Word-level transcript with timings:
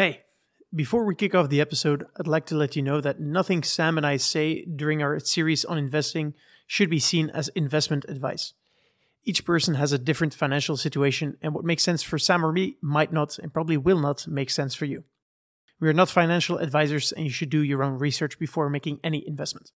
Hey, 0.00 0.22
before 0.74 1.04
we 1.04 1.14
kick 1.14 1.34
off 1.34 1.50
the 1.50 1.60
episode, 1.60 2.06
I'd 2.18 2.26
like 2.26 2.46
to 2.46 2.54
let 2.54 2.74
you 2.74 2.80
know 2.80 3.02
that 3.02 3.20
nothing 3.20 3.62
Sam 3.62 3.98
and 3.98 4.06
I 4.06 4.16
say 4.16 4.64
during 4.64 5.02
our 5.02 5.18
series 5.18 5.62
on 5.62 5.76
investing 5.76 6.32
should 6.66 6.88
be 6.88 6.98
seen 6.98 7.28
as 7.28 7.48
investment 7.48 8.06
advice. 8.08 8.54
Each 9.24 9.44
person 9.44 9.74
has 9.74 9.92
a 9.92 9.98
different 9.98 10.32
financial 10.32 10.78
situation, 10.78 11.36
and 11.42 11.52
what 11.52 11.66
makes 11.66 11.82
sense 11.82 12.02
for 12.02 12.18
Sam 12.18 12.46
or 12.46 12.50
me 12.50 12.78
might 12.80 13.12
not 13.12 13.38
and 13.38 13.52
probably 13.52 13.76
will 13.76 14.00
not 14.00 14.26
make 14.26 14.48
sense 14.48 14.74
for 14.74 14.86
you. 14.86 15.04
We 15.80 15.88
are 15.90 15.92
not 15.92 16.08
financial 16.08 16.56
advisors, 16.56 17.12
and 17.12 17.26
you 17.26 17.30
should 17.30 17.50
do 17.50 17.62
your 17.62 17.82
own 17.82 17.98
research 17.98 18.38
before 18.38 18.70
making 18.70 19.00
any 19.04 19.22
investment. 19.28 19.70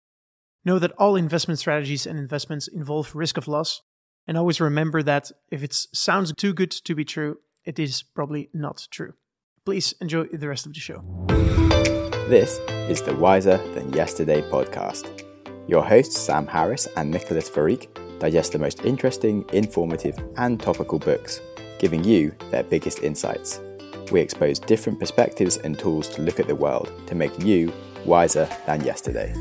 Know 0.64 0.80
that 0.80 0.94
all 0.94 1.18
investment 1.18 1.60
strategies 1.60 2.08
and 2.08 2.18
investments 2.18 2.70
involve 2.70 3.14
risk 3.14 3.36
of 3.36 3.50
loss, 3.50 3.82
and 4.26 4.38
always 4.38 4.62
remember 4.62 5.04
that 5.04 5.34
if 5.52 5.64
it 5.64 5.74
sounds 5.74 6.32
too 6.32 6.54
good 6.54 6.72
to 6.72 6.96
be 6.96 7.04
true, 7.04 7.40
it 7.66 7.78
is 7.78 8.04
probably 8.04 8.50
not 8.54 8.88
true. 8.90 9.16
Please 9.66 9.94
enjoy 10.02 10.26
the 10.26 10.50
rest 10.50 10.66
of 10.66 10.74
the 10.74 10.80
show. 10.82 11.02
This 12.28 12.60
is 12.90 13.02
the 13.02 13.16
Wiser 13.16 13.56
Than 13.74 13.94
Yesterday 13.94 14.42
podcast. 14.42 15.24
Your 15.70 15.82
hosts, 15.82 16.20
Sam 16.20 16.46
Harris 16.46 16.86
and 16.98 17.10
Nicholas 17.10 17.50
Farik, 17.50 17.88
digest 18.20 18.52
the 18.52 18.60
most 18.60 18.84
interesting, 18.84 19.46
informative, 19.54 20.20
and 20.36 20.60
topical 20.60 21.00
books, 21.00 21.40
giving 21.80 22.04
you 22.04 22.36
their 22.52 22.64
biggest 22.64 23.04
insights. 23.04 23.62
We 24.12 24.20
expose 24.20 24.60
different 24.60 25.00
perspectives 25.00 25.56
and 25.56 25.80
tools 25.80 26.10
to 26.10 26.22
look 26.22 26.42
at 26.42 26.48
the 26.48 26.56
world 26.56 26.92
to 27.08 27.16
make 27.16 27.42
you 27.42 27.72
wiser 28.06 28.50
than 28.66 28.84
yesterday. 28.84 29.34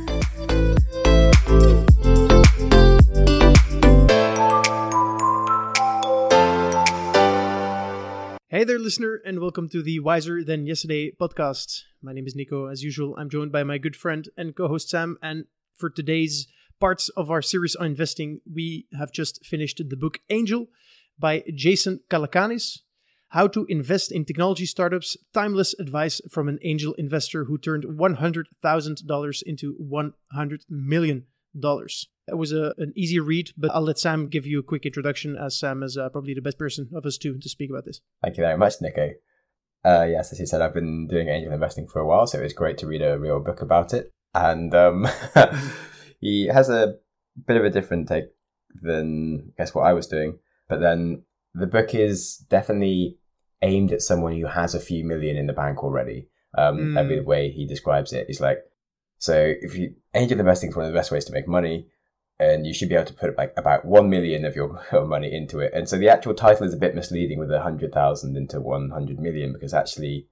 Hey 8.55 8.65
there, 8.65 8.79
listener, 8.79 9.19
and 9.25 9.41
welcome 9.41 9.71
to 9.71 9.83
the 9.83 9.99
Wiser 10.01 10.45
Than 10.45 10.67
Yesterday 10.67 11.11
podcast. 11.11 11.85
My 12.03 12.13
name 12.13 12.27
is 12.27 12.37
Nico. 12.37 12.67
As 12.67 12.83
usual, 12.83 13.17
I'm 13.17 13.31
joined 13.31 13.51
by 13.51 13.65
my 13.65 13.79
good 13.79 13.97
friend 13.97 14.29
and 14.37 14.55
co 14.55 14.69
host 14.69 14.91
Sam. 14.91 15.17
And 15.23 15.47
for 15.75 15.89
today's 15.89 16.49
parts 16.79 17.09
of 17.17 17.31
our 17.31 17.41
series 17.41 17.75
on 17.75 17.87
investing, 17.87 18.43
we 18.45 18.89
have 18.93 19.11
just 19.11 19.43
finished 19.47 19.81
the 19.89 19.97
book 19.97 20.19
Angel 20.29 20.67
by 21.19 21.45
Jason 21.55 22.01
Calacanis 22.11 22.81
How 23.29 23.47
to 23.47 23.65
Invest 23.71 24.13
in 24.13 24.27
Technology 24.27 24.67
Startups 24.67 25.17
Timeless 25.33 25.75
Advice 25.81 26.21
from 26.31 26.51
an 26.51 26.59
Angel 26.61 26.93
Investor 26.99 27.45
Who 27.45 27.57
Turned 27.57 27.85
$100,000 27.85 29.43
into 29.47 29.77
$100 29.81 30.61
Million. 30.69 31.25
It 32.29 32.37
was 32.37 32.53
a, 32.53 32.73
an 32.79 32.93
easy 32.95 33.19
read, 33.19 33.51
but 33.57 33.71
I'll 33.73 33.83
let 33.83 33.99
Sam 33.99 34.29
give 34.29 34.47
you 34.47 34.61
a 34.61 34.63
quick 34.63 34.87
introduction, 34.87 35.37
as 35.37 35.59
Sam 35.59 35.83
is 35.83 35.97
uh, 35.97 36.09
probably 36.09 36.35
the 36.35 36.41
best 36.41 36.59
person 36.59 36.89
of 36.95 37.05
us 37.05 37.19
two 37.19 37.39
to 37.39 37.49
speak 37.49 37.71
about 37.71 37.85
this. 37.85 38.01
Thank 38.23 38.37
you 38.37 38.45
very 38.45 38.57
much, 38.57 38.75
Nico. 38.81 39.11
Uh, 39.85 40.07
yes, 40.09 40.33
as 40.33 40.39
you 40.39 40.47
said, 40.47 40.63
I've 40.63 40.75
been 40.75 41.09
doing 41.09 41.29
angel 41.29 41.53
investing 41.53 41.89
for 41.89 41.99
a 41.99 42.07
while, 42.07 42.27
so 42.27 42.39
it 42.39 42.43
was 42.43 42.53
great 42.53 42.79
to 42.79 42.87
read 42.87 43.03
a 43.03 43.19
real 43.19 43.41
book 43.41 43.61
about 43.61 43.93
it. 43.93 44.13
And 44.35 44.73
um, 44.75 45.09
he 46.21 46.47
has 46.47 46.71
a 46.71 46.95
bit 47.47 47.57
of 47.57 47.65
a 47.65 47.71
different 47.71 48.09
take 48.09 48.27
than 48.81 49.53
I 49.59 49.63
guess 49.63 49.75
what 49.75 49.83
I 49.83 49.93
was 49.93 50.07
doing. 50.07 50.39
But 50.69 50.81
then 50.81 51.25
the 51.55 51.67
book 51.67 51.95
is 51.95 52.37
definitely 52.49 53.19
aimed 53.63 53.93
at 53.93 54.03
someone 54.03 54.39
who 54.39 54.47
has 54.47 54.75
a 54.75 54.81
few 54.81 55.05
million 55.05 55.37
in 55.37 55.47
the 55.47 55.53
bank 55.53 55.83
already. 55.83 56.29
Um, 56.57 56.79
mm. 56.79 56.99
Every 56.99 57.21
way 57.21 57.51
he 57.51 57.67
describes 57.67 58.13
it 58.13 58.27
is 58.29 58.41
like, 58.41 58.59
so 59.23 59.55
if 59.61 59.77
you 59.77 59.95
angel 60.15 60.41
investing 60.41 60.71
is 60.71 60.75
one 60.75 60.85
of 60.85 60.93
the 60.93 60.99
best 60.99 61.13
ways 61.13 61.25
to 61.27 61.33
make 61.33 61.47
money 61.47 61.87
and 62.41 62.67
you 62.67 62.75
should 62.75 62.89
be 62.89 62.97
able 62.97 63.05
to 63.05 63.15
put 63.15 63.39
like 63.39 63.55
about 63.57 63.85
1 63.85 64.11
million 64.11 64.45
of 64.45 64.57
your, 64.57 64.83
money 65.07 65.33
into 65.33 65.61
it. 65.61 65.71
And 65.73 65.89
so 65.89 65.97
the 65.97 66.09
actual 66.09 66.35
title 66.35 66.67
is 66.67 66.75
a 66.75 66.77
bit 66.77 66.97
misleading 66.97 67.39
with 67.39 67.49
a 67.53 67.63
100,000 67.63 68.37
into 68.37 68.61
100 68.61 69.21
million 69.21 69.53
because 69.53 69.73
actually 69.75 70.27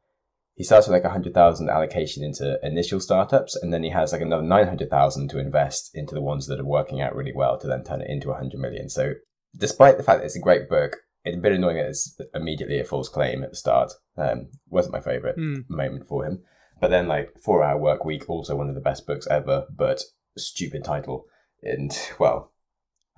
he 0.57 0.65
starts 0.65 0.89
with 0.89 0.95
like 0.95 1.05
a 1.05 1.15
100,000 1.15 1.71
allocation 1.71 2.25
into 2.25 2.59
initial 2.65 2.99
startups 2.99 3.55
and 3.55 3.73
then 3.73 3.85
he 3.85 3.91
has 3.91 4.11
like 4.11 4.23
another 4.23 4.43
900,000 4.43 5.29
to 5.29 5.39
invest 5.39 5.93
into 5.95 6.13
the 6.13 6.21
ones 6.21 6.49
that 6.49 6.59
are 6.59 6.65
working 6.65 7.01
out 7.01 7.15
really 7.15 7.33
well 7.33 7.57
to 7.61 7.69
then 7.69 7.85
turn 7.85 8.01
it 8.01 8.11
into 8.11 8.31
a 8.31 8.33
100 8.33 8.59
million. 8.59 8.89
So 8.89 9.13
despite 9.57 9.99
the 9.99 10.03
fact 10.03 10.19
that 10.19 10.27
it's 10.27 10.35
a 10.35 10.41
great 10.41 10.69
book, 10.69 10.97
it's 11.25 11.37
a 11.37 11.41
bit 11.41 11.53
annoying 11.53 11.77
that 11.77 11.91
it's 11.91 12.21
immediately 12.35 12.81
a 12.81 12.85
false 12.85 13.09
claim 13.09 13.45
at 13.45 13.51
the 13.51 13.57
start. 13.57 13.93
Um, 14.17 14.49
wasn't 14.69 14.95
my 14.95 15.01
favorite 15.01 15.39
mm. 15.39 15.63
moment 15.71 16.09
for 16.09 16.27
him. 16.27 16.43
But 16.81 16.91
then 16.91 17.07
like 17.09 17.39
Four 17.43 17.63
Hour 17.63 17.79
Work 17.79 18.05
Week, 18.05 18.29
also 18.29 18.57
one 18.57 18.69
of 18.69 18.75
the 18.75 18.81
best 18.81 19.07
books 19.07 19.27
ever, 19.27 19.67
but 19.75 20.03
stupid 20.37 20.85
title 20.85 21.27
and 21.63 21.97
well, 22.19 22.53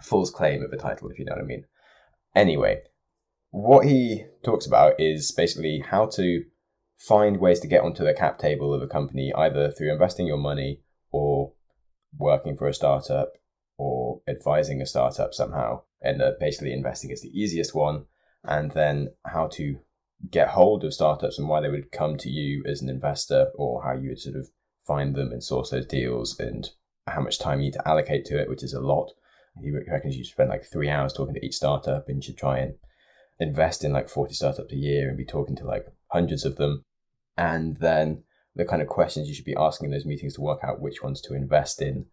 false 0.02 0.30
claim 0.30 0.62
of 0.62 0.72
a 0.72 0.76
title, 0.76 1.08
if 1.08 1.18
you 1.18 1.24
know 1.24 1.32
what 1.32 1.42
I 1.42 1.46
mean. 1.46 1.64
Anyway, 2.34 2.82
what 3.50 3.86
he 3.86 4.24
talks 4.42 4.66
about 4.66 4.98
is 4.98 5.30
basically 5.30 5.84
how 5.86 6.06
to 6.06 6.44
find 6.98 7.38
ways 7.38 7.60
to 7.60 7.68
get 7.68 7.82
onto 7.82 8.04
the 8.04 8.14
cap 8.14 8.38
table 8.38 8.72
of 8.72 8.82
a 8.82 8.86
company, 8.86 9.32
either 9.36 9.70
through 9.70 9.92
investing 9.92 10.26
your 10.26 10.38
money 10.38 10.80
or 11.10 11.52
working 12.16 12.56
for 12.56 12.68
a 12.68 12.74
startup 12.74 13.32
or 13.76 14.22
advising 14.28 14.80
a 14.80 14.86
startup 14.86 15.34
somehow. 15.34 15.82
And 16.00 16.22
uh, 16.22 16.32
basically, 16.40 16.72
investing 16.72 17.10
is 17.10 17.22
the 17.22 17.38
easiest 17.38 17.74
one. 17.74 18.06
And 18.44 18.72
then 18.72 19.10
how 19.24 19.46
to 19.52 19.78
get 20.30 20.48
hold 20.48 20.84
of 20.84 20.94
startups 20.94 21.38
and 21.38 21.48
why 21.48 21.60
they 21.60 21.68
would 21.68 21.90
come 21.90 22.16
to 22.16 22.30
you 22.30 22.62
as 22.66 22.80
an 22.80 22.88
investor 22.88 23.50
or 23.54 23.82
how 23.82 23.92
you 23.92 24.10
would 24.10 24.20
sort 24.20 24.36
of 24.36 24.48
find 24.86 25.14
them 25.14 25.32
and 25.32 25.42
source 25.42 25.70
those 25.70 25.86
deals 25.86 26.38
and 26.38 26.70
how 27.06 27.20
much 27.20 27.38
time 27.38 27.58
you 27.58 27.66
need 27.66 27.72
to 27.72 27.88
allocate 27.88 28.24
to 28.24 28.40
it, 28.40 28.48
which 28.48 28.62
is 28.62 28.72
a 28.72 28.80
lot. 28.80 29.10
He 29.60 29.70
reckons 29.70 30.16
you 30.16 30.24
spend 30.24 30.48
like 30.48 30.64
three 30.64 30.88
hours 30.88 31.12
talking 31.12 31.34
to 31.34 31.44
each 31.44 31.56
startup 31.56 32.08
and 32.08 32.16
you 32.16 32.22
should 32.22 32.38
try 32.38 32.58
and 32.58 32.74
invest 33.38 33.84
in 33.84 33.92
like 33.92 34.08
40 34.08 34.34
startups 34.34 34.72
a 34.72 34.76
year 34.76 35.08
and 35.08 35.16
be 35.16 35.24
talking 35.24 35.56
to 35.56 35.64
like 35.64 35.86
hundreds 36.08 36.44
of 36.44 36.56
them. 36.56 36.84
And 37.36 37.76
then 37.78 38.24
the 38.54 38.64
kind 38.64 38.82
of 38.82 38.88
questions 38.88 39.28
you 39.28 39.34
should 39.34 39.44
be 39.44 39.56
asking 39.56 39.86
in 39.86 39.92
those 39.92 40.06
meetings 40.06 40.34
to 40.34 40.40
work 40.40 40.60
out 40.62 40.80
which 40.80 41.02
ones 41.02 41.20
to 41.22 41.34
invest 41.34 41.82
in 41.82 42.06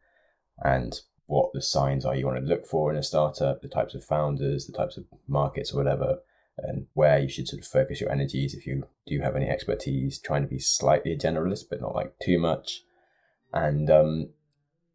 and 0.63 0.99
what 1.27 1.51
the 1.53 1.61
signs 1.61 2.05
are 2.05 2.15
you 2.15 2.25
want 2.25 2.39
to 2.39 2.45
look 2.45 2.65
for 2.65 2.91
in 2.91 2.97
a 2.97 3.03
startup, 3.03 3.61
the 3.61 3.67
types 3.67 3.93
of 3.93 4.03
founders, 4.03 4.65
the 4.65 4.73
types 4.73 4.97
of 4.97 5.05
markets 5.27 5.71
or 5.71 5.77
whatever, 5.77 6.17
and 6.63 6.87
where 6.93 7.19
you 7.19 7.29
should 7.29 7.47
sort 7.47 7.61
of 7.61 7.67
focus 7.67 8.01
your 8.01 8.11
energies 8.11 8.53
if 8.53 8.65
you 8.65 8.87
do 9.05 9.19
have 9.21 9.35
any 9.35 9.47
expertise, 9.47 10.19
trying 10.19 10.41
to 10.41 10.47
be 10.47 10.59
slightly 10.59 11.11
a 11.11 11.17
generalist, 11.17 11.65
but 11.69 11.81
not 11.81 11.95
like 11.95 12.13
too 12.19 12.39
much. 12.39 12.83
And 13.53 13.89
um, 13.89 14.29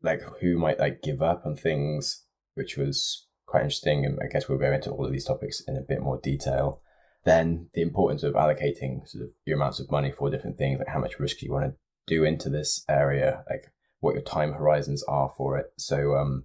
like 0.02 0.22
who 0.40 0.58
might 0.58 0.78
like 0.78 1.02
give 1.02 1.22
up 1.22 1.44
on 1.44 1.56
things, 1.56 2.24
which 2.54 2.76
was 2.76 3.26
quite 3.46 3.62
interesting. 3.62 4.04
And 4.04 4.18
I 4.22 4.26
guess 4.26 4.48
we'll 4.48 4.58
go 4.58 4.72
into 4.72 4.90
all 4.90 5.06
of 5.06 5.12
these 5.12 5.24
topics 5.24 5.62
in 5.66 5.76
a 5.76 5.80
bit 5.80 6.02
more 6.02 6.20
detail. 6.22 6.80
Then 7.24 7.68
the 7.72 7.82
importance 7.82 8.22
of 8.22 8.34
allocating 8.34 9.08
sort 9.08 9.24
of 9.24 9.30
your 9.46 9.56
amounts 9.56 9.80
of 9.80 9.90
money 9.90 10.12
for 10.12 10.30
different 10.30 10.58
things, 10.58 10.78
like 10.78 10.88
how 10.88 11.00
much 11.00 11.18
risk 11.18 11.40
you 11.42 11.52
want 11.52 11.64
to 11.64 11.74
do 12.06 12.24
into 12.24 12.50
this 12.50 12.84
area, 12.88 13.44
like 13.48 13.72
what 14.00 14.14
your 14.14 14.22
time 14.22 14.52
horizons 14.52 15.02
are 15.04 15.32
for 15.36 15.56
it. 15.56 15.72
So 15.76 16.14
um, 16.14 16.44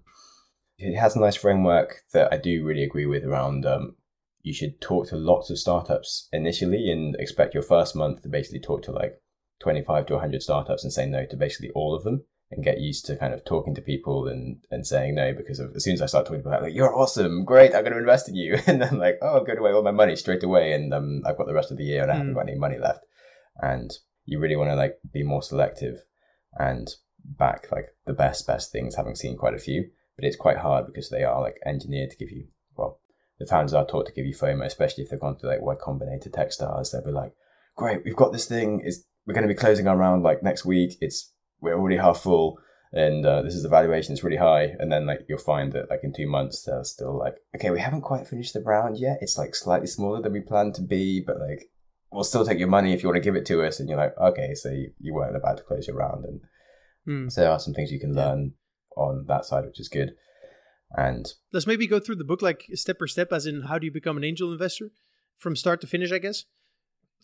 it 0.78 0.96
has 0.96 1.14
a 1.14 1.20
nice 1.20 1.36
framework 1.36 2.02
that 2.14 2.32
I 2.32 2.38
do 2.38 2.64
really 2.64 2.82
agree 2.82 3.04
with 3.04 3.24
around 3.24 3.66
um, 3.66 3.96
you 4.42 4.52
should 4.52 4.80
talk 4.80 5.08
to 5.08 5.16
lots 5.16 5.50
of 5.50 5.58
startups 5.58 6.28
initially 6.32 6.90
and 6.90 7.14
expect 7.16 7.54
your 7.54 7.62
first 7.62 7.94
month 7.94 8.22
to 8.22 8.28
basically 8.28 8.60
talk 8.60 8.82
to 8.82 8.92
like 8.92 9.20
25 9.60 10.06
to 10.06 10.14
100 10.14 10.42
startups 10.42 10.82
and 10.82 10.92
say 10.92 11.06
no 11.06 11.26
to 11.26 11.36
basically 11.36 11.70
all 11.74 11.94
of 11.94 12.04
them 12.04 12.24
and 12.50 12.64
get 12.64 12.80
used 12.80 13.06
to 13.06 13.16
kind 13.16 13.32
of 13.32 13.44
talking 13.44 13.74
to 13.74 13.80
people 13.80 14.26
and, 14.26 14.58
and 14.70 14.86
saying 14.86 15.14
no 15.14 15.32
because 15.32 15.60
of, 15.60 15.74
as 15.76 15.84
soon 15.84 15.94
as 15.94 16.02
I 16.02 16.06
start 16.06 16.26
talking 16.26 16.40
about 16.40 16.62
like 16.62 16.74
you're 16.74 16.96
awesome, 16.96 17.44
great, 17.44 17.74
I'm 17.74 17.82
going 17.82 17.92
to 17.92 17.98
invest 17.98 18.28
in 18.28 18.34
you, 18.34 18.58
and 18.66 18.82
then 18.82 18.98
like 18.98 19.18
oh, 19.22 19.44
give 19.44 19.58
away 19.58 19.72
all 19.72 19.82
my 19.82 19.90
money 19.90 20.16
straight 20.16 20.42
away, 20.42 20.72
and 20.72 20.92
um, 20.92 21.22
I've 21.24 21.36
got 21.36 21.46
the 21.46 21.54
rest 21.54 21.70
of 21.70 21.76
the 21.76 21.84
year 21.84 22.02
and 22.02 22.10
I 22.10 22.16
haven't 22.16 22.32
mm. 22.32 22.34
got 22.34 22.48
any 22.48 22.58
money 22.58 22.78
left, 22.78 23.04
and 23.56 23.92
you 24.24 24.40
really 24.40 24.56
want 24.56 24.70
to 24.70 24.76
like 24.76 24.98
be 25.12 25.22
more 25.22 25.42
selective 25.42 26.02
and 26.54 26.88
back 27.24 27.68
like 27.70 27.86
the 28.06 28.12
best 28.12 28.46
best 28.46 28.72
things, 28.72 28.96
having 28.96 29.14
seen 29.14 29.36
quite 29.36 29.54
a 29.54 29.58
few, 29.58 29.90
but 30.16 30.24
it's 30.24 30.36
quite 30.36 30.58
hard 30.58 30.86
because 30.86 31.08
they 31.10 31.22
are 31.22 31.40
like 31.40 31.60
engineered 31.64 32.10
to 32.10 32.16
give 32.16 32.30
you 32.30 32.48
the 33.40 33.46
founders 33.46 33.74
are 33.74 33.86
taught 33.86 34.06
to 34.06 34.12
give 34.12 34.26
you 34.26 34.34
FOMO, 34.34 34.66
especially 34.66 35.02
if 35.02 35.10
they've 35.10 35.18
gone 35.18 35.36
to 35.38 35.46
like 35.46 35.62
Y 35.62 35.74
Combinator 35.74 36.30
Techstars, 36.30 36.92
they'll 36.92 37.04
be 37.04 37.10
like, 37.10 37.32
great, 37.74 38.02
we've 38.04 38.14
got 38.14 38.32
this 38.32 38.46
thing, 38.46 38.82
is 38.84 39.04
we're 39.26 39.34
going 39.34 39.48
to 39.48 39.52
be 39.52 39.58
closing 39.58 39.88
our 39.88 39.96
round 39.96 40.22
like 40.22 40.42
next 40.42 40.64
week, 40.64 40.92
it's 41.00 41.32
we're 41.60 41.74
already 41.74 41.96
half 41.96 42.20
full 42.20 42.58
and 42.92 43.24
uh, 43.24 43.42
this 43.42 43.54
is 43.54 43.62
the 43.62 43.68
valuation. 43.68 44.12
It's 44.12 44.24
really 44.24 44.36
high. 44.36 44.74
And 44.78 44.90
then 44.90 45.06
like 45.06 45.20
you'll 45.28 45.38
find 45.38 45.72
that 45.72 45.88
like 45.90 46.00
in 46.02 46.12
two 46.12 46.28
months 46.28 46.62
they're 46.62 46.84
still 46.84 47.16
like 47.16 47.36
okay 47.54 47.70
we 47.70 47.80
haven't 47.80 48.02
quite 48.02 48.26
finished 48.26 48.54
the 48.54 48.60
round 48.60 48.98
yet. 48.98 49.18
It's 49.20 49.38
like 49.38 49.54
slightly 49.54 49.86
smaller 49.86 50.20
than 50.20 50.32
we 50.32 50.40
planned 50.40 50.74
to 50.76 50.82
be 50.82 51.22
but 51.24 51.38
like 51.38 51.70
we'll 52.10 52.24
still 52.24 52.44
take 52.44 52.58
your 52.58 52.68
money 52.68 52.92
if 52.92 53.02
you 53.02 53.08
want 53.08 53.16
to 53.16 53.24
give 53.24 53.36
it 53.36 53.46
to 53.46 53.64
us. 53.64 53.78
And 53.78 53.88
you're 53.88 53.98
like 53.98 54.18
okay 54.18 54.54
so 54.54 54.70
you, 54.70 54.92
you 54.98 55.14
weren't 55.14 55.36
about 55.36 55.58
to 55.58 55.62
close 55.62 55.86
your 55.86 55.96
round. 55.96 56.24
And 56.24 56.40
mm. 57.08 57.32
so 57.32 57.42
there 57.42 57.50
are 57.50 57.60
some 57.60 57.74
things 57.74 57.92
you 57.92 58.00
can 58.00 58.14
learn 58.14 58.54
on 58.96 59.24
that 59.28 59.44
side 59.44 59.64
which 59.64 59.80
is 59.80 59.88
good 59.88 60.14
and 60.92 61.34
let's 61.52 61.66
maybe 61.66 61.86
go 61.86 62.00
through 62.00 62.16
the 62.16 62.24
book 62.24 62.42
like 62.42 62.66
step 62.74 62.98
by 62.98 63.06
step 63.06 63.32
as 63.32 63.46
in 63.46 63.62
how 63.62 63.78
do 63.78 63.86
you 63.86 63.92
become 63.92 64.16
an 64.16 64.24
angel 64.24 64.52
investor 64.52 64.90
from 65.36 65.54
start 65.54 65.80
to 65.80 65.86
finish 65.86 66.12
i 66.12 66.18
guess 66.18 66.44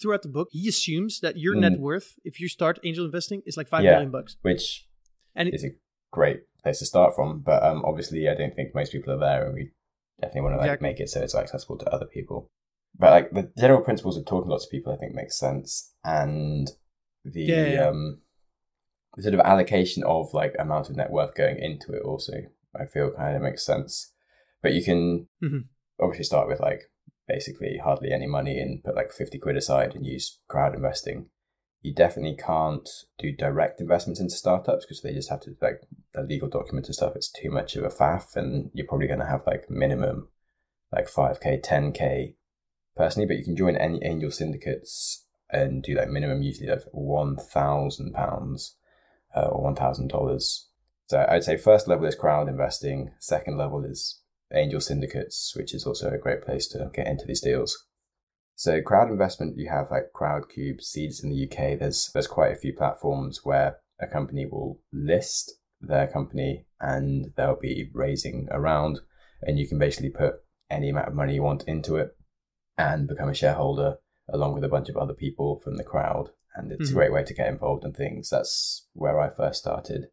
throughout 0.01 0.23
the 0.23 0.29
book, 0.29 0.49
he 0.51 0.69
assumes 0.69 1.21
that 1.21 1.39
your 1.39 1.55
mm. 1.55 1.61
net 1.61 1.79
worth, 1.79 2.15
if 2.25 2.41
you 2.41 2.49
start 2.49 2.79
angel 2.85 3.05
investing, 3.05 3.43
is 3.47 3.57
like 3.57 3.69
five 3.69 3.85
yeah, 3.85 3.93
million 3.93 4.11
bucks. 4.11 4.37
Which 4.43 4.87
and 5.35 5.53
is 5.53 5.65
a 5.65 5.75
great 6.13 6.43
place 6.63 6.79
to 6.81 6.87
start 6.87 7.15
from. 7.15 7.41
But 7.41 7.63
um, 7.63 7.85
obviously, 7.85 8.29
I 8.29 8.35
don't 8.35 8.55
think 8.55 8.75
most 8.75 8.93
people 8.93 9.13
are 9.13 9.19
there, 9.19 9.47
and 9.47 9.55
we 9.55 9.71
definitely 10.21 10.43
want 10.43 10.55
to 10.55 10.59
like 10.59 10.67
exactly. 10.67 10.89
make 10.89 11.01
it 11.01 11.09
so 11.09 11.23
it's 11.23 11.35
accessible 11.35 11.79
to 11.79 11.91
other 11.91 12.07
people. 12.07 12.49
but 12.99 13.11
like 13.11 13.31
the 13.33 13.51
general 13.59 13.83
principles 13.83 14.17
of 14.17 14.25
talking 14.25 14.49
to 14.49 14.53
lots 14.53 14.65
of 14.65 14.71
people, 14.71 14.93
I 14.93 14.97
think 14.97 15.15
makes 15.15 15.39
sense, 15.39 15.93
and 16.05 16.71
the 17.25 17.43
Yeah, 17.43 17.67
yeah. 17.67 17.89
um 17.89 18.21
the 19.17 19.23
sort 19.23 19.35
of 19.35 19.41
allocation 19.41 20.05
of 20.05 20.35
like 20.35 20.55
amount 20.59 20.91
of 20.91 20.97
net 20.97 21.11
worth 21.11 21.35
going 21.35 21.59
into 21.59 21.93
it 21.93 22.03
also 22.03 22.33
I 22.81 22.87
feel 22.87 23.11
kind 23.12 23.37
of 23.37 23.43
makes 23.43 23.64
sense. 23.64 24.12
But 24.62 24.73
you 24.73 24.82
can 24.82 25.28
Mhm. 25.43 25.64
obviously 26.00 26.25
start 26.25 26.49
with 26.49 26.61
like 26.61 26.82
basically 27.28 27.78
hardly 27.82 28.12
any 28.12 28.26
money 28.26 28.58
and 28.61 28.82
put 28.84 28.94
like 28.96 29.12
fifty 29.12 29.38
quid 29.38 29.56
aside 29.56 29.94
and 29.94 30.06
use 30.06 30.40
crowd 30.49 30.75
investing. 30.75 31.31
You 31.82 31.94
definitely 31.94 32.37
can't 32.37 32.88
do 33.19 33.31
direct 33.32 33.81
investments 33.81 34.20
into 34.20 34.34
startups 34.34 34.84
because 34.84 35.02
they 35.02 35.12
just 35.12 35.31
have 35.31 35.40
to 35.43 35.56
like 35.61 35.82
the 36.14 36.23
legal 36.23 36.49
documents 36.49 36.88
and 36.88 36.94
stuff. 36.94 37.14
It's 37.14 37.31
too 37.31 37.50
much 37.50 37.76
of 37.76 37.84
a 37.84 37.88
faff, 37.88 38.34
and 38.34 38.70
you're 38.75 38.87
probably 38.87 39.06
going 39.06 39.20
to 39.20 39.26
have 39.26 39.46
like 39.46 39.70
minimum 39.70 40.28
like 40.93 41.08
five 41.08 41.40
k, 41.40 41.61
ten 41.62 41.93
k 41.93 42.37
personally. 42.96 43.26
But 43.26 43.37
you 43.37 43.44
can 43.44 43.56
join 43.56 43.76
any 43.76 44.02
angel 44.05 44.31
syndicates 44.31 45.25
and 45.50 45.82
do 45.82 45.94
like 45.94 46.08
minimum 46.08 46.43
usually 46.43 46.69
like 46.69 46.82
one 46.93 47.37
thousand 47.37 48.14
pounds 48.14 48.76
uh, 49.37 49.46
or 49.46 49.62
one 49.62 49.76
thousand 49.76 50.08
dollars. 50.08 50.69
So 51.08 51.25
I'd 51.29 51.44
say 51.44 51.56
first 51.56 51.87
level 51.87 52.06
is 52.06 52.14
crowd 52.14 52.49
investing. 52.49 53.12
Second 53.20 53.58
level 53.58 53.85
is 53.85 54.20
angel 54.53 54.81
syndicates, 54.81 55.55
which 55.56 55.75
is 55.75 55.87
also 55.87 56.11
a 56.11 56.19
great 56.19 56.43
place 56.43 56.67
to 56.69 56.91
get 56.93 57.06
into 57.06 57.25
these 57.26 57.41
deals. 57.41 57.87
So 58.56 58.81
crowd 58.81 59.11
investment, 59.11 59.58
you 59.58 59.69
have 59.69 59.91
like 59.91 60.12
Crowdcube, 60.14 60.81
Seedrs 60.81 61.23
in 61.23 61.31
the 61.31 61.44
UK. 61.44 61.79
There's 61.79 62.11
there's 62.12 62.26
quite 62.26 62.53
a 62.53 62.56
few 62.56 62.73
platforms 62.73 63.44
where 63.44 63.79
a 64.00 64.06
company 64.06 64.47
will 64.47 64.81
list 64.93 65.53
their 65.81 66.06
company 66.06 66.67
and 66.81 67.32
they'll 67.37 67.59
be 67.61 67.91
raising 67.93 68.49
around, 68.50 69.00
and 69.43 69.59
you 69.59 69.69
can 69.69 69.79
basically 69.79 70.11
put 70.11 70.37
any 70.70 70.88
amount 70.88 71.09
of 71.09 71.14
money 71.14 71.35
you 71.35 71.43
want 71.43 71.64
into 71.64 71.97
it 71.97 72.17
and 72.79 73.06
become 73.06 73.29
a 73.29 73.35
shareholder 73.35 73.99
along 74.29 74.55
with 74.55 74.64
a 74.64 74.69
bunch 74.69 74.88
of 74.88 74.97
other 74.97 75.14
people 75.14 75.61
from 75.61 75.76
the 75.76 75.85
crowd. 75.85 76.31
And 76.56 76.73
it's 76.73 76.91
Mhm. 76.91 76.93
a 76.93 76.97
great 76.97 77.12
way 77.12 77.23
to 77.25 77.35
get 77.35 77.49
involved 77.49 77.85
in 77.85 77.93
things. 77.93 78.31
That's 78.31 78.88
where 78.94 79.20
I 79.20 79.29
first 79.29 79.61
started. 79.61 80.09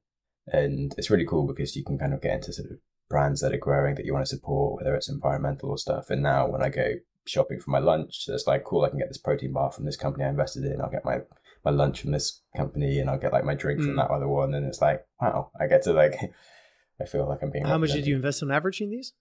And 0.47 0.93
it's 0.97 1.09
really 1.09 1.25
cool 1.25 1.47
because 1.47 1.75
you 1.75 1.83
can 1.83 1.97
kind 1.97 2.13
of 2.13 2.21
get 2.21 2.35
into 2.35 2.53
sort 2.53 2.71
of 2.71 2.77
brands 3.09 3.41
that 3.41 3.53
are 3.53 3.57
growing 3.57 3.95
that 3.95 4.05
you 4.05 4.13
want 4.13 4.25
to 4.25 4.35
support, 4.35 4.75
whether 4.75 4.95
it's 4.95 5.09
environmental 5.09 5.69
or 5.69 5.77
stuff. 5.77 6.09
And 6.09 6.21
now 6.21 6.47
when 6.47 6.61
I 6.61 6.69
go 6.69 6.95
shopping 7.25 7.59
for 7.59 7.71
my 7.71 7.79
lunch, 7.79 8.25
it's 8.27 8.47
like, 8.47 8.63
cool, 8.63 8.83
I 8.83 8.89
can 8.89 8.99
get 8.99 9.07
this 9.07 9.17
protein 9.17 9.53
bar 9.53 9.71
from 9.71 9.85
this 9.85 9.95
company 9.95 10.25
I 10.25 10.29
invested 10.29 10.65
in. 10.65 10.81
I'll 10.81 10.89
get 10.91 11.05
my, 11.05 11.19
my 11.63 11.71
lunch 11.71 12.01
from 12.01 12.11
this 12.11 12.41
company 12.57 12.99
and 12.99 13.09
I'll 13.09 13.19
get 13.19 13.31
like 13.33 13.45
my 13.45 13.55
drink 13.55 13.81
from 13.81 13.91
Mm. 13.91 13.97
that 13.97 14.11
other 14.11 14.27
one. 14.27 14.53
And 14.53 14.65
it's 14.65 14.81
like, 14.81 15.05
wow, 15.21 15.51
I 15.59 15.67
get 15.67 15.83
to 15.83 15.93
like, 15.93 16.15
I 17.01 17.05
feel 17.05 17.27
like 17.27 17.41
I'm 17.41 17.51
being 17.51 17.65
How 17.65 17.77
much 17.77 17.93
did 17.93 18.05
you 18.05 18.15
invest 18.15 18.43
on 18.43 18.51
average 18.51 18.81
in 18.81 18.89
these? 18.89 19.13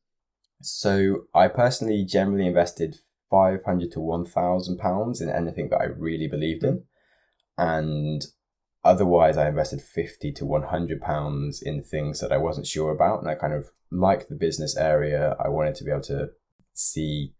So 0.60 1.24
I 1.34 1.48
personally 1.48 2.04
generally 2.04 2.46
invested 2.46 2.96
five 3.30 3.64
hundred 3.64 3.90
to 3.92 4.00
one 4.00 4.24
thousand 4.24 4.78
pounds 4.78 5.20
in 5.20 5.28
anything 5.28 5.70
that 5.70 5.80
I 5.80 5.84
really 5.84 6.28
believed 6.28 6.62
in, 6.62 6.84
and 7.58 8.24
otherwise 8.84 9.36
I 9.36 9.48
invested 9.48 9.82
fifty 9.82 10.32
to 10.32 10.46
one 10.46 10.64
hundred 10.64 11.00
pounds 11.00 11.62
in 11.62 11.82
things 11.82 12.20
that 12.20 12.32
I 12.32 12.38
wasn't 12.38 12.66
sure 12.66 12.90
about, 12.90 13.20
and 13.20 13.28
I 13.28 13.34
kind 13.34 13.52
of 13.52 13.70
liked 13.90 14.28
the 14.28 14.34
business 14.34 14.76
area. 14.76 15.36
I 15.38 15.48
wanted 15.48 15.74
to 15.76 15.84
be 15.84 15.90
able 15.90 16.02
to 16.02 16.30
see 16.74 17.34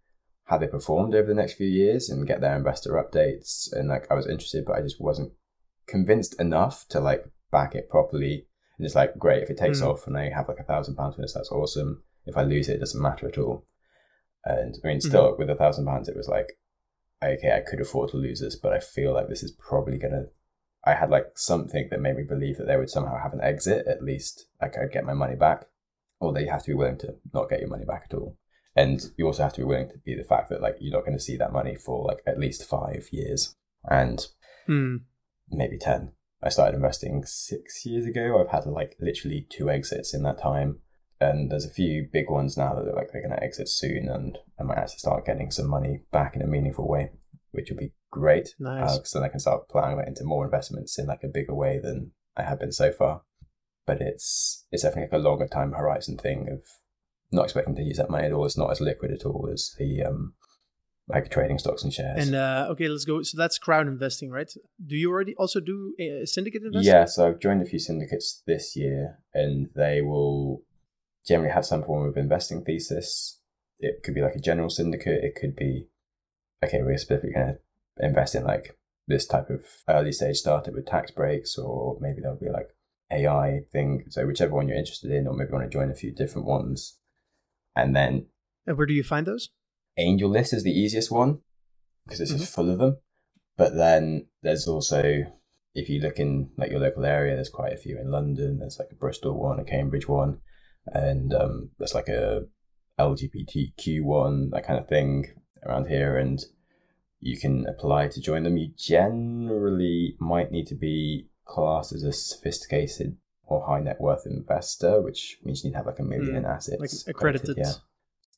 how 0.45 0.59
they 0.59 0.67
performed 0.67 1.15
over 1.15 1.27
the 1.29 1.35
next 1.35 1.55
few 1.55 1.69
years 1.69 2.11
and 2.11 2.27
get 2.27 2.41
their 2.41 2.57
investor 2.57 2.93
updates, 2.93 3.73
and 3.73 3.89
like 3.89 4.07
I 4.11 4.15
was 4.15 4.27
interested, 4.27 4.65
but 4.65 4.77
I 4.77 4.83
just 4.83 5.01
wasn't 5.01 5.33
convinced 5.87 6.41
enough 6.41 6.87
to 6.89 7.01
like 7.01 7.25
back 7.51 7.75
it 7.75 7.89
properly. 7.89 8.47
And 8.79 8.87
it's 8.87 8.95
like 8.95 9.19
great 9.19 9.43
if 9.43 9.51
it 9.51 9.59
takes 9.59 9.81
Mm. 9.81 9.89
off 9.89 10.07
and 10.07 10.17
I 10.17 10.31
have 10.31 10.49
like 10.49 10.59
a 10.59 10.65
thousand 10.65 10.97
pounds 10.97 11.15
for 11.15 11.23
this, 11.23 11.35
that's 11.35 11.53
awesome 11.53 12.03
if 12.25 12.37
I 12.37 12.43
lose 12.43 12.69
it, 12.69 12.77
it 12.77 12.81
doesn't 12.81 13.01
matter 13.01 13.29
at 13.29 13.39
all. 13.39 13.67
And 14.45 14.77
I 14.83 14.87
mean, 14.87 15.01
still 15.01 15.37
with 15.39 15.51
a 15.51 15.55
thousand 15.55 15.87
pounds, 15.87 16.09
it 16.09 16.17
was 16.17 16.29
like, 16.29 16.59
okay, 17.23 17.53
I 17.53 17.61
could 17.61 17.81
afford 17.81 18.11
to 18.11 18.17
lose 18.17 18.41
this, 18.41 18.57
but 18.57 18.73
I 18.73 18.81
feel 18.81 19.13
like 19.13 19.29
this 19.29 19.43
is 19.43 19.53
probably 19.53 19.99
gonna. 19.99 20.27
I 20.85 20.95
had 20.95 21.11
like 21.11 21.27
something 21.37 21.89
that 21.91 22.01
made 22.01 22.17
me 22.17 22.25
believe 22.29 22.59
that 22.59 22.67
they 22.67 22.77
would 22.77 22.91
somehow 22.91 23.21
have 23.23 23.33
an 23.33 23.41
exit. 23.43 23.87
At 23.87 24.03
least 24.03 24.47
like 24.61 24.77
I'd 24.77 24.93
get 24.93 25.05
my 25.05 25.15
money 25.15 25.37
back, 25.37 25.67
or 26.21 26.33
they 26.33 26.47
have 26.47 26.63
to 26.65 26.71
be 26.71 26.75
willing 26.75 26.99
to 26.99 27.15
not 27.33 27.49
get 27.49 27.61
your 27.61 27.69
money 27.69 27.85
back 27.85 28.09
at 28.11 28.15
all. 28.15 28.37
And 28.75 29.01
you 29.17 29.27
also 29.27 29.43
have 29.43 29.53
to 29.55 29.61
be 29.61 29.67
willing 29.67 29.91
to 29.91 29.99
be 30.05 30.15
the 30.15 30.25
fact 30.25 30.49
that 30.49 30.63
like 30.63 30.77
you're 30.81 30.97
not 30.97 31.05
going 31.05 31.17
to 31.17 31.23
see 31.23 31.37
that 31.37 31.53
money 31.53 31.77
for 31.77 32.07
like 32.07 32.23
at 32.27 32.39
least 32.39 32.69
five 32.69 33.09
years 33.13 33.55
and 33.85 34.27
Hmm. 34.67 34.97
maybe 35.49 35.79
ten. 35.79 36.13
I 36.43 36.49
started 36.49 36.77
investing 36.77 37.25
six 37.25 37.85
years 37.85 38.07
ago. 38.07 38.41
I've 38.41 38.51
had 38.51 38.67
like 38.67 38.97
literally 39.01 39.47
two 39.49 39.71
exits 39.71 40.15
in 40.15 40.23
that 40.23 40.41
time 40.41 40.81
and 41.23 41.51
there's 41.51 41.65
a 41.65 41.71
few 41.71 42.09
big 42.13 42.29
ones 42.29 42.57
now 42.57 42.75
that 42.75 42.85
look 42.85 42.97
like 42.97 43.13
they're 43.13 43.23
going 43.23 43.35
to 43.35 43.43
exit 43.43 43.69
soon, 43.69 44.09
and 44.09 44.39
I 44.59 44.65
might 44.65 44.79
actually 44.79 44.99
start 44.99 45.25
getting 45.25 45.53
some 45.53 45.69
money 45.69 46.01
back 46.11 46.35
in 46.35 46.43
a 46.43 46.49
meaningful 46.49 46.89
way, 46.89 47.11
which 47.53 47.71
would 47.71 47.79
be 47.79 47.93
great. 48.11 48.55
Nice. 48.59 48.99
Because 48.99 49.13
then 49.13 49.23
I 49.23 49.29
can 49.29 49.41
start 49.41 49.69
planning 49.69 49.99
it 49.99 50.09
into 50.09 50.25
more 50.25 50.45
investments 50.45 50.99
in 50.99 51.07
like 51.07 51.23
a 51.23 51.29
bigger 51.29 51.55
way 51.55 51.79
than 51.83 52.13
I 52.37 52.43
have 52.43 52.61
been 52.61 52.73
so 52.73 52.93
far. 52.93 53.23
But 53.87 54.01
it's 54.01 54.67
it's 54.71 54.83
definitely 54.83 55.09
like 55.11 55.25
a 55.25 55.29
longer 55.29 55.47
time 55.47 55.73
horizon 55.73 56.19
thing 56.19 56.49
of 56.51 56.61
not 57.33 57.45
expecting 57.45 57.75
to 57.77 57.83
use 57.83 57.97
that 57.97 58.11
money 58.11 58.27
at 58.27 58.33
all. 58.33 58.45
It's 58.45 58.59
not 58.59 58.71
as 58.71 58.81
liquid 58.81 59.11
at 59.11 59.25
all 59.25 59.49
as 59.53 59.75
the 59.79 60.03
um 60.03 60.35
like 61.09 61.31
trading 61.31 61.59
stocks 61.59 61.83
and 61.83 61.93
shares. 61.93 62.27
And 62.27 62.37
uh, 62.37 62.69
okay, 62.71 62.89
let's 62.89 63.05
go. 63.05 63.23
So 63.23 63.37
that's 63.37 63.59
crowd 63.59 63.87
investing, 63.87 64.31
right? 64.31 64.51
Do 64.85 64.97
you 64.97 65.11
already 65.11 65.35
also 65.37 65.61
do 65.61 65.95
uh, 66.01 66.27
syndicate 66.27 66.63
investing? 66.63 66.93
Yeah, 66.93 67.05
so 67.07 67.29
I've 67.29 67.41
joined 67.41 67.63
a 67.63 67.67
few 67.67 67.79
syndicates 67.79 68.43
this 68.47 68.77
year, 68.77 69.19
and 69.35 69.69
they 69.75 70.01
will 70.01 70.63
generally 71.27 71.53
have 71.53 71.67
some 71.67 71.83
form 71.83 72.09
of 72.09 72.17
investing 72.17 72.65
thesis. 72.65 73.41
It 73.79 74.03
could 74.05 74.15
be 74.15 74.23
like 74.23 74.37
a 74.37 74.41
general 74.41 74.71
syndicate. 74.71 75.25
It 75.25 75.35
could 75.35 75.57
be, 75.57 75.89
okay, 76.65 76.83
we're 76.83 76.97
specifically 76.99 77.33
going 77.33 77.55
to 77.55 78.07
invest 78.07 78.35
in 78.35 78.45
like 78.45 78.77
this 79.09 79.27
type 79.27 79.51
of 79.51 79.65
early 79.89 80.13
stage 80.13 80.37
startup 80.37 80.75
with 80.75 80.87
tax 80.87 81.11
breaks, 81.11 81.57
or 81.59 81.99
maybe 82.01 82.21
there'll 82.21 82.39
be 82.39 82.51
like 82.51 82.69
AI 83.11 83.61
thing. 83.73 84.05
So 84.09 84.27
whichever 84.27 84.55
one 84.55 84.69
you're 84.69 84.79
interested 84.79 85.11
in, 85.11 85.27
or 85.27 85.35
maybe 85.35 85.51
you 85.51 85.59
want 85.59 85.71
to 85.71 85.77
join 85.77 85.91
a 85.91 85.95
few 85.95 86.13
different 86.13 86.47
ones. 86.47 86.99
And 87.75 87.97
then 87.97 88.27
And 88.67 88.77
where 88.77 88.87
do 88.87 88.95
you 88.95 89.03
find 89.03 89.27
those? 89.27 89.51
Angel 89.99 90.31
List 90.31 90.53
is 90.53 90.63
the 90.63 90.71
easiest 90.71 91.11
one 91.11 91.41
because 92.05 92.21
it's 92.21 92.33
just 92.33 92.55
full 92.55 92.71
of 92.71 92.79
them. 92.79 92.99
But 93.57 93.75
then 93.77 94.27
there's 94.43 94.67
also, 94.67 95.25
if 95.75 95.89
you 95.89 96.01
look 96.01 96.19
in 96.19 96.51
like 96.57 96.71
your 96.71 96.81
local 96.81 97.05
area, 97.05 97.35
there's 97.35 97.51
quite 97.51 97.73
a 97.73 97.79
few 97.79 97.99
in 97.99 98.11
London. 98.11 98.59
There's 98.59 98.79
like 98.79 98.89
a 98.91 98.97
Bristol 98.97 99.39
one, 99.39 99.61
a 99.61 99.65
Cambridge 99.65 100.09
one, 100.09 100.39
and 100.87 101.35
um, 101.35 101.71
there's 101.79 101.95
like 101.95 102.09
a 102.09 102.43
LGBTQ 102.99 104.03
one, 104.03 104.51
that 104.51 104.67
kind 104.67 104.79
of 104.79 104.89
thing 104.89 105.27
around 105.65 105.87
here. 105.87 106.17
And 106.19 106.45
you 107.21 107.39
can 107.39 107.67
apply 107.67 108.09
to 108.09 108.21
join 108.21 108.43
them. 108.43 108.57
You 108.57 108.73
generally 108.77 110.17
might 110.19 110.51
need 110.51 110.67
to 110.69 110.75
be 110.75 111.29
classed 111.45 111.93
as 111.93 112.03
a 112.03 112.13
sophisticated 112.13 113.17
or 113.47 113.67
high 113.67 113.81
net 113.81 114.01
worth 114.01 114.27
investor, 114.27 115.01
which 115.01 115.39
means 115.45 115.63
you 115.63 115.69
need 115.71 115.73
to 115.73 115.79
have 115.79 115.87
like 115.87 115.99
a 115.99 116.05
million 116.05 116.37
in 116.37 116.45
assets. 116.45 116.81
Like 116.81 117.15
accredited. 117.15 117.57
yeah. 117.59 117.73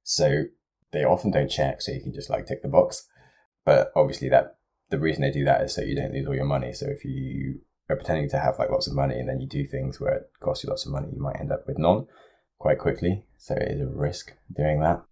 So 0.03 0.45
they 0.93 1.05
often 1.05 1.31
don't 1.31 1.51
check, 1.51 1.81
so 1.81 1.93
you 1.93 2.01
can 2.01 2.13
just 2.13 2.31
like 2.31 2.47
tick 2.47 2.63
the 2.63 2.69
box. 2.69 3.07
But 3.65 3.93
obviously, 3.97 4.29
that 4.29 4.57
the 4.91 4.99
reason 4.99 5.23
they 5.23 5.31
do 5.31 5.45
that 5.45 5.63
is 5.63 5.75
so 5.75 5.83
you 5.83 5.97
don't 5.97 6.13
lose 6.13 6.27
all 6.27 6.35
your 6.35 6.45
money. 6.45 6.73
So 6.73 6.87
if 6.87 7.05
you 7.05 7.61
are 7.89 7.97
pretending 7.97 8.29
to 8.31 8.39
have 8.39 8.59
like 8.59 8.71
lots 8.71 8.87
of 8.87 8.95
money 8.95 9.19
and 9.19 9.29
then 9.29 9.41
you 9.41 9.47
do 9.47 9.67
things 9.67 10.01
where 10.01 10.15
it 10.15 10.31
costs 10.41 10.65
you 10.65 10.71
lots 10.71 10.87
of 10.87 10.93
money, 10.93 11.09
you 11.13 11.21
might 11.21 11.41
end 11.41 11.53
up 11.53 11.67
with 11.67 11.79
none 11.79 12.07
quite 12.59 12.79
quickly. 12.79 13.25
So 13.39 13.55
it 13.55 13.73
is 13.73 13.81
a 13.81 13.87
risk 13.87 14.33
doing 14.55 14.81
that, 14.81 15.03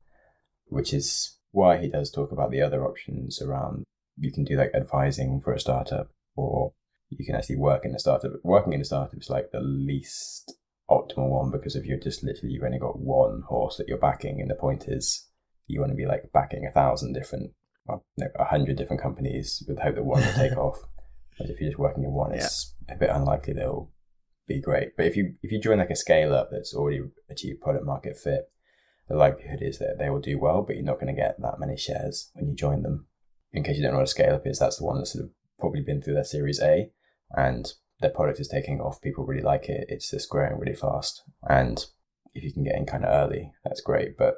which 0.67 0.93
is 0.93 1.37
why 1.53 1.79
he 1.79 1.89
does 1.89 2.11
talk 2.11 2.33
about 2.33 2.51
the 2.51 2.63
other 2.63 2.85
options 2.85 3.41
around. 3.41 3.85
You 4.19 4.33
can 4.33 4.45
do 4.45 4.57
like 4.57 4.73
advising 4.75 5.41
for 5.41 5.53
a 5.53 5.61
startup, 5.61 6.11
or 6.37 6.73
you 7.11 7.25
can 7.25 7.35
actually 7.35 7.57
work 7.57 7.85
in 7.85 7.95
a 7.95 7.99
startup. 7.99 8.33
Working 8.43 8.73
in 8.73 8.81
a 8.81 8.85
startup 8.85 9.17
is 9.17 9.31
like 9.31 9.51
the 9.53 9.61
least 9.61 10.55
optimal 10.91 11.29
one 11.29 11.51
because 11.51 11.77
if 11.77 11.87
you're 11.87 11.99
just 11.99 12.23
literally 12.23 12.53
you've 12.53 12.65
only 12.65 12.79
got 12.79 12.99
one 12.99 13.43
horse 13.49 13.77
that 13.77 13.89
you're 13.89 13.99
backing, 13.99 14.41
and 14.41 14.51
the 14.51 14.55
point 14.55 14.87
is 14.89 15.29
you 15.67 15.81
want 15.81 15.93
to 15.93 15.97
be 15.97 16.07
like 16.07 16.33
backing 16.33 16.67
a 16.67 16.73
thousand 16.73 17.13
different, 17.13 17.53
well, 17.87 18.05
no, 18.19 18.27
a 18.37 18.45
hundred 18.45 18.77
different 18.77 19.03
companies 19.03 19.63
with 19.67 19.77
the 19.77 19.83
hope 19.83 19.95
that 19.95 20.05
one 20.05 20.23
will 20.23 20.33
take 20.33 20.57
off. 20.57 20.79
But 21.39 21.49
if 21.49 21.61
you're 21.61 21.71
just 21.71 21.79
working 21.79 22.05
in 22.05 22.13
one, 22.13 22.35
it's 22.35 22.75
a 22.89 22.97
bit 22.97 23.11
unlikely 23.11 23.55
they'll 23.55 23.91
be 24.47 24.61
great. 24.61 24.97
But 24.97 25.07
if 25.07 25.17
you 25.17 25.35
if 25.43 25.53
you 25.53 25.61
join 25.61 25.79
like 25.79 25.91
a 25.91 25.97
scale 25.97 26.35
up 26.35 26.51
that's 26.51 26.75
already 26.75 27.01
achieved 27.31 27.61
product 27.61 27.87
market 27.87 28.17
fit, 28.17 28.51
the 29.09 29.17
likelihood 29.17 29.61
is 29.63 29.79
that 29.79 29.97
they 29.99 30.11
will 30.11 30.21
do 30.21 30.39
well, 30.39 30.63
but 30.63 30.77
you're 30.77 30.85
not 30.85 31.01
going 31.01 31.15
to 31.15 31.21
get 31.21 31.41
that 31.41 31.59
many 31.59 31.77
shares 31.77 32.31
when 32.35 32.49
you 32.49 32.55
join 32.55 32.83
them. 32.83 33.07
In 33.53 33.63
case 33.63 33.77
you 33.77 33.83
don't 33.83 33.93
know 33.93 33.99
what 33.99 34.05
a 34.05 34.11
scale 34.11 34.35
up 34.35 34.47
is, 34.47 34.59
that's 34.59 34.79
the 34.79 34.85
one 34.85 34.99
that's 34.99 35.13
sort 35.13 35.25
of 35.25 35.31
probably 35.59 35.83
been 35.83 36.01
through 36.01 36.15
their 36.15 36.25
Series 36.25 36.61
A, 36.61 36.91
and 37.33 37.73
their 38.01 38.11
product 38.11 38.41
is 38.41 38.49
taking 38.49 38.81
off. 38.81 39.01
People 39.03 39.25
really 39.25 39.43
like 39.43 39.69
it. 39.69 39.87
It's 39.89 40.11
just 40.11 40.31
growing 40.31 40.59
really 40.59 40.75
fast, 40.75 41.23
and 41.43 41.85
if 42.35 42.43
you 42.43 42.53
can 42.53 42.65
get 42.65 42.77
in 42.77 42.87
kind 42.87 43.05
of 43.05 43.13
early, 43.13 43.53
that's 43.65 43.81
great. 43.81 44.17
But 44.17 44.37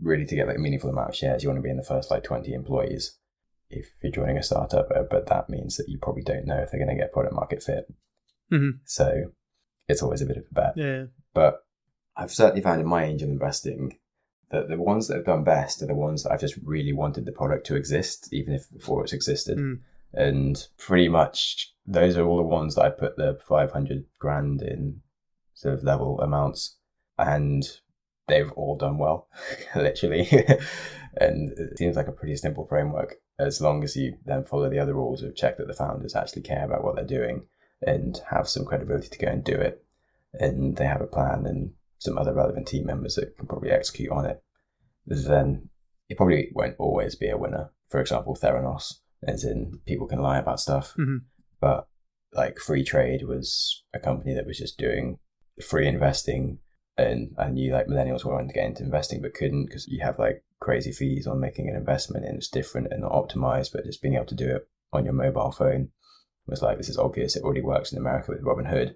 really, 0.00 0.24
to 0.26 0.34
get 0.34 0.48
like 0.48 0.56
a 0.56 0.60
meaningful 0.60 0.90
amount 0.90 1.10
of 1.10 1.14
shares, 1.16 1.42
you 1.42 1.48
want 1.48 1.58
to 1.58 1.62
be 1.62 1.70
in 1.70 1.76
the 1.76 1.84
first 1.84 2.10
like 2.10 2.24
20 2.24 2.52
employees. 2.52 3.18
If 3.70 3.86
you're 4.02 4.12
joining 4.12 4.36
a 4.36 4.42
startup, 4.42 4.90
uh, 4.94 5.04
but 5.08 5.28
that 5.28 5.48
means 5.48 5.76
that 5.76 5.88
you 5.88 5.98
probably 5.98 6.22
don't 6.22 6.44
know 6.46 6.58
if 6.58 6.70
they're 6.70 6.84
going 6.84 6.94
to 6.94 7.00
get 7.00 7.12
product 7.12 7.34
market 7.34 7.62
fit. 7.62 7.86
Mhm. 8.52 8.80
So 8.84 9.32
it's 9.88 10.02
always 10.02 10.20
a 10.20 10.26
bit 10.26 10.36
of 10.36 10.44
a 10.50 10.54
bet. 10.54 10.72
Yeah. 10.76 11.04
But 11.32 11.60
I've 12.16 12.32
certainly 12.32 12.62
found 12.62 12.80
in 12.80 12.86
my 12.86 13.04
angel 13.04 13.28
investing 13.28 13.98
that 14.50 14.68
the 14.68 14.76
ones 14.76 15.08
that 15.08 15.16
have 15.16 15.26
done 15.26 15.44
best 15.44 15.82
are 15.82 15.86
the 15.86 15.94
ones 15.94 16.22
that 16.22 16.32
I've 16.32 16.40
just 16.40 16.58
really 16.62 16.92
wanted 16.92 17.24
the 17.24 17.32
product 17.32 17.66
to 17.66 17.76
exist, 17.76 18.28
even 18.32 18.52
if 18.54 18.70
before 18.70 19.02
it's 19.02 19.14
existed. 19.14 19.58
Mm. 19.58 19.80
And 20.12 20.66
pretty 20.76 21.08
much 21.08 21.72
those 21.86 22.16
are 22.16 22.26
all 22.26 22.36
the 22.36 22.42
ones 22.42 22.74
that 22.74 22.84
I 22.84 22.90
put 22.90 23.16
the 23.16 23.38
500 23.48 24.04
grand 24.18 24.60
in 24.60 25.00
sort 25.54 25.74
of 25.74 25.84
level 25.84 26.20
amounts. 26.20 26.76
And 27.18 27.64
they've 28.28 28.52
all 28.52 28.76
done 28.76 28.98
well, 28.98 29.28
literally. 29.74 30.28
and 31.16 31.52
it 31.58 31.78
seems 31.78 31.96
like 31.96 32.08
a 32.08 32.12
pretty 32.12 32.36
simple 32.36 32.66
framework 32.66 33.16
as 33.38 33.60
long 33.60 33.82
as 33.82 33.96
you 33.96 34.18
then 34.24 34.44
follow 34.44 34.68
the 34.68 34.78
other 34.78 34.94
rules 34.94 35.22
of 35.22 35.34
check 35.34 35.56
that 35.56 35.66
the 35.66 35.74
founders 35.74 36.14
actually 36.14 36.42
care 36.42 36.64
about 36.64 36.84
what 36.84 36.94
they're 36.94 37.04
doing 37.04 37.46
and 37.80 38.20
have 38.30 38.48
some 38.48 38.64
credibility 38.64 39.08
to 39.08 39.18
go 39.18 39.28
and 39.28 39.42
do 39.42 39.54
it. 39.54 39.82
And 40.34 40.76
they 40.76 40.86
have 40.86 41.00
a 41.00 41.06
plan 41.06 41.46
and 41.46 41.72
some 42.02 42.18
other 42.18 42.34
relevant 42.34 42.68
team 42.68 42.86
members 42.86 43.14
that 43.16 43.36
can 43.36 43.46
probably 43.46 43.70
execute 43.70 44.10
on 44.10 44.26
it. 44.26 44.42
Then 45.06 45.68
it 46.08 46.16
probably 46.16 46.50
won't 46.54 46.76
always 46.78 47.14
be 47.14 47.28
a 47.28 47.36
winner. 47.36 47.72
For 47.88 48.00
example, 48.00 48.36
Theranos, 48.36 48.94
as 49.26 49.44
in 49.44 49.80
people 49.86 50.06
can 50.06 50.20
lie 50.20 50.38
about 50.38 50.60
stuff. 50.60 50.94
Mhm. 50.98 51.22
But 51.60 51.88
like 52.32 52.56
Freetrade 52.56 53.24
was 53.24 53.84
a 53.92 53.98
company 53.98 54.34
that 54.34 54.46
was 54.46 54.58
just 54.58 54.78
doing 54.78 55.18
free 55.60 55.86
investing 55.86 56.58
and 56.96 57.34
I 57.38 57.48
knew 57.48 57.72
like 57.72 57.86
millennials 57.86 58.24
were 58.24 58.32
wanted 58.32 58.48
to 58.48 58.54
get 58.54 58.66
into 58.66 58.82
investing 58.82 59.22
but 59.22 59.34
couldn't 59.34 59.66
because 59.66 59.86
you 59.88 60.02
have 60.02 60.18
like 60.18 60.44
crazy 60.60 60.92
fees 60.92 61.26
on 61.26 61.40
making 61.40 61.68
an 61.68 61.76
investment 61.76 62.24
and 62.24 62.36
it's 62.36 62.48
different 62.48 62.88
and 62.90 63.02
not 63.02 63.12
optimized, 63.12 63.72
but 63.72 63.84
just 63.84 64.02
being 64.02 64.14
able 64.14 64.26
to 64.26 64.34
do 64.34 64.48
it 64.48 64.68
on 64.92 65.04
your 65.04 65.14
mobile 65.14 65.50
phone 65.50 65.90
was 66.46 66.62
like 66.62 66.76
this 66.76 66.88
is 66.88 66.98
obvious. 66.98 67.36
It 67.36 67.42
already 67.42 67.62
works 67.62 67.92
in 67.92 67.98
America 67.98 68.32
with 68.32 68.44
Robinhood. 68.44 68.94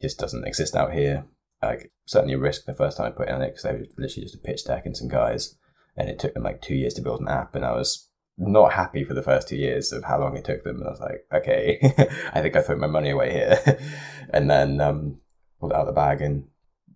Just 0.00 0.18
doesn't 0.18 0.46
exist 0.46 0.74
out 0.74 0.92
here. 0.92 1.24
Like 1.62 1.92
certainly 2.04 2.34
a 2.34 2.38
risk 2.38 2.64
the 2.64 2.74
first 2.74 2.96
time 2.96 3.06
I 3.06 3.10
put 3.10 3.28
it 3.28 3.34
on 3.34 3.42
it 3.42 3.48
because 3.48 3.62
they 3.62 3.72
were 3.72 3.86
literally 3.96 4.24
just 4.24 4.34
a 4.34 4.38
pitch 4.38 4.64
deck 4.64 4.86
and 4.86 4.96
some 4.96 5.08
guys, 5.08 5.56
and 5.96 6.08
it 6.08 6.18
took 6.18 6.34
them 6.34 6.42
like 6.42 6.60
two 6.62 6.74
years 6.74 6.94
to 6.94 7.02
build 7.02 7.20
an 7.20 7.28
app, 7.28 7.54
and 7.54 7.64
I 7.64 7.72
was 7.72 8.08
not 8.38 8.74
happy 8.74 9.02
for 9.04 9.14
the 9.14 9.22
first 9.22 9.48
two 9.48 9.56
years 9.56 9.92
of 9.92 10.04
how 10.04 10.20
long 10.20 10.36
it 10.36 10.44
took 10.44 10.62
them. 10.64 10.76
And 10.76 10.86
I 10.86 10.90
was 10.90 11.00
like, 11.00 11.26
okay, 11.32 11.78
I 12.34 12.42
think 12.42 12.54
I 12.56 12.62
threw 12.62 12.76
my 12.76 12.86
money 12.86 13.10
away 13.10 13.32
here, 13.32 13.78
and 14.30 14.50
then 14.50 14.80
um, 14.80 15.20
pulled 15.58 15.72
it 15.72 15.76
out 15.76 15.88
of 15.88 15.94
the 15.94 16.00
bag, 16.00 16.20
and 16.20 16.44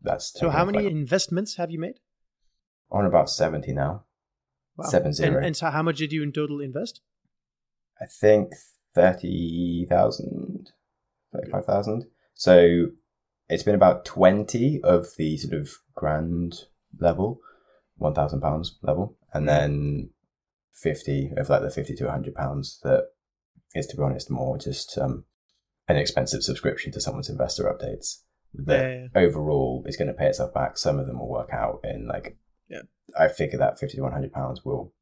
that's 0.03 0.33
So 0.39 0.51
how 0.51 0.65
many 0.65 0.79
like, 0.85 0.91
investments 0.91 1.57
have 1.57 1.71
you 1.71 1.79
made? 1.79 2.01
on 2.93 3.07
about 3.07 3.31
seventy 3.31 3.73
now. 3.73 4.05
Seven 4.83 5.13
zero. 5.13 5.37
And, 5.37 5.47
and 5.47 5.57
so 5.57 5.71
how 5.71 5.83
much 5.83 5.99
did 5.99 6.13
you 6.13 6.23
in 6.23 6.33
total 6.33 6.61
invest? 6.61 7.01
I 8.01 8.07
think 8.07 8.53
30,000, 8.95 10.71
35,000. 11.35 12.07
So 12.35 12.87
it's 13.51 13.63
been 13.65 13.75
about 13.75 14.05
20 14.05 14.81
of 14.83 15.09
the 15.19 15.37
sort 15.37 15.55
of 15.61 15.71
grand 15.95 16.55
level, 16.99 17.41
1,000 17.97 18.41
pounds 18.41 18.79
level, 18.83 19.17
and 19.35 19.49
then 19.49 20.11
50 20.73 21.33
of 21.37 21.49
like 21.51 21.63
the 21.63 21.71
50 21.71 21.95
to 21.97 22.05
100 22.05 22.35
pounds 22.35 22.81
that 22.83 23.09
is, 23.75 23.87
to 23.89 23.97
be 23.97 24.03
honest, 24.03 24.31
more 24.31 24.57
just 24.57 24.97
um, 24.99 25.25
an 25.89 25.97
expensive 25.97 26.43
subscription 26.43 26.93
to 26.93 27.01
someone's 27.01 27.29
investor 27.29 27.65
updates 27.65 28.21
that 28.55 28.81
Yeah, 28.81 29.07
yeah, 29.15 29.21
overall 29.21 29.85
is 29.87 29.97
going 29.97 30.09
to 30.09 30.15
pay 30.15 30.27
itself 30.27 30.55
back. 30.55 30.79
Some 30.79 30.99
of 30.99 31.07
them 31.07 31.19
will 31.19 31.29
work 31.29 31.51
out 31.53 31.81
in 31.85 32.07
like, 32.07 32.37
Yeah. 32.69 32.83
I 33.19 33.29
figure 33.29 33.59
that 33.59 33.79
50 33.79 33.97
to 33.97 34.03
100 34.03 34.33
pounds 34.33 34.65
will 34.65 34.93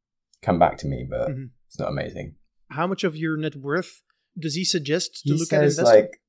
come 0.43 0.59
back 0.59 0.79
to 0.79 0.87
me, 0.87 1.07
but 1.09 1.31
Mhm. 1.31 1.51
it's 1.67 1.79
not 1.79 1.89
amazing. 1.91 2.37
How 2.71 2.87
much 2.87 3.05
of 3.05 3.17
your 3.17 3.37
net 3.37 3.57
worth 3.57 4.03
does 4.39 4.55
he 4.55 4.65
suggest 4.65 5.23
to 5.27 5.33
he 5.35 5.39
look 5.39 5.53
at 5.53 5.61
says 5.61 5.79
investing? 5.79 6.03
like 6.05 6.21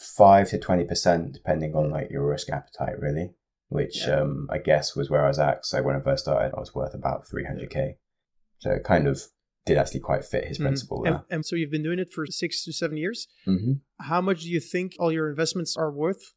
five 0.00 0.48
to 0.48 0.58
twenty 0.58 0.84
percent, 0.84 1.32
depending 1.32 1.74
on 1.76 1.90
like 1.90 2.10
your 2.10 2.26
risk 2.26 2.48
appetite, 2.50 2.98
really. 2.98 3.34
Which 3.68 4.06
Yeah. 4.06 4.22
um, 4.22 4.48
I 4.50 4.58
guess 4.58 4.96
was 4.96 5.10
where 5.10 5.24
I 5.24 5.28
was 5.28 5.38
at. 5.38 5.64
So 5.64 5.80
when 5.82 5.94
I 5.94 6.00
first 6.00 6.24
started, 6.24 6.52
I 6.56 6.58
was 6.60 6.74
worth 6.74 6.94
about 6.94 7.28
three 7.28 7.44
hundred 7.44 7.70
k. 7.70 7.98
So 8.58 8.70
it 8.72 8.82
kind 8.82 9.06
of 9.06 9.22
did 9.66 9.76
actually 9.78 10.00
quite 10.00 10.24
fit 10.24 10.48
his 10.48 10.58
Mhm. 10.58 10.62
principle 10.62 11.04
And, 11.04 11.14
there. 11.16 11.24
and 11.30 11.46
so 11.46 11.54
you've 11.54 11.70
been 11.70 11.82
doing 11.82 11.98
it 12.00 12.10
for 12.12 12.26
six 12.26 12.64
to 12.64 12.72
seven 12.72 12.96
years. 12.96 13.28
hmm 13.44 13.74
How 14.00 14.20
much 14.20 14.40
do 14.42 14.50
you 14.50 14.58
think 14.58 14.94
all 14.98 15.12
your 15.12 15.28
investments 15.30 15.76
are 15.76 15.92
worth? 15.92 16.32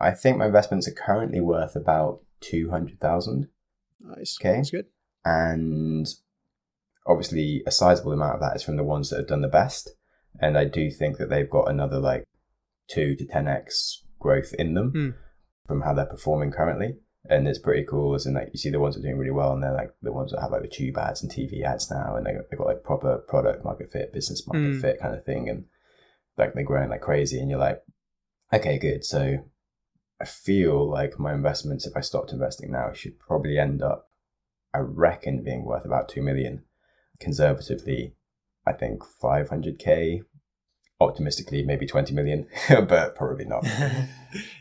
I 0.00 0.10
think 0.10 0.36
my 0.36 0.46
investments 0.46 0.86
are 0.88 0.92
currently 0.92 1.40
worth 1.40 1.76
about 1.76 2.22
two 2.40 2.70
hundred 2.70 3.00
thousand, 3.00 3.48
Nice. 4.00 4.36
Okay. 4.40 4.56
That's 4.56 4.70
good. 4.70 4.86
and 5.24 6.06
obviously 7.06 7.62
a 7.66 7.70
sizable 7.70 8.12
amount 8.12 8.34
of 8.34 8.40
that 8.40 8.56
is 8.56 8.62
from 8.62 8.76
the 8.76 8.84
ones 8.84 9.10
that 9.10 9.16
have 9.18 9.28
done 9.28 9.40
the 9.42 9.48
best. 9.48 9.90
And 10.40 10.56
I 10.58 10.64
do 10.64 10.90
think 10.90 11.16
that 11.18 11.28
they've 11.30 11.48
got 11.50 11.70
another 11.70 11.98
like 11.98 12.24
two 12.90 13.14
to 13.16 13.24
ten 13.26 13.46
x 13.48 14.04
growth 14.18 14.52
in 14.58 14.74
them 14.74 14.90
Hmm. 14.92 15.10
from 15.66 15.82
how 15.82 15.94
they're 15.94 16.06
performing 16.06 16.50
currently. 16.50 16.96
And 17.28 17.46
it's 17.46 17.58
pretty 17.58 17.84
cool, 17.84 18.14
as 18.14 18.24
in 18.26 18.34
like 18.34 18.48
you 18.52 18.58
see 18.58 18.70
the 18.70 18.80
ones 18.80 18.94
that 18.94 19.00
are 19.00 19.06
doing 19.08 19.18
really 19.18 19.30
well, 19.30 19.52
and 19.52 19.62
they're 19.62 19.74
like 19.74 19.92
the 20.00 20.12
ones 20.12 20.32
that 20.32 20.40
have 20.40 20.50
like 20.52 20.62
the 20.62 20.68
tube 20.68 20.96
ads 20.96 21.22
and 21.22 21.30
TV 21.30 21.62
ads 21.62 21.90
now, 21.90 22.16
and 22.16 22.24
they 22.26 22.32
they've 22.32 22.58
got 22.58 22.66
like 22.66 22.82
proper 22.82 23.18
product 23.28 23.62
market 23.64 23.90
fit, 23.92 24.12
business 24.12 24.46
market 24.46 24.74
Hmm. 24.74 24.80
fit 24.80 25.00
kind 25.00 25.14
of 25.14 25.24
thing, 25.24 25.48
and 25.48 25.64
like 26.38 26.54
they're 26.54 26.64
growing 26.64 26.88
like 26.88 27.02
crazy, 27.02 27.38
and 27.38 27.50
you're 27.50 27.58
like, 27.58 27.82
okay, 28.52 28.78
good. 28.78 29.04
So 29.04 29.44
I 30.18 30.24
feel 30.24 30.88
like 30.88 31.18
my 31.18 31.34
investments, 31.34 31.86
if 31.86 31.94
I 31.96 32.00
stopped 32.00 32.32
investing 32.32 32.70
now, 32.72 32.92
should 32.92 33.18
probably 33.18 33.58
end 33.58 33.82
up, 33.82 34.08
I 34.72 34.78
reckon, 34.78 35.42
being 35.44 35.64
worth 35.64 35.84
about 35.84 36.08
two 36.08 36.22
million. 36.22 36.64
Conservatively, 37.18 38.14
I 38.66 38.72
think 38.72 39.02
500k. 39.04 40.22
Optimistically, 41.00 41.62
maybe 41.64 41.86
20 41.86 42.12
million, 42.14 42.46
but 42.68 43.14
probably 43.14 43.46
not. 43.46 43.64
yeah, 43.64 44.06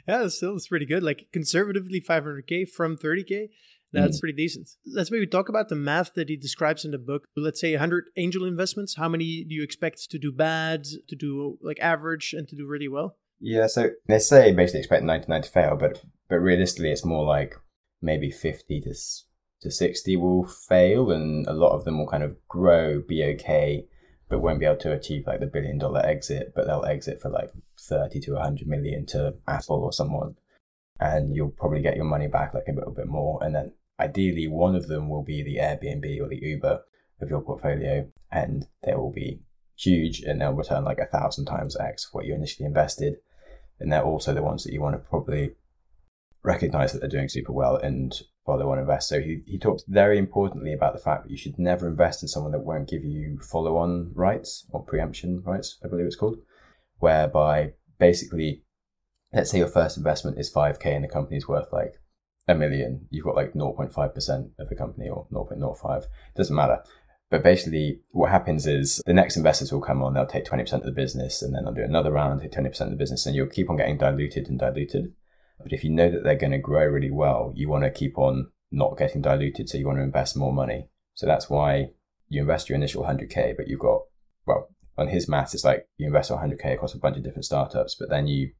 that's 0.07 0.35
still 0.37 0.55
it's 0.55 0.67
pretty 0.69 0.85
good. 0.85 1.03
Like 1.03 1.27
conservatively, 1.33 1.99
500k 2.01 2.69
from 2.69 2.97
30k. 2.97 3.49
That's 3.91 4.17
Mm. 4.17 4.19
pretty 4.19 4.35
decent. 4.37 4.69
Let's 4.85 5.09
maybe 5.09 5.25
talk 5.25 5.49
about 5.49 5.67
the 5.69 5.75
math 5.75 6.13
that 6.13 6.29
he 6.29 6.37
describes 6.37 6.85
in 6.85 6.91
the 6.91 6.99
book. 6.99 7.25
Let's 7.35 7.59
say 7.59 7.73
100 7.73 8.05
angel 8.17 8.45
investments. 8.45 8.95
How 8.95 9.09
many 9.09 9.43
do 9.43 9.55
you 9.55 9.63
expect 9.63 10.11
to 10.11 10.19
do 10.19 10.31
bad, 10.31 10.85
to 11.07 11.15
do 11.15 11.57
like 11.61 11.79
average, 11.79 12.33
and 12.37 12.47
to 12.49 12.55
do 12.55 12.67
really 12.67 12.87
well? 12.87 13.17
Yeah, 13.39 13.67
so 13.67 13.89
they 14.07 14.19
say 14.19 14.51
basically 14.53 14.81
expect 14.81 15.03
99 15.03 15.41
to 15.41 15.49
fail, 15.49 15.75
but 15.75 16.03
but 16.29 16.35
realistically, 16.37 16.91
it's 16.91 17.03
more 17.03 17.25
like 17.25 17.55
maybe 18.01 18.29
50 18.29 18.81
to 18.81 18.93
to 19.61 19.71
60 19.71 20.15
will 20.17 20.45
fail, 20.45 21.11
and 21.11 21.47
a 21.47 21.53
lot 21.53 21.73
of 21.73 21.83
them 21.83 21.97
will 21.97 22.07
kind 22.07 22.23
of 22.23 22.35
grow, 22.47 23.01
be 23.01 23.23
okay, 23.23 23.87
but 24.29 24.41
won't 24.41 24.59
be 24.59 24.65
able 24.65 24.77
to 24.77 24.93
achieve 24.93 25.25
like 25.27 25.39
the 25.39 25.47
billion 25.47 25.77
dollar 25.77 26.05
exit, 26.05 26.53
but 26.55 26.67
they'll 26.67 26.85
exit 26.85 27.21
for 27.21 27.29
like 27.29 27.51
30 27.79 28.19
to 28.21 28.33
100 28.33 28.67
million 28.67 29.05
to 29.07 29.35
Apple 29.47 29.83
or 29.83 29.91
someone, 29.91 30.35
and 30.99 31.35
you'll 31.35 31.49
probably 31.49 31.81
get 31.81 31.95
your 31.95 32.05
money 32.05 32.27
back 32.27 32.53
like 32.53 32.67
a 32.67 32.73
little 32.73 32.93
bit 32.93 33.07
more, 33.07 33.43
and 33.43 33.55
then 33.55 33.73
ideally 33.99 34.47
one 34.47 34.75
of 34.75 34.87
them 34.87 35.09
will 35.09 35.23
be 35.23 35.41
the 35.41 35.57
Airbnb 35.57 36.21
or 36.21 36.29
the 36.29 36.39
Uber 36.41 36.81
of 37.21 37.29
your 37.29 37.41
portfolio, 37.41 38.07
and 38.31 38.67
they 38.83 38.93
will 38.93 39.11
be 39.11 39.41
huge, 39.75 40.21
and 40.21 40.39
they'll 40.39 40.53
return 40.53 40.83
like 40.83 40.99
a 40.99 41.05
thousand 41.05 41.45
times 41.45 41.75
X 41.77 42.09
what 42.13 42.25
you 42.25 42.35
initially 42.35 42.65
invested. 42.65 43.17
And 43.79 43.91
they're 43.91 44.03
also 44.03 44.33
the 44.33 44.43
ones 44.43 44.63
that 44.63 44.73
you 44.73 44.81
want 44.81 44.95
to 44.95 45.09
probably 45.09 45.51
recognize 46.43 46.91
that 46.91 46.99
they're 46.99 47.09
doing 47.09 47.29
super 47.29 47.53
well 47.53 47.77
and 47.77 48.13
follow 48.49 48.71
on 48.71 48.79
invest. 48.79 49.07
So 49.07 49.21
he, 49.21 49.41
he 49.45 49.59
talks 49.59 49.83
very 49.87 50.17
importantly 50.17 50.73
about 50.73 50.93
the 50.93 50.99
fact 50.99 51.23
that 51.23 51.31
you 51.31 51.37
should 51.37 51.59
never 51.59 51.87
invest 51.87 52.23
in 52.23 52.27
someone 52.27 52.51
that 52.53 52.65
won't 52.65 52.89
give 52.89 53.03
you 53.03 53.39
follow 53.39 53.77
on 53.77 54.11
rights 54.15 54.65
or 54.71 54.83
preemption 54.83 55.43
rights, 55.45 55.77
I 55.83 55.87
believe 55.87 56.07
it's 56.07 56.15
called, 56.15 56.39
whereby 56.97 57.73
basically, 57.99 58.63
let's 59.31 59.51
say 59.51 59.59
your 59.59 59.67
first 59.67 59.97
investment 59.97 60.39
is 60.39 60.51
5k 60.51 60.85
and 60.87 61.03
the 61.03 61.09
company's 61.09 61.47
worth 61.47 61.71
like 61.71 62.01
a 62.47 62.55
million. 62.55 63.05
You've 63.11 63.25
got 63.25 63.35
like 63.35 63.53
0.5% 63.53 64.49
of 64.57 64.69
the 64.69 64.75
company 64.75 65.09
or 65.09 65.27
0.05. 65.31 66.03
Doesn't 66.35 66.55
matter. 66.55 66.81
But 67.29 67.43
basically, 67.43 67.99
what 68.09 68.31
happens 68.31 68.65
is 68.65 69.03
the 69.05 69.13
next 69.13 69.37
investors 69.37 69.71
will 69.71 69.81
come 69.81 70.01
on, 70.01 70.15
they'll 70.15 70.25
take 70.25 70.45
20% 70.45 70.73
of 70.73 70.83
the 70.83 70.91
business, 70.91 71.43
and 71.43 71.53
then 71.53 71.65
they'll 71.65 71.75
do 71.75 71.83
another 71.83 72.11
round, 72.11 72.41
take 72.41 72.51
20% 72.53 72.81
of 72.81 72.89
the 72.89 72.95
business, 72.95 73.27
and 73.27 73.35
you'll 73.35 73.45
keep 73.45 73.69
on 73.69 73.77
getting 73.77 73.99
diluted 73.99 74.49
and 74.49 74.57
diluted. 74.57 75.13
But 75.61 75.73
if 75.73 75.83
you 75.83 75.89
know 75.89 76.09
that 76.09 76.23
they're 76.23 76.35
going 76.35 76.51
to 76.51 76.57
grow 76.57 76.85
really 76.85 77.11
well, 77.11 77.51
you 77.55 77.69
want 77.69 77.83
to 77.83 77.91
keep 77.91 78.17
on 78.17 78.51
not 78.71 78.97
getting 78.97 79.21
diluted, 79.21 79.69
so 79.69 79.77
you 79.77 79.85
want 79.85 79.99
to 79.99 80.03
invest 80.03 80.37
more 80.37 80.53
money. 80.53 80.87
So 81.15 81.25
that's 81.25 81.49
why 81.49 81.89
you 82.29 82.41
invest 82.41 82.69
your 82.69 82.77
initial 82.77 83.03
100K, 83.03 83.57
but 83.57 83.67
you've 83.67 83.79
got, 83.79 84.01
well, 84.45 84.69
on 84.97 85.07
his 85.07 85.27
maths, 85.27 85.53
it's 85.53 85.63
like 85.63 85.87
you 85.97 86.07
invest 86.07 86.31
100K 86.31 86.73
across 86.73 86.93
a 86.93 86.99
bunch 86.99 87.17
of 87.17 87.23
different 87.23 87.45
startups, 87.45 87.95
but 87.99 88.09
then 88.09 88.27
you 88.27 88.51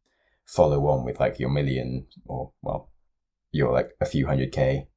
follow 0.46 0.88
on 0.88 1.06
with 1.06 1.20
like 1.20 1.40
your 1.40 1.50
million 1.50 2.08
or, 2.26 2.52
well, 2.62 2.92
your 3.52 3.72
like 3.72 3.92
a 4.02 4.06
few 4.06 4.28
hundred 4.28 4.52
K 4.52 4.88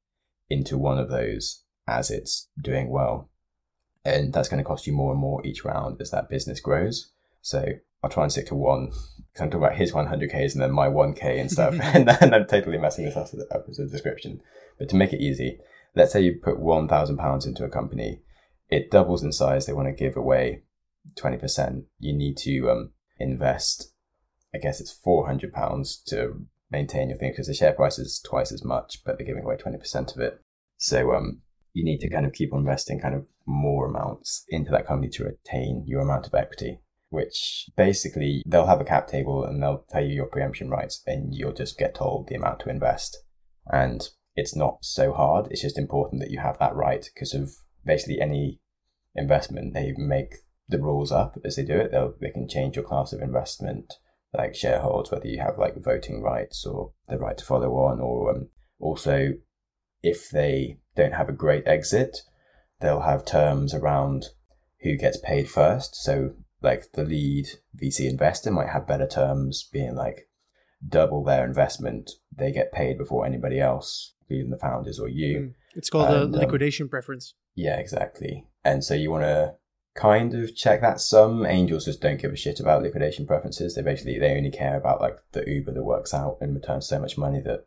into 0.49 0.77
one 0.77 0.97
of 0.97 1.09
those 1.09 1.63
as 1.87 2.09
it's 2.09 2.49
doing 2.61 2.89
well 2.89 3.29
and 4.05 4.33
that's 4.33 4.49
going 4.49 4.61
to 4.61 4.67
cost 4.67 4.85
you 4.85 4.93
more 4.93 5.11
and 5.11 5.21
more 5.21 5.45
each 5.45 5.63
round 5.63 6.01
as 6.01 6.11
that 6.11 6.29
business 6.29 6.59
grows. 6.59 7.11
So 7.41 7.65
I'll 8.03 8.09
try 8.09 8.23
and 8.23 8.31
stick 8.31 8.47
to 8.47 8.55
one. 8.55 8.91
I'm 9.39 9.49
talking 9.49 9.65
about 9.65 9.77
his 9.77 9.93
100ks 9.93 10.53
and 10.53 10.61
then 10.61 10.71
my 10.71 10.87
1k 10.87 11.39
and 11.39 11.51
stuff, 11.51 11.75
and 11.81 12.07
then 12.07 12.33
I'm 12.33 12.45
totally 12.45 12.77
messing 12.77 13.05
this 13.05 13.17
up 13.17 13.27
as 13.33 13.39
a- 13.39 13.55
up 13.55 13.65
as 13.69 13.79
a 13.79 13.87
description. 13.87 14.41
But 14.77 14.89
to 14.89 14.95
make 14.95 15.13
it 15.13 15.21
easy, 15.21 15.59
let's 15.95 16.13
say 16.13 16.21
you 16.21 16.39
put 16.41 16.59
1,000 16.59 17.17
pounds 17.17 17.45
into 17.45 17.63
a 17.63 17.69
company, 17.69 18.21
it 18.69 18.91
doubles 18.91 19.23
in 19.23 19.31
size. 19.31 19.65
They 19.65 19.73
want 19.73 19.87
to 19.87 20.03
give 20.03 20.15
away 20.15 20.63
20%. 21.15 21.83
You 21.99 22.13
need 22.13 22.37
to 22.37 22.69
um, 22.69 22.91
invest. 23.19 23.91
I 24.53 24.59
guess 24.59 24.79
it's 24.79 24.91
400 24.91 25.51
pounds 25.51 25.97
to 26.07 26.45
maintain 26.69 27.09
your 27.09 27.17
thing 27.17 27.31
because 27.31 27.47
the 27.47 27.53
share 27.53 27.73
price 27.73 27.97
is 27.99 28.19
twice 28.19 28.51
as 28.51 28.63
much, 28.63 29.03
but 29.03 29.17
they're 29.17 29.27
giving 29.27 29.43
away 29.43 29.55
20% 29.55 30.15
of 30.15 30.21
it. 30.21 30.39
So 30.77 31.13
um, 31.13 31.41
you 31.73 31.83
need 31.83 31.99
to 31.99 32.09
kind 32.09 32.25
of 32.25 32.33
keep 32.33 32.53
on 32.53 32.59
investing 32.59 32.99
kind 32.99 33.15
of 33.15 33.25
more 33.45 33.87
amounts 33.87 34.43
into 34.49 34.71
that 34.71 34.87
company 34.87 35.09
to 35.11 35.23
retain 35.23 35.83
your 35.87 36.01
amount 36.01 36.27
of 36.27 36.33
equity, 36.33 36.79
which 37.13 37.69
basically 37.77 38.41
they'll 38.45 38.65
have 38.65 38.81
a 38.81 38.85
cap 38.85 39.07
table 39.07 39.45
and 39.45 39.61
they'll 39.61 39.85
tell 39.89 40.03
you 40.03 40.15
your 40.15 40.25
preemption 40.25 40.69
rights 40.69 41.03
and 41.05 41.33
you'll 41.33 41.53
just 41.53 41.77
get 41.77 41.93
told 41.93 42.27
the 42.27 42.35
amount 42.35 42.59
to 42.61 42.69
invest. 42.69 43.17
And 43.67 44.01
it's 44.35 44.55
not 44.55 44.79
so 44.81 45.13
hard. 45.13 45.47
It's 45.51 45.61
just 45.61 45.77
important 45.77 46.21
that 46.21 46.31
you 46.31 46.39
have 46.39 46.57
that 46.59 46.75
right 46.75 47.07
because 47.13 47.35
of 47.35 47.51
basically 47.85 48.19
any 48.19 48.59
investment, 49.15 49.75
they 49.75 49.93
make 49.95 50.37
the 50.67 50.79
rules 50.79 51.11
up 51.11 51.37
as 51.45 51.55
they 51.55 51.63
do 51.63 51.77
it. 51.77 51.91
They'll, 51.91 52.15
they 52.19 52.31
can 52.31 52.49
change 52.49 52.75
your 52.75 52.85
class 52.85 53.13
of 53.13 53.21
investment, 53.21 53.93
like 54.33 54.55
shareholders, 54.55 55.11
whether 55.11 55.27
you 55.27 55.39
have 55.39 55.59
like 55.59 55.83
voting 55.83 56.21
rights 56.23 56.65
or 56.65 56.93
the 57.07 57.19
right 57.19 57.37
to 57.37 57.45
follow 57.45 57.73
on, 57.75 57.99
or 57.99 58.31
um, 58.31 58.49
also 58.79 59.33
if 60.01 60.29
they 60.29 60.79
don't 60.95 61.13
have 61.13 61.29
a 61.29 61.33
great 61.33 61.67
exit, 61.67 62.21
they'll 62.81 63.01
have 63.01 63.23
terms 63.23 63.73
around 63.73 64.25
who 64.81 64.97
gets 64.97 65.17
paid 65.17 65.49
first. 65.49 65.95
So, 65.95 66.33
like 66.63 66.93
the 66.93 67.03
lead 67.03 67.47
VC 67.77 68.09
investor 68.09 68.51
might 68.51 68.69
have 68.69 68.87
better 68.87 69.07
terms, 69.07 69.69
being 69.71 69.95
like 69.95 70.29
double 70.87 71.23
their 71.23 71.45
investment, 71.45 72.11
they 72.35 72.51
get 72.51 72.71
paid 72.71 72.97
before 72.97 73.25
anybody 73.25 73.59
else, 73.59 74.13
being 74.27 74.49
the 74.49 74.57
founders 74.57 74.99
or 74.99 75.07
you. 75.07 75.39
Mm. 75.39 75.53
It's 75.75 75.89
called 75.89 76.09
and, 76.09 76.15
a 76.15 76.23
um, 76.23 76.31
liquidation 76.31 76.85
um, 76.85 76.89
preference. 76.89 77.35
Yeah, 77.55 77.77
exactly. 77.77 78.47
And 78.63 78.83
so 78.83 78.93
you 78.93 79.11
want 79.11 79.23
to 79.23 79.55
kind 79.95 80.33
of 80.33 80.55
check 80.55 80.81
that. 80.81 80.99
Some 80.99 81.45
angels 81.45 81.85
just 81.85 82.01
don't 82.01 82.21
give 82.21 82.31
a 82.31 82.37
shit 82.37 82.59
about 82.59 82.81
liquidation 82.81 83.27
preferences. 83.27 83.75
They 83.75 83.81
basically 83.81 84.19
they 84.19 84.35
only 84.35 84.51
care 84.51 84.77
about 84.77 85.01
like 85.01 85.17
the 85.31 85.43
Uber 85.47 85.73
that 85.73 85.83
works 85.83 86.13
out 86.13 86.37
and 86.41 86.55
returns 86.55 86.87
so 86.87 86.99
much 86.99 87.17
money 87.17 87.41
that 87.41 87.65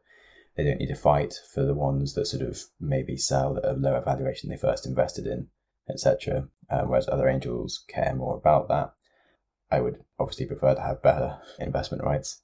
they 0.57 0.65
don't 0.65 0.79
need 0.79 0.89
to 0.89 0.97
fight 0.97 1.35
for 1.53 1.65
the 1.65 1.75
ones 1.75 2.15
that 2.15 2.27
sort 2.27 2.43
of 2.43 2.63
maybe 2.81 3.17
sell 3.17 3.59
at 3.59 3.65
a 3.65 3.73
lower 3.73 4.01
valuation 4.01 4.49
they 4.49 4.57
first 4.57 4.87
invested 4.87 5.27
in, 5.27 5.49
etc. 5.89 6.49
Um, 6.71 6.89
whereas 6.89 7.09
other 7.09 7.29
angels 7.29 7.85
care 7.89 8.15
more 8.15 8.37
about 8.37 8.69
that. 8.69 8.93
I 9.71 9.81
would 9.81 10.05
obviously 10.19 10.47
prefer 10.47 10.75
to 10.75 10.81
have 10.81 11.03
better 11.03 11.39
investment 11.59 12.03
rights 12.05 12.43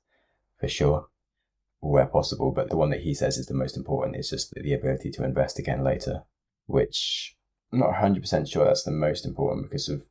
for 0.58 0.68
sure, 0.68 1.08
where 1.80 2.06
possible. 2.06 2.52
But 2.52 2.70
the 2.70 2.76
one 2.76 2.90
that 2.90 3.00
he 3.02 3.14
says 3.14 3.38
is 3.38 3.46
the 3.46 3.54
most 3.54 3.76
important 3.76 4.16
is 4.16 4.30
just 4.30 4.52
the 4.54 4.74
ability 4.74 5.10
to 5.12 5.24
invest 5.24 5.58
again 5.58 5.84
later, 5.84 6.24
which 6.66 7.36
I'm 7.72 7.78
not 7.78 7.94
100% 7.94 8.50
sure 8.50 8.64
that's 8.64 8.84
the 8.84 8.90
most 8.90 9.24
important 9.24 9.68
because 9.68 9.88
of 9.88 10.04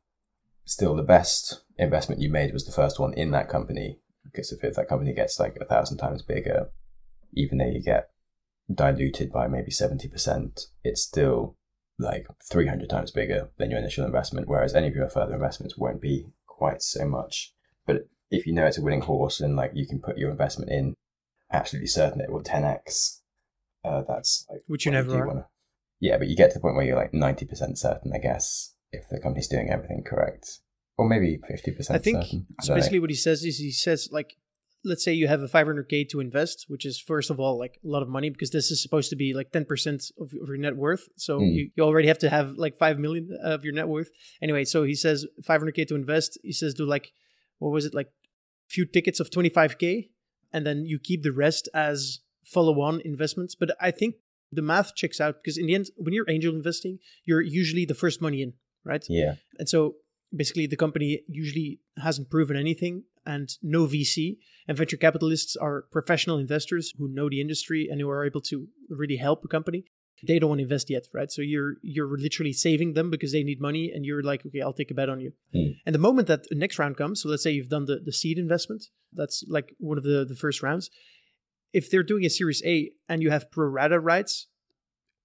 still 0.64 0.94
the 0.94 1.02
best 1.02 1.62
investment 1.78 2.20
you 2.20 2.30
made 2.30 2.52
was 2.52 2.64
the 2.64 2.72
first 2.72 2.98
one 2.98 3.14
in 3.14 3.30
that 3.32 3.48
company. 3.48 3.98
Because 4.24 4.52
if 4.52 4.74
that 4.74 4.88
company 4.88 5.12
gets 5.12 5.38
like 5.38 5.56
a 5.60 5.64
thousand 5.64 5.98
times 5.98 6.22
bigger, 6.22 6.70
even 7.34 7.58
though 7.58 7.66
you 7.66 7.82
get 7.82 8.10
diluted 8.72 9.32
by 9.32 9.48
maybe 9.48 9.70
70%, 9.70 10.66
it's 10.84 11.02
still 11.02 11.56
like 11.98 12.26
300 12.50 12.88
times 12.88 13.10
bigger 13.10 13.50
than 13.58 13.70
your 13.70 13.80
initial 13.80 14.04
investment, 14.04 14.48
whereas 14.48 14.74
any 14.74 14.88
of 14.88 14.94
your 14.94 15.08
further 15.08 15.34
investments 15.34 15.76
won't 15.76 16.00
be 16.00 16.26
quite 16.46 16.82
so 16.82 17.06
much. 17.06 17.52
But 17.86 18.08
if 18.30 18.46
you 18.46 18.52
know 18.52 18.66
it's 18.66 18.78
a 18.78 18.82
winning 18.82 19.02
horse 19.02 19.40
and 19.40 19.56
like 19.56 19.72
you 19.74 19.86
can 19.86 20.00
put 20.00 20.18
your 20.18 20.30
investment 20.30 20.70
in, 20.70 20.94
absolutely 21.52 21.88
certain 21.88 22.20
it 22.20 22.30
will 22.30 22.42
10x, 22.42 23.20
uh, 23.84 24.02
that's 24.08 24.46
like 24.50 24.62
which 24.66 24.86
you 24.86 24.92
never 24.92 25.16
you. 25.16 25.26
Wanna... 25.26 25.46
Yeah, 26.00 26.18
but 26.18 26.28
you 26.28 26.36
get 26.36 26.50
to 26.50 26.54
the 26.54 26.60
point 26.60 26.76
where 26.76 26.84
you're 26.84 26.96
like 26.96 27.12
90% 27.12 27.78
certain, 27.78 28.12
I 28.14 28.18
guess, 28.18 28.74
if 28.90 29.08
the 29.08 29.20
company's 29.20 29.48
doing 29.48 29.70
everything 29.70 30.02
correct. 30.04 30.60
Or 30.98 31.08
maybe 31.08 31.38
50% 31.50 31.90
I 31.90 31.98
think 31.98 32.24
certain. 32.24 32.46
So 32.60 32.74
basically 32.74 33.00
what 33.00 33.10
he 33.10 33.16
says 33.16 33.44
is 33.44 33.58
he 33.58 33.70
says 33.70 34.08
like 34.12 34.36
let's 34.84 35.04
say 35.04 35.12
you 35.12 35.28
have 35.28 35.42
a 35.42 35.48
500k 35.48 36.08
to 36.08 36.20
invest 36.20 36.66
which 36.68 36.84
is 36.84 36.98
first 36.98 37.30
of 37.30 37.38
all 37.38 37.58
like 37.58 37.78
a 37.84 37.88
lot 37.88 38.02
of 38.02 38.08
money 38.08 38.30
because 38.30 38.50
this 38.50 38.70
is 38.70 38.82
supposed 38.82 39.10
to 39.10 39.16
be 39.16 39.34
like 39.34 39.52
10% 39.52 40.12
of, 40.20 40.32
your 40.32 40.56
net 40.56 40.76
worth. 40.76 41.08
So 41.16 41.40
mm. 41.40 41.54
you, 41.54 41.70
you 41.74 41.82
already 41.82 42.08
have 42.08 42.18
to 42.18 42.30
have 42.30 42.52
like 42.56 42.76
5 42.76 42.98
million 42.98 43.36
of 43.42 43.64
your 43.64 43.74
net 43.74 43.88
worth. 43.88 44.10
Anyway 44.42 44.64
so 44.64 44.84
he 44.84 44.94
says 44.94 45.26
500k 45.42 45.86
to 45.88 45.94
invest. 45.94 46.38
He 46.42 46.52
says 46.52 46.74
do 46.74 46.84
like 46.84 47.12
what 47.58 47.70
was 47.70 47.84
it 47.84 47.94
like 47.94 48.08
few 48.68 48.84
tickets 48.84 49.20
of 49.20 49.30
25k 49.30 50.08
and 50.52 50.66
then 50.66 50.84
you 50.86 50.98
keep 50.98 51.22
the 51.22 51.32
rest 51.32 51.68
as 51.74 52.20
follow 52.44 52.80
on 52.80 53.00
investments. 53.04 53.54
But 53.54 53.70
i 53.80 53.90
think 53.90 54.16
the 54.50 54.62
math 54.62 54.94
checks 54.94 55.20
out 55.20 55.36
because 55.42 55.56
in 55.56 55.66
the 55.66 55.74
end 55.74 55.86
when 55.96 56.12
you're 56.12 56.28
angel 56.28 56.54
investing 56.54 56.98
you're 57.24 57.40
usually 57.40 57.86
the 57.86 57.94
first 57.94 58.20
money 58.20 58.42
in 58.42 58.52
right? 58.84 59.04
Yeah. 59.08 59.34
And 59.58 59.68
so 59.68 59.96
basically 60.34 60.66
the 60.66 60.76
company 60.76 61.22
usually 61.28 61.80
hasn't 62.02 62.30
proven 62.30 62.56
anything 62.56 63.04
and 63.26 63.50
no 63.62 63.86
VC. 63.86 64.38
And 64.68 64.76
venture 64.76 64.96
capitalists 64.96 65.56
are 65.56 65.82
professional 65.90 66.38
investors 66.38 66.92
who 66.96 67.08
know 67.08 67.28
the 67.28 67.40
industry 67.40 67.88
and 67.90 68.00
who 68.00 68.08
are 68.08 68.24
able 68.24 68.40
to 68.42 68.68
really 68.88 69.16
help 69.16 69.44
a 69.44 69.48
company. 69.48 69.84
They 70.24 70.38
don't 70.38 70.50
want 70.50 70.60
to 70.60 70.64
invest 70.64 70.88
yet, 70.88 71.08
right? 71.12 71.32
So 71.32 71.42
you're 71.42 71.74
you're 71.82 72.16
literally 72.16 72.52
saving 72.52 72.92
them 72.92 73.10
because 73.10 73.32
they 73.32 73.42
need 73.42 73.60
money, 73.60 73.90
and 73.92 74.06
you're 74.06 74.22
like, 74.22 74.46
okay, 74.46 74.60
I'll 74.60 74.72
take 74.72 74.92
a 74.92 74.94
bet 74.94 75.08
on 75.08 75.20
you. 75.20 75.32
Mm. 75.52 75.74
And 75.84 75.94
the 75.94 75.98
moment 75.98 76.28
that 76.28 76.48
the 76.48 76.54
next 76.54 76.78
round 76.78 76.96
comes, 76.96 77.20
so 77.22 77.28
let's 77.28 77.42
say 77.42 77.50
you've 77.50 77.68
done 77.68 77.86
the, 77.86 77.98
the 77.98 78.12
seed 78.12 78.38
investment, 78.38 78.84
that's 79.12 79.44
like 79.48 79.74
one 79.78 79.98
of 79.98 80.04
the, 80.04 80.24
the 80.24 80.36
first 80.36 80.62
rounds. 80.62 80.90
If 81.72 81.90
they're 81.90 82.04
doing 82.04 82.24
a 82.24 82.30
Series 82.30 82.62
A 82.64 82.92
and 83.08 83.20
you 83.20 83.30
have 83.30 83.50
pro 83.50 83.66
rata 83.66 83.98
rights, 83.98 84.46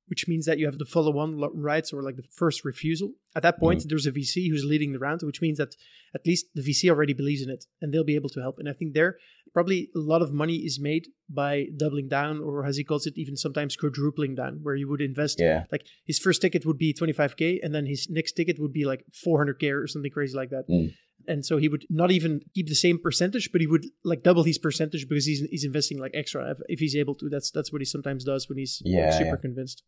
which 0.08 0.28
means 0.28 0.46
that 0.46 0.58
you 0.58 0.66
have 0.66 0.78
the 0.78 0.86
follow 0.86 1.18
on 1.20 1.40
rights 1.54 1.94
or 1.94 2.02
like 2.02 2.16
the 2.16 2.24
first 2.24 2.64
refusal. 2.64 3.12
At 3.36 3.44
that 3.44 3.60
point, 3.60 3.82
mm. 3.82 3.90
there's 3.90 4.06
a 4.06 4.12
VC 4.12 4.50
who's 4.50 4.66
leading 4.66 4.94
the 4.94 5.00
round, 5.00 5.22
which 5.24 5.42
means 5.42 5.58
that 5.58 5.76
at 6.16 6.26
least 6.26 6.48
the 6.56 6.62
VC 6.62 6.90
already 6.90 7.14
believes 7.14 7.42
in 7.42 7.50
it 7.50 7.66
and 7.82 7.94
they'll 7.94 8.04
be 8.04 8.16
able 8.16 8.30
to 8.30 8.42
help. 8.42 8.58
And 8.60 8.70
I 8.70 8.74
think 8.74 8.94
there 8.94 9.18
probably 9.54 9.90
a 9.96 10.00
lot 10.00 10.22
of 10.22 10.32
money 10.34 10.58
is 10.58 10.80
made 10.80 11.08
by 11.30 11.66
doubling 11.76 12.08
down, 12.08 12.42
or 12.42 12.66
as 12.66 12.78
he 12.78 12.84
calls 12.84 13.06
it, 13.08 13.18
even 13.18 13.36
sometimes 13.36 13.76
quadrupling 13.76 14.36
down, 14.36 14.60
where 14.62 14.76
you 14.76 14.88
would 14.88 15.02
invest. 15.02 15.40
Yeah. 15.40 15.64
Like 15.72 15.86
his 16.06 16.20
first 16.20 16.42
ticket 16.42 16.66
would 16.66 16.78
be 16.78 16.94
25K 16.94 17.60
and 17.64 17.74
then 17.74 17.86
his 17.86 18.08
next 18.10 18.34
ticket 18.34 18.60
would 18.60 18.74
be 18.74 18.86
like 18.86 19.04
400K 19.26 19.74
or 19.74 19.88
something 19.88 20.12
crazy 20.12 20.36
like 20.36 20.52
that. 20.52 20.70
Mm. 20.70 20.94
And 21.28 21.46
so 21.46 21.58
he 21.58 21.68
would 21.68 21.86
not 21.90 22.12
even 22.12 22.42
keep 22.54 22.68
the 22.68 22.76
same 22.76 23.00
percentage, 23.00 23.52
but 23.52 23.60
he 23.60 23.68
would 23.68 23.86
like 24.04 24.24
double 24.24 24.44
his 24.44 24.58
percentage 24.58 25.10
because 25.10 25.26
he's 25.26 25.42
he's 25.50 25.66
investing 25.66 25.98
like 25.98 26.12
extra 26.14 26.52
if, 26.52 26.60
if 26.70 26.80
he's 26.80 26.96
able 26.96 27.16
to. 27.16 27.28
That's 27.28 27.52
that's 27.52 27.72
what 27.74 27.82
he 27.82 27.86
sometimes 27.86 28.24
does 28.24 28.48
when 28.48 28.58
he's 28.58 28.82
yeah, 28.86 29.10
super 29.12 29.26
yeah. 29.26 29.36
convinced 29.42 29.84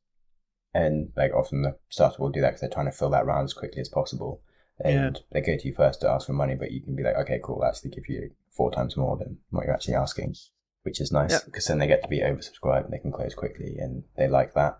and 0.74 1.12
like 1.16 1.34
often 1.34 1.64
the 1.64 1.78
startup 1.90 2.20
will 2.20 2.30
do 2.30 2.42
that 2.42 2.50
because 2.50 2.62
they're 2.62 2.70
trying 2.70 2.86
to 2.86 2.92
fill 2.92 3.10
that 3.10 3.26
round 3.26 3.46
as 3.46 3.54
quickly 3.54 3.82
as 3.82 3.90
possible. 3.90 4.42
And 4.84 5.16
yeah. 5.16 5.22
they 5.32 5.42
go 5.42 5.58
to 5.58 5.68
you 5.68 5.74
first 5.74 6.02
to 6.02 6.10
ask 6.10 6.28
for 6.28 6.34
money, 6.34 6.56
but 6.56 6.72
you 6.72 6.82
can 6.82 6.96
be 6.96 7.04
like, 7.04 7.16
okay, 7.16 7.40
cool, 7.44 7.62
I'll 7.62 7.70
actually 7.70 7.92
give 7.92 8.08
you 8.08 8.32
four 8.52 8.72
times 8.72 8.96
more 8.96 9.18
than 9.18 9.38
what 9.50 9.66
you're 9.66 9.74
actually 9.74 9.96
asking, 9.96 10.36
which 10.84 11.02
is 11.02 11.12
nice 11.12 11.42
because 11.44 11.68
yeah. 11.68 11.74
then 11.74 11.80
they 11.80 11.88
get 11.88 12.04
to 12.04 12.10
be 12.10 12.20
oversubscribed 12.20 12.86
and 12.86 12.94
they 12.94 13.00
can 13.00 13.12
close 13.12 13.36
quickly, 13.36 13.76
and 13.78 14.04
they 14.18 14.28
like 14.28 14.54
that. 14.54 14.78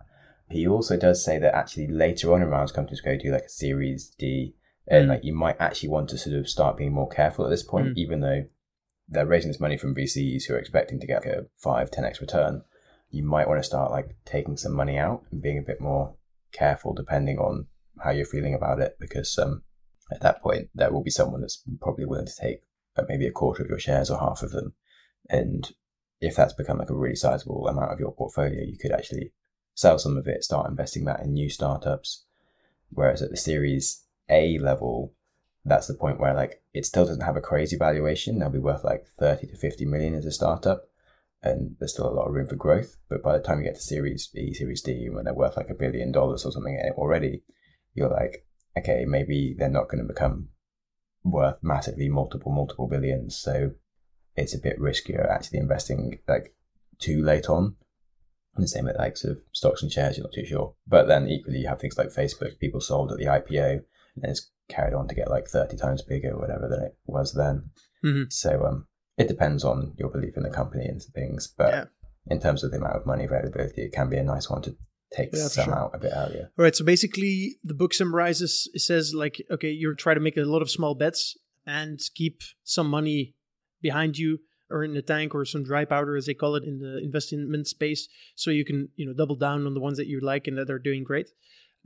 He 0.48 0.66
also 0.66 0.96
does 0.96 1.24
say 1.24 1.38
that 1.38 1.54
actually 1.54 1.86
later 1.88 2.32
on 2.32 2.42
in 2.42 2.48
rounds, 2.48 2.72
companies 2.72 3.00
go 3.00 3.16
do 3.16 3.30
like 3.30 3.44
a 3.44 3.48
Series 3.48 4.08
D, 4.18 4.54
and 4.88 5.06
mm. 5.06 5.08
like 5.10 5.24
you 5.24 5.34
might 5.34 5.60
actually 5.60 5.90
want 5.90 6.08
to 6.10 6.18
sort 6.18 6.36
of 6.36 6.48
start 6.48 6.78
being 6.78 6.92
more 6.92 7.08
careful 7.08 7.44
at 7.44 7.50
this 7.50 7.62
point, 7.62 7.88
mm. 7.88 7.96
even 7.96 8.20
though 8.20 8.44
they're 9.08 9.26
raising 9.26 9.50
this 9.50 9.60
money 9.60 9.76
from 9.76 9.94
VCs 9.94 10.44
who 10.44 10.54
are 10.54 10.58
expecting 10.58 11.00
to 11.00 11.06
get 11.06 11.26
like 11.26 11.34
a 11.34 11.46
5, 11.58 11.90
10x 11.90 12.20
return 12.20 12.62
you 13.10 13.22
might 13.22 13.48
want 13.48 13.58
to 13.58 13.66
start 13.66 13.90
like 13.90 14.16
taking 14.24 14.56
some 14.56 14.74
money 14.74 14.96
out 14.96 15.24
and 15.30 15.42
being 15.42 15.58
a 15.58 15.62
bit 15.62 15.80
more 15.80 16.14
careful 16.52 16.94
depending 16.94 17.38
on 17.38 17.66
how 18.02 18.10
you're 18.10 18.24
feeling 18.24 18.54
about 18.54 18.80
it 18.80 18.96
because 18.98 19.38
um, 19.38 19.62
at 20.12 20.20
that 20.20 20.42
point 20.42 20.68
there 20.74 20.92
will 20.92 21.02
be 21.02 21.10
someone 21.10 21.40
that's 21.40 21.62
probably 21.80 22.04
willing 22.04 22.26
to 22.26 22.36
take 22.40 22.62
uh, 22.96 23.02
maybe 23.08 23.26
a 23.26 23.32
quarter 23.32 23.62
of 23.62 23.68
your 23.68 23.78
shares 23.78 24.10
or 24.10 24.18
half 24.18 24.42
of 24.42 24.52
them. 24.52 24.74
And 25.28 25.70
if 26.20 26.36
that's 26.36 26.52
become 26.52 26.78
like 26.78 26.90
a 26.90 26.96
really 26.96 27.16
sizable 27.16 27.66
amount 27.68 27.92
of 27.92 28.00
your 28.00 28.12
portfolio 28.12 28.62
you 28.62 28.78
could 28.78 28.92
actually 28.92 29.32
sell 29.74 29.98
some 29.98 30.16
of 30.16 30.26
it 30.26 30.44
start 30.44 30.68
investing 30.68 31.04
that 31.04 31.20
in 31.20 31.32
new 31.32 31.48
startups. 31.48 32.24
Whereas 32.90 33.22
at 33.22 33.30
the 33.30 33.36
series 33.36 34.04
a 34.28 34.58
level 34.58 35.14
that's 35.64 35.88
the 35.88 35.94
point 35.94 36.20
where 36.20 36.34
like 36.34 36.62
it 36.72 36.86
still 36.86 37.04
doesn't 37.04 37.24
have 37.24 37.36
a 37.36 37.40
crazy 37.40 37.76
valuation. 37.76 38.38
They'll 38.38 38.50
be 38.50 38.58
worth 38.58 38.84
like 38.84 39.06
30 39.18 39.48
to 39.48 39.56
50 39.56 39.84
million 39.84 40.14
as 40.14 40.24
a 40.24 40.32
startup 40.32 40.89
and 41.42 41.76
there's 41.78 41.92
still 41.92 42.08
a 42.08 42.12
lot 42.12 42.26
of 42.26 42.34
room 42.34 42.46
for 42.46 42.56
growth. 42.56 42.96
But 43.08 43.22
by 43.22 43.36
the 43.36 43.42
time 43.42 43.58
you 43.58 43.64
get 43.64 43.76
to 43.76 43.80
Series 43.80 44.28
B, 44.32 44.52
Series 44.52 44.82
D, 44.82 45.08
when 45.10 45.24
they're 45.24 45.34
worth 45.34 45.56
like 45.56 45.70
a 45.70 45.74
billion 45.74 46.12
dollars 46.12 46.44
or 46.44 46.52
something 46.52 46.78
already, 46.96 47.42
you're 47.94 48.10
like, 48.10 48.46
okay, 48.76 49.04
maybe 49.06 49.54
they're 49.58 49.68
not 49.68 49.88
going 49.88 50.06
to 50.06 50.12
become 50.12 50.48
worth 51.24 51.56
massively 51.62 52.08
multiple, 52.08 52.52
multiple 52.52 52.88
billions. 52.88 53.38
So 53.38 53.72
it's 54.36 54.54
a 54.54 54.60
bit 54.60 54.78
riskier 54.78 55.28
actually 55.30 55.58
investing 55.58 56.18
like 56.28 56.54
too 56.98 57.22
late 57.22 57.48
on. 57.48 57.76
And 58.56 58.64
the 58.64 58.68
same 58.68 58.84
with 58.84 58.98
like 58.98 59.16
sort 59.16 59.36
of 59.36 59.42
stocks 59.52 59.82
and 59.82 59.92
shares, 59.92 60.16
you're 60.16 60.24
not 60.24 60.32
too 60.34 60.44
sure. 60.44 60.74
But 60.86 61.06
then 61.06 61.28
equally, 61.28 61.58
you 61.58 61.68
have 61.68 61.80
things 61.80 61.96
like 61.96 62.08
Facebook, 62.08 62.58
people 62.58 62.80
sold 62.80 63.12
at 63.12 63.18
the 63.18 63.26
IPO 63.26 63.70
and 63.72 63.82
then 64.16 64.30
it's 64.32 64.50
carried 64.68 64.94
on 64.94 65.08
to 65.08 65.14
get 65.14 65.30
like 65.30 65.48
30 65.48 65.76
times 65.76 66.02
bigger, 66.02 66.36
whatever 66.36 66.68
than 66.68 66.82
it 66.82 66.96
was 67.06 67.32
then. 67.32 67.70
Mm-hmm. 68.04 68.24
So, 68.30 68.64
um, 68.64 68.86
it 69.20 69.28
depends 69.28 69.64
on 69.64 69.92
your 69.98 70.08
belief 70.08 70.36
in 70.36 70.42
the 70.42 70.50
company 70.50 70.86
and 70.86 71.02
things, 71.14 71.46
but 71.46 71.70
yeah. 71.70 71.84
in 72.28 72.40
terms 72.40 72.64
of 72.64 72.70
the 72.70 72.78
amount 72.78 72.96
of 72.96 73.04
money 73.04 73.24
availability, 73.24 73.82
it 73.82 73.92
can 73.92 74.08
be 74.08 74.16
a 74.16 74.22
nice 74.22 74.48
one 74.48 74.62
to 74.62 74.74
take 75.14 75.28
yeah, 75.34 75.46
some 75.48 75.66
sure. 75.66 75.78
out 75.78 75.90
a 75.92 75.98
bit 75.98 76.12
earlier. 76.14 76.50
All 76.58 76.62
right. 76.64 76.74
So 76.74 76.84
basically, 76.84 77.56
the 77.62 77.74
book 77.74 77.92
summarizes. 77.92 78.70
It 78.72 78.80
says 78.80 79.12
like, 79.14 79.42
okay, 79.50 79.70
you're 79.70 79.94
trying 79.94 80.16
to 80.16 80.22
make 80.22 80.38
a 80.38 80.44
lot 80.44 80.62
of 80.62 80.70
small 80.70 80.94
bets 80.94 81.36
and 81.66 82.00
keep 82.14 82.40
some 82.64 82.88
money 82.88 83.34
behind 83.82 84.16
you 84.16 84.38
or 84.70 84.84
in 84.84 84.94
the 84.94 85.02
tank 85.02 85.34
or 85.34 85.44
some 85.44 85.64
dry 85.64 85.84
powder 85.84 86.16
as 86.16 86.24
they 86.26 86.34
call 86.34 86.54
it 86.54 86.64
in 86.64 86.78
the 86.78 86.98
investment 87.04 87.66
space 87.66 88.08
so 88.34 88.50
you 88.50 88.64
can 88.64 88.88
you 88.96 89.06
know 89.06 89.12
double 89.12 89.36
down 89.36 89.66
on 89.66 89.74
the 89.74 89.80
ones 89.80 89.98
that 89.98 90.06
you 90.06 90.20
like 90.20 90.46
and 90.46 90.56
that 90.56 90.70
are 90.70 90.78
doing 90.78 91.02
great 91.02 91.28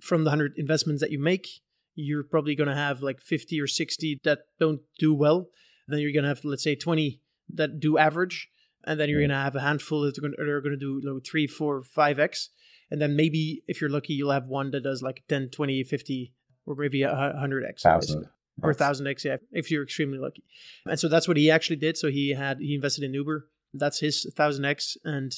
from 0.00 0.24
the 0.24 0.30
100 0.30 0.54
investments 0.56 1.00
that 1.00 1.10
you 1.10 1.18
make 1.18 1.46
you're 1.94 2.24
probably 2.24 2.54
going 2.54 2.68
to 2.68 2.74
have 2.74 3.00
like 3.00 3.20
50 3.20 3.60
or 3.60 3.66
60 3.66 4.20
that 4.24 4.40
don't 4.60 4.80
do 4.98 5.14
well 5.14 5.46
then 5.88 6.00
you're 6.00 6.12
going 6.12 6.24
to 6.24 6.28
have 6.28 6.44
let's 6.44 6.64
say 6.64 6.74
20 6.74 7.20
that 7.52 7.80
do 7.80 7.98
average 7.98 8.48
and 8.84 9.00
then 9.00 9.08
you're 9.08 9.20
going 9.20 9.30
to 9.30 9.36
have 9.36 9.56
a 9.56 9.60
handful 9.60 10.02
that 10.02 10.16
are 10.18 10.20
going 10.20 10.34
to, 10.36 10.42
are 10.42 10.60
going 10.60 10.72
to 10.72 10.76
do 10.78 11.00
you 11.02 11.08
know, 11.14 11.20
3 11.24 11.46
4 11.46 11.82
5x 11.82 12.48
and 12.90 13.00
then 13.00 13.16
maybe 13.16 13.62
if 13.66 13.80
you're 13.80 13.90
lucky 13.90 14.12
you'll 14.14 14.30
have 14.30 14.46
one 14.46 14.70
that 14.70 14.82
does 14.82 15.02
like 15.02 15.22
10 15.28 15.50
20 15.50 15.82
50 15.84 16.32
or 16.66 16.74
maybe 16.74 17.02
a 17.02 17.08
100x 17.12 17.80
Thousand. 17.80 18.26
or 18.62 18.70
a 18.70 18.74
thousand 18.74 19.06
x 19.06 19.24
yeah 19.24 19.36
if 19.52 19.70
you're 19.70 19.82
extremely 19.82 20.18
lucky 20.18 20.44
and 20.86 20.98
so 20.98 21.08
that's 21.08 21.26
what 21.28 21.36
he 21.36 21.50
actually 21.50 21.76
did 21.76 21.96
so 21.96 22.08
he 22.10 22.30
had 22.30 22.58
he 22.60 22.74
invested 22.74 23.04
in 23.04 23.14
uber 23.14 23.48
that's 23.72 24.00
his 24.00 24.26
thousand 24.36 24.64
x 24.64 24.96
and 25.04 25.32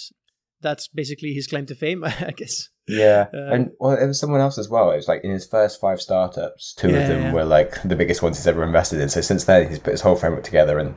that's 0.60 0.88
basically 0.88 1.32
his 1.34 1.46
claim 1.46 1.66
to 1.66 1.74
fame 1.74 2.04
i 2.04 2.32
guess 2.36 2.68
Yeah, 2.88 3.26
Um, 3.32 3.52
and 3.52 3.70
well, 3.80 3.92
it 3.98 4.06
was 4.06 4.20
someone 4.20 4.40
else 4.40 4.58
as 4.58 4.68
well. 4.68 4.92
It 4.92 4.96
was 4.96 5.08
like 5.08 5.24
in 5.24 5.32
his 5.32 5.44
first 5.44 5.80
five 5.80 6.00
startups, 6.00 6.72
two 6.72 6.90
Yeah, 6.90 6.98
of 6.98 7.08
them 7.08 7.22
yeah. 7.22 7.32
were 7.32 7.44
like 7.44 7.82
the 7.82 7.96
biggest 7.96 8.22
ones 8.22 8.36
he's 8.38 8.46
ever 8.46 8.62
invested 8.62 9.00
in. 9.00 9.08
So 9.08 9.20
since 9.22 9.42
then, 9.44 9.68
he's 9.68 9.80
put 9.80 9.90
his 9.90 10.02
whole 10.02 10.14
framework 10.14 10.44
together 10.44 10.78
and 10.78 10.94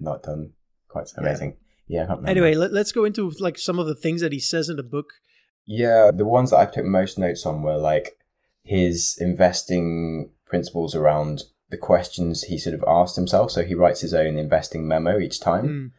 not 0.00 0.22
done 0.22 0.52
quite 0.88 1.08
so 1.08 1.20
Yeah. 1.20 1.28
amazing. 1.28 1.56
Yeah, 1.86 2.02
remember. 2.02 2.28
anyway 2.28 2.54
let, 2.54 2.72
let's 2.72 2.92
go 2.92 3.04
into 3.04 3.30
like 3.40 3.58
some 3.58 3.78
of 3.78 3.86
the 3.86 3.94
things 3.94 4.20
that 4.20 4.32
he 4.32 4.38
says 4.40 4.68
in 4.68 4.76
the 4.76 4.82
book 4.82 5.06
Yeah, 5.66 6.10
the 6.14 6.26
ones 6.26 6.50
that 6.50 6.58
I 6.58 6.66
took 6.66 6.84
most 6.84 7.18
notes 7.18 7.46
on 7.46 7.62
were 7.62 7.78
like 7.78 8.18
his 8.62 9.16
investing 9.20 10.30
principles 10.46 10.94
around 10.94 11.42
the 11.70 11.76
questions 11.78 12.44
he 12.44 12.58
sort 12.58 12.74
of 12.74 12.84
asked 12.86 13.16
himself. 13.16 13.50
So 13.50 13.62
he 13.64 13.74
writes 13.74 14.00
his 14.00 14.14
own 14.14 14.36
investing 14.38 14.86
memo 14.88 15.18
each 15.18 15.40
time. 15.40 15.66
Mm, 15.68 15.90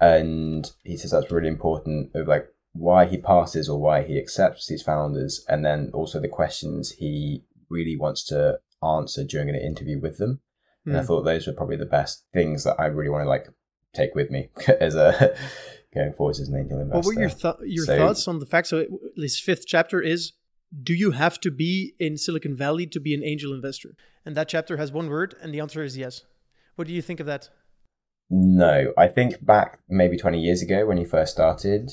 and 0.00 0.70
he 0.84 0.96
says 0.96 1.10
that's 1.10 1.30
really 1.30 1.48
important 1.48 2.10
of 2.14 2.26
like 2.28 2.46
why 2.72 3.06
he 3.06 3.16
passes 3.18 3.68
or 3.68 3.80
why 3.80 4.02
he 4.02 4.18
accepts 4.18 4.66
these 4.66 4.82
founders 4.82 5.44
and 5.48 5.64
then 5.64 5.90
also 5.92 6.20
the 6.20 6.28
questions 6.28 6.92
he 6.92 7.42
really 7.68 7.96
wants 7.96 8.22
to 8.24 8.58
answer 8.82 9.24
during 9.24 9.48
an 9.48 9.56
interview 9.56 9.98
with 10.00 10.18
them 10.18 10.40
and 10.86 10.96
i 10.96 11.00
mm. 11.00 11.06
thought 11.06 11.22
those 11.22 11.46
were 11.46 11.52
probably 11.52 11.76
the 11.76 11.86
best 11.86 12.24
things 12.32 12.64
that 12.64 12.76
i 12.78 12.86
really 12.86 13.10
want 13.10 13.24
to 13.24 13.28
like 13.28 13.46
take 13.94 14.14
with 14.14 14.30
me 14.30 14.48
as 14.80 14.94
a 14.94 15.36
going 15.94 16.12
forward 16.12 16.32
as 16.32 16.48
an 16.48 16.56
angel 16.56 16.78
investor 16.80 16.96
what 16.96 17.16
were 17.16 17.20
your 17.20 17.30
th- 17.30 17.54
your 17.62 17.84
So- 17.84 17.96
thoughts 17.96 18.28
on 18.28 18.38
the 18.38 18.46
fact 18.46 18.68
so 18.68 18.86
this 19.16 19.38
fifth 19.38 19.64
chapter 19.66 20.00
is 20.00 20.32
do 20.82 20.94
you 20.94 21.12
have 21.12 21.40
to 21.40 21.50
be 21.50 21.94
in 21.98 22.16
silicon 22.16 22.54
valley 22.54 22.86
to 22.86 23.00
be 23.00 23.14
an 23.14 23.24
angel 23.24 23.54
investor? 23.54 23.94
And 24.24 24.36
that 24.36 24.48
chapter 24.48 24.76
has 24.76 24.92
one 24.92 25.08
word 25.08 25.34
and 25.40 25.54
the 25.54 25.60
answer 25.60 25.82
is 25.82 25.96
yes. 25.96 26.22
What 26.76 26.86
do 26.86 26.92
you 26.92 27.02
think 27.02 27.20
of 27.20 27.26
that? 27.26 27.48
No 28.30 28.92
i 28.98 29.08
think 29.08 29.44
back 29.44 29.80
maybe 29.88 30.18
20 30.18 30.38
years 30.38 30.60
ago 30.60 30.84
when 30.84 30.98
you 30.98 31.06
first 31.06 31.32
started 31.32 31.90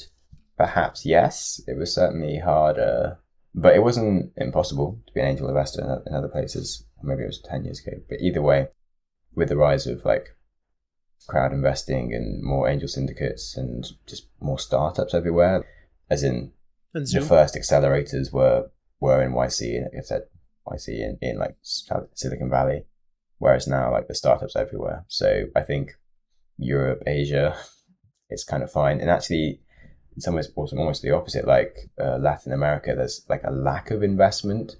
perhaps 0.58 1.06
yes 1.06 1.62
it 1.66 1.78
was 1.78 1.96
certainly 1.96 2.40
harder 2.40 3.18
but 3.54 3.74
it 3.74 3.82
wasn't 3.82 4.34
impossible 4.36 5.00
to 5.08 5.14
be 5.14 5.22
an 5.22 5.28
angel 5.28 5.48
investor 5.48 5.82
in, 5.82 6.12
in 6.12 6.14
other 6.14 6.28
places 6.28 6.85
maybe 7.04 7.24
it 7.24 7.28
was 7.28 7.42
10 7.42 7.66
years 7.66 7.82
ago 7.86 7.98
but 8.10 8.20
either 8.22 8.42
way 8.42 8.68
with 9.34 9.50
the 9.50 9.58
rise 9.58 9.86
of 9.86 10.04
like 10.06 10.36
crowd 11.28 11.52
investing 11.52 12.14
and 12.14 12.44
more 12.44 12.68
angel 12.70 12.88
syndicates 12.88 13.58
and 13.58 13.86
just 14.08 14.28
more 14.40 14.60
startups 14.60 15.14
everywhere 15.14 15.66
as 16.10 16.24
in 16.24 16.52
the 16.94 17.22
first 17.22 17.56
accelerators 17.56 18.32
were 18.32 18.70
were 19.00 19.22
in 19.22 19.34
YC, 19.34 19.76
and 19.76 19.86
like 19.86 19.98
I 19.98 20.02
said 20.02 20.22
YC 20.68 20.88
in, 20.88 21.18
in 21.22 21.38
like 21.38 21.58
Silicon 21.62 22.50
Valley, 22.50 22.86
whereas 23.38 23.68
now 23.68 23.92
like 23.92 24.08
the 24.08 24.16
startups 24.16 24.56
everywhere. 24.56 25.06
So 25.08 25.46
I 25.56 25.62
think 25.62 25.94
Europe, 26.58 27.04
Asia, 27.06 27.56
it's 28.30 28.44
kind 28.44 28.64
of 28.64 28.72
fine, 28.72 29.02
and 29.02 29.10
actually, 29.10 29.60
in 30.16 30.22
some 30.22 30.36
ways, 30.36 30.50
also 30.56 30.78
almost 30.78 31.02
the 31.02 31.12
opposite. 31.12 31.46
Like 31.46 31.76
uh, 32.02 32.18
Latin 32.18 32.54
America, 32.54 32.94
there's 32.96 33.26
like 33.30 33.44
a 33.44 33.52
lack 33.52 33.92
of 33.92 34.02
investment, 34.02 34.76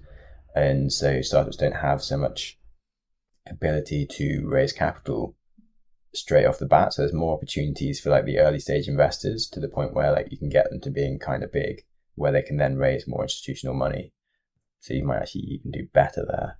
and 0.56 0.90
so 0.90 1.20
startups 1.20 1.56
don't 1.56 1.76
have 1.76 2.02
so 2.02 2.16
much 2.16 2.58
ability 3.48 4.06
to 4.06 4.42
raise 4.46 4.72
capital 4.72 5.36
straight 6.14 6.46
off 6.46 6.58
the 6.58 6.66
bat. 6.66 6.94
So 6.94 7.02
there's 7.02 7.12
more 7.12 7.34
opportunities 7.34 8.00
for 8.00 8.08
like 8.08 8.24
the 8.24 8.38
early 8.38 8.58
stage 8.58 8.88
investors 8.88 9.46
to 9.52 9.60
the 9.60 9.68
point 9.68 9.94
where 9.94 10.10
like 10.10 10.32
you 10.32 10.38
can 10.38 10.48
get 10.48 10.70
them 10.70 10.80
to 10.80 10.90
being 10.90 11.18
kind 11.18 11.44
of 11.44 11.52
big 11.52 11.82
where 12.14 12.32
they 12.32 12.40
can 12.40 12.56
then 12.56 12.78
raise 12.78 13.06
more 13.06 13.22
institutional 13.22 13.74
money. 13.74 14.14
So 14.80 14.94
you 14.94 15.04
might 15.04 15.18
actually 15.18 15.42
even 15.42 15.70
do 15.70 15.86
better 15.92 16.24
there. 16.26 16.58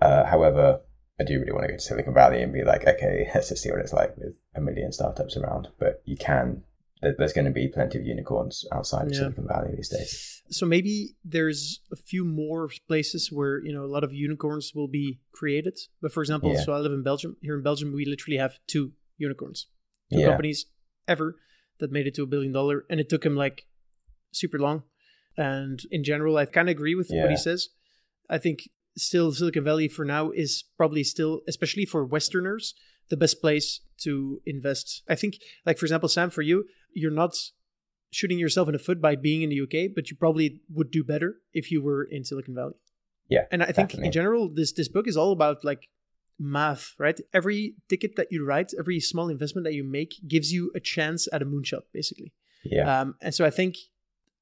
Uh, 0.00 0.24
however, 0.24 0.80
I 1.20 1.24
do 1.24 1.38
really 1.38 1.52
want 1.52 1.64
to 1.64 1.68
go 1.68 1.76
to 1.76 1.82
Silicon 1.82 2.14
Valley 2.14 2.42
and 2.42 2.54
be 2.54 2.64
like, 2.64 2.86
okay, 2.86 3.30
let's 3.34 3.50
just 3.50 3.62
see 3.62 3.70
what 3.70 3.80
it's 3.80 3.92
like 3.92 4.16
with 4.16 4.40
a 4.56 4.62
million 4.62 4.92
startups 4.92 5.36
around. 5.36 5.68
But 5.78 6.00
you 6.06 6.16
can, 6.16 6.62
there's 7.02 7.32
going 7.32 7.44
to 7.46 7.50
be 7.50 7.68
plenty 7.68 7.98
of 7.98 8.04
unicorns 8.04 8.64
outside 8.72 9.06
of 9.06 9.12
Yeah. 9.12 9.18
Silicon 9.20 9.46
Valley 9.48 9.72
these 9.76 9.88
days. 9.88 10.42
so 10.50 10.66
maybe 10.66 11.14
there's 11.24 11.80
a 11.92 11.96
few 11.96 12.24
more 12.24 12.70
places 12.88 13.30
where 13.32 13.62
you 13.64 13.72
know 13.72 13.84
a 13.84 13.92
lot 13.96 14.04
of 14.04 14.12
unicorns 14.12 14.72
will 14.74 14.88
be 14.88 15.20
created 15.32 15.76
but 16.02 16.12
for 16.12 16.22
example 16.22 16.52
Yeah. 16.52 16.62
so 16.64 16.72
i 16.72 16.78
live 16.78 16.92
in 16.92 17.02
belgium 17.02 17.36
here 17.40 17.56
in 17.56 17.62
belgium 17.62 17.92
we 17.92 18.04
literally 18.04 18.36
have 18.44 18.54
two 18.66 18.84
unicorns 19.16 19.58
two 20.12 20.18
Yeah. 20.20 20.26
companies 20.30 20.66
ever 21.14 21.36
that 21.78 21.90
made 21.96 22.06
it 22.08 22.14
to 22.16 22.22
a 22.24 22.26
billion 22.26 22.52
dollar 22.52 22.84
and 22.90 22.98
it 23.00 23.08
took 23.08 23.24
him 23.24 23.36
like 23.36 23.58
super 24.32 24.58
long 24.58 24.82
and 25.36 25.78
in 25.90 26.02
general 26.04 26.36
i 26.36 26.44
kind 26.46 26.68
of 26.68 26.72
agree 26.76 26.94
with 27.00 27.08
what 27.10 27.30
he 27.30 27.36
says 27.36 27.68
i 28.28 28.38
think 28.38 28.58
still 28.96 29.32
silicon 29.32 29.64
valley 29.64 29.88
for 29.88 30.04
now 30.04 30.30
is 30.44 30.64
probably 30.76 31.04
still 31.04 31.40
especially 31.52 31.86
for 31.86 32.04
westerners 32.04 32.74
the 33.08 33.16
best 33.16 33.40
place 33.40 33.80
to 34.04 34.40
invest 34.46 35.02
i 35.08 35.14
think 35.14 35.34
like 35.66 35.78
for 35.78 35.86
example 35.86 36.08
sam 36.08 36.28
for 36.30 36.42
you 36.42 36.64
you're 36.94 37.10
not 37.10 37.34
shooting 38.10 38.38
yourself 38.38 38.68
in 38.68 38.72
the 38.72 38.78
foot 38.78 39.00
by 39.00 39.16
being 39.16 39.42
in 39.42 39.50
the 39.50 39.60
UK, 39.60 39.92
but 39.94 40.10
you 40.10 40.16
probably 40.16 40.60
would 40.72 40.90
do 40.90 41.04
better 41.04 41.36
if 41.52 41.70
you 41.70 41.82
were 41.82 42.02
in 42.02 42.24
Silicon 42.24 42.54
Valley. 42.54 42.74
Yeah, 43.28 43.44
And 43.52 43.62
I 43.62 43.66
think 43.66 43.90
definitely. 43.90 44.06
in 44.06 44.12
general, 44.12 44.50
this 44.52 44.72
this 44.72 44.88
book 44.88 45.06
is 45.06 45.16
all 45.16 45.30
about 45.30 45.64
like 45.64 45.88
math, 46.40 46.94
right? 46.98 47.20
Every 47.32 47.74
ticket 47.88 48.16
that 48.16 48.28
you 48.32 48.44
write, 48.44 48.72
every 48.76 48.98
small 48.98 49.28
investment 49.28 49.64
that 49.66 49.74
you 49.74 49.84
make 49.84 50.14
gives 50.26 50.52
you 50.52 50.72
a 50.74 50.80
chance 50.80 51.28
at 51.32 51.42
a 51.42 51.46
moonshot, 51.46 51.82
basically. 51.92 52.32
Yeah. 52.64 53.00
Um, 53.00 53.14
and 53.22 53.32
so 53.32 53.44
I 53.44 53.50
think 53.50 53.76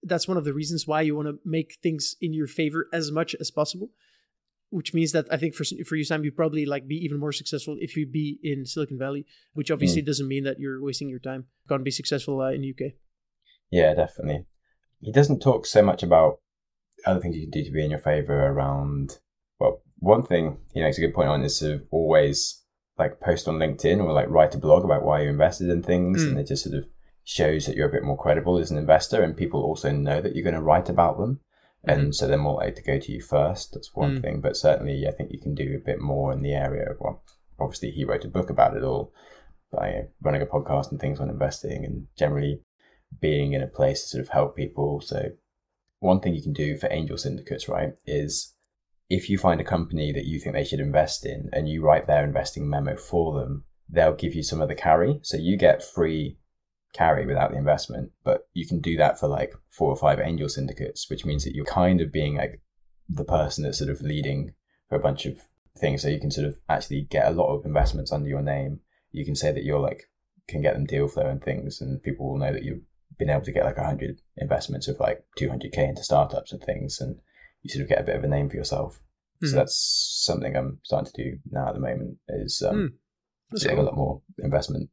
that's 0.03 0.27
one 0.27 0.37
of 0.37 0.45
the 0.45 0.55
reasons 0.55 0.87
why 0.87 1.03
you 1.03 1.15
want 1.15 1.29
to 1.29 1.39
make 1.45 1.77
things 1.83 2.17
in 2.21 2.33
your 2.33 2.47
favor 2.47 2.89
as 2.93 3.11
much 3.11 3.35
as 3.39 3.51
possible. 3.51 3.91
Which 4.71 4.93
means 4.93 5.13
that 5.13 5.27
I 5.31 5.39
think 5.39 5.55
for 5.55 5.65
for 5.87 5.97
you, 5.97 6.05
Sam, 6.05 6.25
you 6.25 6.33
probably 6.33 6.67
like 6.67 6.87
be 6.87 6.97
even 6.97 7.19
more 7.19 7.33
successful 7.33 7.77
if 7.81 7.97
you 7.97 8.07
be 8.07 8.39
in 8.43 8.67
Silicon 8.67 8.99
Valley. 8.99 9.25
Which 9.55 9.71
obviously 9.71 10.03
doesn't 10.03 10.29
mean 10.29 10.45
that 10.45 10.59
you're 10.61 10.83
wasting 10.83 11.09
your 11.09 11.21
time. 11.21 11.47
To 11.71 11.79
be 11.79 11.91
successful 11.91 12.41
uh, 12.41 12.51
in 12.51 12.61
the 12.63 12.71
UK. 12.71 12.93
Yeah, 13.71 13.95
definitely. 13.95 14.45
He 15.01 15.13
doesn't 15.13 15.41
talk 15.41 15.65
so 15.67 15.83
much 15.83 16.03
about 16.03 16.41
other 17.07 17.21
things 17.21 17.37
you 17.37 17.43
can 17.43 17.51
do 17.51 17.65
to 17.65 17.71
be 17.71 17.85
in 17.85 17.91
your 17.91 18.01
favor 18.01 18.47
around. 18.47 19.19
Well, 19.61 19.83
one 19.99 20.23
thing 20.23 20.59
he 20.73 20.81
makes 20.83 20.99
a 20.99 21.01
good 21.01 21.15
point 21.15 21.29
on 21.29 21.43
is 21.45 21.59
to 21.61 21.83
always 21.91 22.63
like 22.99 23.21
post 23.21 23.47
on 23.49 23.59
LinkedIn 23.59 24.03
or 24.03 24.13
like 24.13 24.29
write 24.29 24.55
a 24.55 24.59
blog 24.59 24.85
about 24.85 25.05
why 25.05 25.23
you 25.23 25.29
invested 25.29 25.69
in 25.71 25.83
things, 25.83 26.25
Mm. 26.25 26.31
and 26.31 26.39
it 26.41 26.47
just 26.49 26.65
sort 26.65 26.77
of 26.77 26.89
shows 27.25 27.67
that 27.67 27.77
you're 27.77 27.89
a 27.89 27.93
bit 27.93 28.03
more 28.03 28.17
credible 28.19 28.59
as 28.59 28.71
an 28.71 28.79
investor, 28.79 29.23
and 29.23 29.37
people 29.37 29.63
also 29.63 29.93
know 29.93 30.21
that 30.21 30.35
you're 30.35 30.43
going 30.45 30.55
to 30.55 30.61
write 30.63 30.89
about 30.89 31.19
them, 31.19 31.41
and 31.85 32.15
so 32.15 32.27
they're 32.27 32.39
more 32.39 32.57
likely 32.57 32.75
to 32.75 32.83
go 32.83 32.99
to 32.99 33.13
you 33.13 33.21
first. 33.23 33.73
That's 33.73 33.95
one 33.95 34.17
Mm. 34.17 34.23
thing, 34.23 34.41
but 34.41 34.57
certainly 34.57 35.07
I 35.07 35.13
think 35.13 35.33
you 35.33 35.41
can 35.41 35.55
do 35.55 35.77
a 35.77 35.85
bit 35.85 36.01
more 36.01 36.33
in 36.33 36.43
the 36.43 36.55
area 36.55 36.91
of 36.91 37.01
well, 37.01 37.23
obviously 37.59 37.91
he 37.91 38.05
wrote 38.05 38.25
a 38.25 38.29
book 38.29 38.51
about 38.51 38.77
it 38.77 38.83
all, 38.83 39.13
by 39.71 40.09
running 40.21 40.43
a 40.43 40.47
podcast 40.47 40.91
and 40.91 41.01
things 41.01 41.21
on 41.21 41.31
investing, 41.31 41.85
and 41.85 42.07
generally 42.17 42.63
being 43.21 43.53
in 43.53 43.63
a 43.63 43.67
place 43.67 44.03
to 44.03 44.09
sort 44.09 44.23
of 44.23 44.29
help 44.31 44.57
people. 44.57 45.01
So 45.01 45.33
one 46.01 46.21
thing 46.21 46.35
you 46.35 46.43
can 46.43 46.53
do 46.53 46.77
for 46.77 46.89
angel 46.93 47.17
syndicates, 47.19 47.69
right, 47.69 47.95
is 48.07 48.55
if 49.09 49.31
you 49.31 49.39
find 49.39 49.61
a 49.61 49.65
company 49.65 50.13
that 50.13 50.27
you 50.27 50.39
think 50.39 50.55
they 50.55 50.65
should 50.65 50.81
invest 50.81 51.25
in 51.25 51.49
and 51.53 51.69
you 51.69 51.83
write 51.83 52.07
their 52.07 52.25
investing 52.25 52.69
memo 52.69 52.97
for 52.97 53.39
them, 53.39 53.65
they'll 53.89 54.15
give 54.15 54.35
you 54.35 54.43
some 54.43 54.61
of 54.61 54.69
the 54.69 54.75
carry. 54.75 55.19
So 55.23 55.37
you 55.39 55.57
get 55.57 55.83
free 55.83 56.39
carry 56.95 57.27
without 57.27 57.51
the 57.51 57.57
investment, 57.59 58.11
but 58.25 58.49
you 58.55 58.67
can 58.67 58.81
do 58.81 58.97
that 58.97 59.19
for 59.21 59.29
like 59.29 59.53
four 59.71 59.91
or 59.91 59.97
five 59.97 60.19
angel 60.21 60.49
syndicates, 60.49 61.09
which 61.11 61.25
means 61.25 61.45
that 61.45 61.55
you're 61.55 61.65
kind 61.65 62.01
of 62.01 62.13
being 62.13 62.37
like 62.37 62.61
the 63.09 63.25
person 63.25 63.65
that's 63.65 63.79
sort 63.79 63.91
of 63.91 64.01
leading 64.03 64.55
for 64.89 64.97
a 64.97 65.01
bunch 65.03 65.27
of 65.27 65.37
things. 65.79 66.03
So 66.03 66.09
you 66.09 66.21
can 66.21 66.31
sort 66.31 66.47
of 66.49 66.57
actually 66.69 67.03
get 67.03 67.27
a 67.27 67.31
lot 67.35 67.55
of 67.55 67.65
investments 67.65 68.13
under 68.13 68.29
your 68.29 68.43
name. 68.43 68.81
You 69.13 69.25
can 69.25 69.35
say 69.37 69.53
that 69.53 69.65
you're 69.65 69.81
like, 69.81 70.05
can 70.49 70.63
get 70.63 70.75
them 70.75 70.87
deal 70.87 71.09
flow 71.09 71.27
and 71.29 71.43
things, 71.43 71.81
and 71.81 72.03
people 72.03 72.27
will 72.29 72.39
know 72.39 72.53
that 72.53 72.65
you've 72.65 72.83
been 73.19 73.31
able 73.31 73.43
to 73.45 73.53
get 73.53 73.65
like 73.65 73.77
100 73.77 74.21
investments 74.39 74.89
of 74.89 74.99
like 75.01 75.25
200k 75.39 75.77
into 75.79 76.03
startups 76.05 76.53
and 76.53 76.63
things, 76.63 77.01
and 77.01 77.17
you 77.63 77.71
sort 77.71 77.83
of 77.83 77.89
get 77.89 78.01
a 78.01 78.05
bit 78.05 78.17
of 78.17 78.25
a 78.25 78.29
name 78.29 78.49
for 78.49 78.57
yourself. 78.57 79.01
Mhm. 79.43 79.51
So 79.51 79.57
that's 79.57 79.77
something 80.25 80.57
I'm 80.57 80.79
starting 80.85 81.13
to 81.13 81.23
do 81.23 81.39
now 81.51 81.69
at 81.69 81.75
the 81.75 81.81
moment 81.81 82.19
is 82.29 82.63
um, 82.67 82.99
Mm, 83.53 83.61
doing 83.61 83.77
cool. 83.77 83.85
a 83.85 83.87
lot 83.89 83.97
more 83.97 84.23
investment 84.39 84.91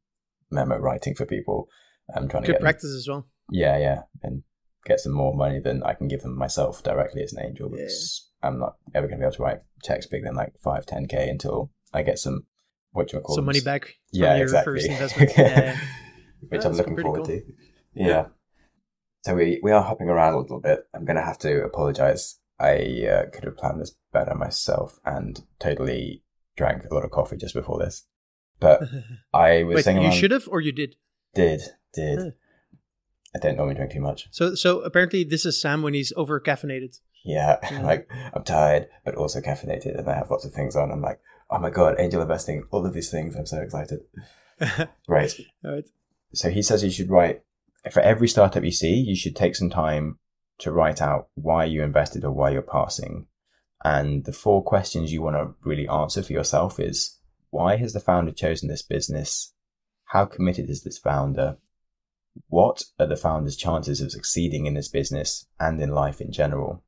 memo 0.52 0.78
writing 0.78 1.16
for 1.16 1.26
people. 1.26 1.68
I'm 2.13 2.28
trying 2.28 2.44
to 2.44 2.48
Good 2.48 2.54
get 2.54 2.60
them- 2.60 2.65
practice 2.65 2.94
as 2.96 3.08
well. 3.08 3.28
yeah, 3.52 3.78
yeah, 3.78 4.02
and 4.24 4.44
get 4.86 5.00
some 5.00 5.13
more 5.13 5.34
money 5.34 5.60
than 5.60 5.82
I 5.84 5.94
can 5.94 6.08
give 6.08 6.22
them 6.22 6.38
myself 6.38 6.84
directly 6.84 7.24
as 7.24 7.34
an 7.34 7.44
angel. 7.46 7.70
Because 7.70 8.30
I'm 8.44 8.60
not 8.60 8.76
ever 8.94 9.08
going 9.08 9.20
to 9.20 9.24
be 9.24 9.26
able 9.26 9.36
to 9.38 9.44
write 9.44 9.62
checks 9.84 10.06
bigger 10.06 10.26
than 10.26 10.36
like 10.36 10.54
five, 10.63 10.86
ten 10.86 11.08
k 11.08 11.28
until 11.30 11.72
I 11.94 12.04
get 12.04 12.20
some 12.20 12.46
what 12.91 13.10
do 13.10 13.18
you 13.18 13.22
call 13.24 13.36
So 13.36 13.39
them? 13.39 13.46
money 13.48 13.62
back 13.62 13.84
from 13.86 13.94
Yeah, 14.13 14.36
your 14.36 14.44
exactly. 14.44 14.74
first 14.74 14.88
investment. 14.89 15.32
Yeah. 15.38 15.78
Which 16.50 16.62
That's 16.62 16.65
I'm 16.65 16.74
looking 16.74 16.98
forward 16.98 17.18
cool. 17.26 17.26
to. 17.26 17.41
Yeah. 17.96 18.28
So 19.26 19.34
we, 19.36 19.60
we 19.63 19.72
are 19.72 19.82
hopping 19.82 20.08
around 20.10 20.36
a 20.36 20.39
little 20.39 20.60
bit. 20.62 20.82
I'm 20.94 21.04
going 21.06 21.15
to 21.18 21.24
have 21.24 21.39
to 21.39 21.63
apologize. 21.63 22.38
I 22.60 23.06
uh, 23.10 23.30
could 23.34 23.44
have 23.46 23.58
planned 23.58 23.82
this 23.82 23.96
better 24.13 24.36
myself 24.36 25.00
and 25.04 25.44
totally 25.60 26.24
drank 26.56 26.84
a 26.89 26.94
lot 26.94 27.04
of 27.04 27.12
coffee 27.12 27.36
just 27.38 27.56
before 27.56 27.80
this. 27.80 28.06
But 28.60 28.82
I 29.34 29.63
was 29.63 29.78
Wait, 29.78 29.84
saying 29.86 29.98
you 29.98 30.04
around- 30.04 30.13
should 30.13 30.32
have 30.32 30.48
or 30.48 30.62
you 30.62 30.72
did? 30.72 30.96
Did, 31.34 31.62
did. 31.96 32.20
Huh. 32.20 32.30
I 33.36 33.40
don't 33.40 33.58
normally 33.58 33.76
drink 33.76 33.92
too 33.92 34.00
much. 34.02 34.28
So 34.32 34.56
so 34.56 34.82
apparently 34.82 35.24
this 35.24 35.46
is 35.46 35.60
Sam 35.60 35.82
when 35.82 35.94
he's 35.94 36.14
over 36.16 36.40
caffeinated. 36.40 37.00
Yeah, 37.24 37.58
Yeah. 37.72 37.82
like 37.82 38.10
I'm 38.34 38.44
tired, 38.44 38.88
but 39.04 39.16
also 39.16 39.42
caffeinated, 39.42 39.98
and 39.98 40.08
I 40.10 40.16
have 40.16 40.30
lots 40.32 40.46
of 40.46 40.54
things 40.54 40.76
on. 40.76 40.92
I'm 40.92 41.02
like, 41.02 41.20
oh 41.50 41.60
my 41.60 41.70
god, 41.70 41.96
angel 42.00 42.22
investing, 42.22 42.64
all 42.72 42.86
of 42.86 42.94
these 42.94 43.10
things. 43.12 43.36
I'm 43.36 43.46
so 43.46 43.60
excited. 43.62 44.00
Right. 45.08 45.34
All 45.66 45.72
right. 45.74 45.84
So 46.34 46.50
he 46.50 46.62
says 46.62 46.84
you 46.84 46.90
should 46.90 47.10
write 47.10 47.42
for 47.92 48.02
every 48.02 48.28
startup 48.28 48.64
you 48.64 48.72
see, 48.72 48.94
you 48.96 49.16
should 49.16 49.36
take 49.36 49.56
some 49.56 49.70
time 49.70 50.18
to 50.60 50.72
write 50.72 51.02
out 51.02 51.28
why 51.36 51.66
you 51.66 51.84
invested 51.84 52.24
or 52.24 52.32
why 52.32 52.52
you're 52.52 52.62
passing. 52.62 53.28
And 53.84 54.24
the 54.26 54.32
four 54.32 54.64
questions 54.64 55.12
you 55.12 55.22
want 55.22 55.36
to 55.36 55.54
really 55.68 55.88
answer 55.88 56.24
for 56.24 56.32
yourself 56.34 56.80
is 56.80 57.20
why 57.52 57.76
has 57.78 57.94
the 57.94 58.00
founder 58.00 58.32
chosen 58.32 58.70
this 58.70 58.82
business? 58.82 59.54
How 60.06 60.26
committed 60.26 60.70
is 60.70 60.84
this 60.84 60.98
founder? 60.98 61.58
What 62.48 62.84
are 63.00 63.08
the 63.08 63.15
founder's 63.15 63.56
chances 63.56 64.02
of 64.02 64.12
succeeding 64.12 64.65
in 64.65 64.74
this 64.74 64.88
business 64.88 65.45
and 65.60 65.82
in 65.82 65.89
life 65.89 66.21
in 66.21 66.32
general? 66.32 66.84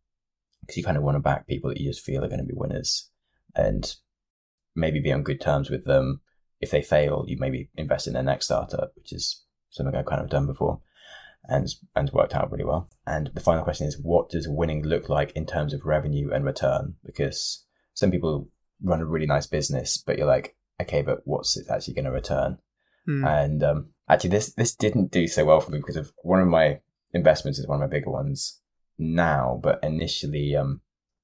Because 0.62 0.78
you 0.78 0.84
kind 0.84 0.98
of 0.98 1.04
want 1.04 1.16
to 1.16 1.22
back 1.22 1.48
people 1.48 1.70
that 1.70 1.80
you 1.80 1.90
just 1.90 2.04
feel 2.04 2.24
are 2.24 2.30
going 2.30 2.40
to 2.40 2.46
be 2.46 2.54
winners 2.56 3.10
and 3.56 3.96
maybe 4.76 5.00
be 5.00 5.12
on 5.12 5.24
good 5.24 5.42
terms 5.42 5.70
with 5.70 5.86
them. 5.86 6.22
If 6.60 6.72
they 6.72 6.82
fail, 6.82 7.26
you 7.28 7.38
maybe 7.40 7.70
invest 7.76 8.08
in 8.08 8.14
their 8.14 8.24
next 8.24 8.46
startup, 8.46 8.92
which 8.96 9.14
is 9.14 9.44
something 9.70 9.96
I've 9.96 10.06
kind 10.06 10.22
of 10.22 10.30
done 10.30 10.48
before 10.48 10.82
and 11.48 11.68
and 11.96 12.12
worked 12.12 12.36
out 12.36 12.52
really 12.52 12.66
well. 12.66 12.90
And 13.06 13.32
the 13.34 13.42
final 13.42 13.64
question 13.64 13.88
is, 13.88 14.00
what 14.02 14.30
does 14.30 14.48
winning 14.48 14.84
look 14.84 15.10
like 15.10 15.32
in 15.32 15.46
terms 15.46 15.74
of 15.74 15.86
revenue 15.86 16.32
and 16.32 16.46
return? 16.46 16.96
Because 17.06 17.66
some 17.94 18.12
people 18.12 18.50
run 18.82 19.02
a 19.02 19.06
really 19.06 19.26
nice 19.26 19.48
business, 19.48 19.98
but 19.98 20.18
you're 20.18 20.28
like, 20.28 20.56
okay, 20.82 21.02
but 21.02 21.20
what's 21.26 21.58
it 21.58 21.68
actually 21.72 21.96
going 21.96 22.06
to 22.06 22.12
return? 22.12 22.58
Hmm. 23.06 23.26
And 23.26 23.64
um, 23.64 23.90
actually, 24.10 24.32
this 24.32 24.54
this 24.54 24.76
didn't 24.76 25.12
do 25.12 25.28
so 25.28 25.46
well 25.46 25.60
for 25.60 25.72
me 25.72 25.80
because 25.80 25.96
of 25.98 26.12
one 26.24 26.42
of 26.42 26.48
my 26.48 26.80
investments 27.14 27.60
is 27.60 27.68
one 27.68 27.82
of 27.82 27.90
my 27.90 27.94
bigger 27.96 28.12
ones 28.12 28.60
now, 28.98 29.60
but 29.62 29.80
initially, 29.84 30.56
um, 30.56 30.82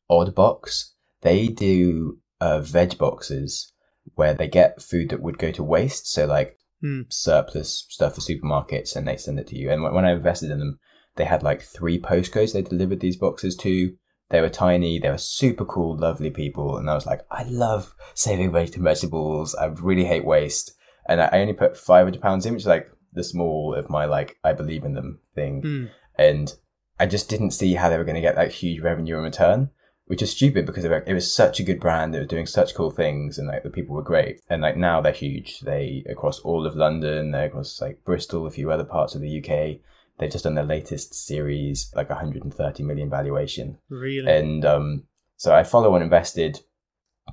Oddbox 0.09 0.91
they 1.21 1.47
do 1.47 2.19
uh, 2.41 2.59
veg 2.59 2.97
boxes 2.97 3.71
where 4.15 4.33
they 4.33 4.47
get 4.47 4.81
food 4.81 5.09
that 5.09 5.21
would 5.21 5.37
go 5.37 5.51
to 5.51 5.63
waste, 5.63 6.11
so 6.11 6.25
like 6.25 6.57
Hmm. 6.81 7.03
surplus 7.07 7.85
stuff 7.89 8.15
for 8.15 8.19
supermarkets, 8.21 8.93
and 8.93 9.07
they 9.07 9.15
send 9.15 9.39
it 9.39 9.47
to 9.47 9.57
you. 9.57 9.71
And 9.71 9.83
when 9.83 9.93
when 9.93 10.05
I 10.05 10.11
invested 10.11 10.51
in 10.51 10.59
them, 10.59 10.79
they 11.15 11.23
had 11.23 11.41
like 11.41 11.61
three 11.61 11.97
postcodes 11.99 12.51
they 12.51 12.61
delivered 12.61 12.99
these 12.99 13.15
boxes 13.15 13.55
to. 13.57 13.95
They 14.29 14.41
were 14.41 14.49
tiny, 14.49 14.99
they 14.99 15.09
were 15.09 15.17
super 15.17 15.63
cool, 15.63 15.95
lovely 15.95 16.29
people, 16.29 16.77
and 16.77 16.89
I 16.89 16.95
was 16.95 17.05
like, 17.05 17.21
I 17.31 17.43
love 17.43 17.93
saving 18.15 18.51
veg- 18.51 18.75
vegetables. 18.75 19.55
I 19.55 19.65
really 19.67 20.05
hate 20.05 20.25
waste, 20.25 20.73
and 21.07 21.21
I 21.21 21.29
only 21.33 21.53
put 21.53 21.77
five 21.77 22.05
hundred 22.05 22.21
pounds 22.21 22.45
in, 22.45 22.53
which 22.53 22.63
is 22.63 22.67
like 22.67 22.89
the 23.13 23.23
small 23.23 23.75
of 23.75 23.89
my 23.89 24.05
like 24.05 24.37
I 24.43 24.53
believe 24.53 24.83
in 24.83 24.93
them 24.93 25.19
thing, 25.35 25.61
Hmm. 25.61 25.85
and 26.17 26.55
I 26.99 27.05
just 27.05 27.29
didn't 27.29 27.51
see 27.51 27.73
how 27.73 27.89
they 27.89 27.97
were 27.97 28.03
going 28.03 28.15
to 28.15 28.21
get 28.21 28.35
that 28.35 28.51
huge 28.51 28.81
revenue 28.81 29.17
in 29.17 29.23
return, 29.23 29.71
which 30.05 30.21
is 30.21 30.31
stupid 30.31 30.65
because 30.65 30.85
like, 30.85 31.03
it 31.07 31.13
was 31.13 31.33
such 31.33 31.59
a 31.59 31.63
good 31.63 31.79
brand. 31.79 32.13
They 32.13 32.19
were 32.19 32.25
doing 32.25 32.45
such 32.45 32.75
cool 32.75 32.91
things, 32.91 33.37
and 33.37 33.47
like 33.47 33.63
the 33.63 33.69
people 33.69 33.95
were 33.95 34.03
great. 34.03 34.41
And 34.49 34.61
like 34.61 34.77
now 34.77 35.01
they're 35.01 35.11
huge. 35.11 35.59
They 35.61 36.03
across 36.09 36.39
all 36.39 36.65
of 36.65 36.75
London, 36.75 37.31
they're 37.31 37.45
across 37.47 37.81
like 37.81 38.03
Bristol, 38.05 38.45
a 38.45 38.51
few 38.51 38.71
other 38.71 38.85
parts 38.85 39.15
of 39.15 39.21
the 39.21 39.39
UK. 39.39 39.79
They've 40.19 40.31
just 40.31 40.43
done 40.43 40.53
their 40.55 40.63
latest 40.63 41.15
series, 41.15 41.91
like 41.95 42.09
130 42.09 42.83
million 42.83 43.09
valuation. 43.09 43.79
Really? 43.89 44.31
And 44.31 44.63
um, 44.63 45.03
so 45.37 45.55
I 45.55 45.63
follow 45.63 45.95
and 45.95 46.03
invested, 46.03 46.59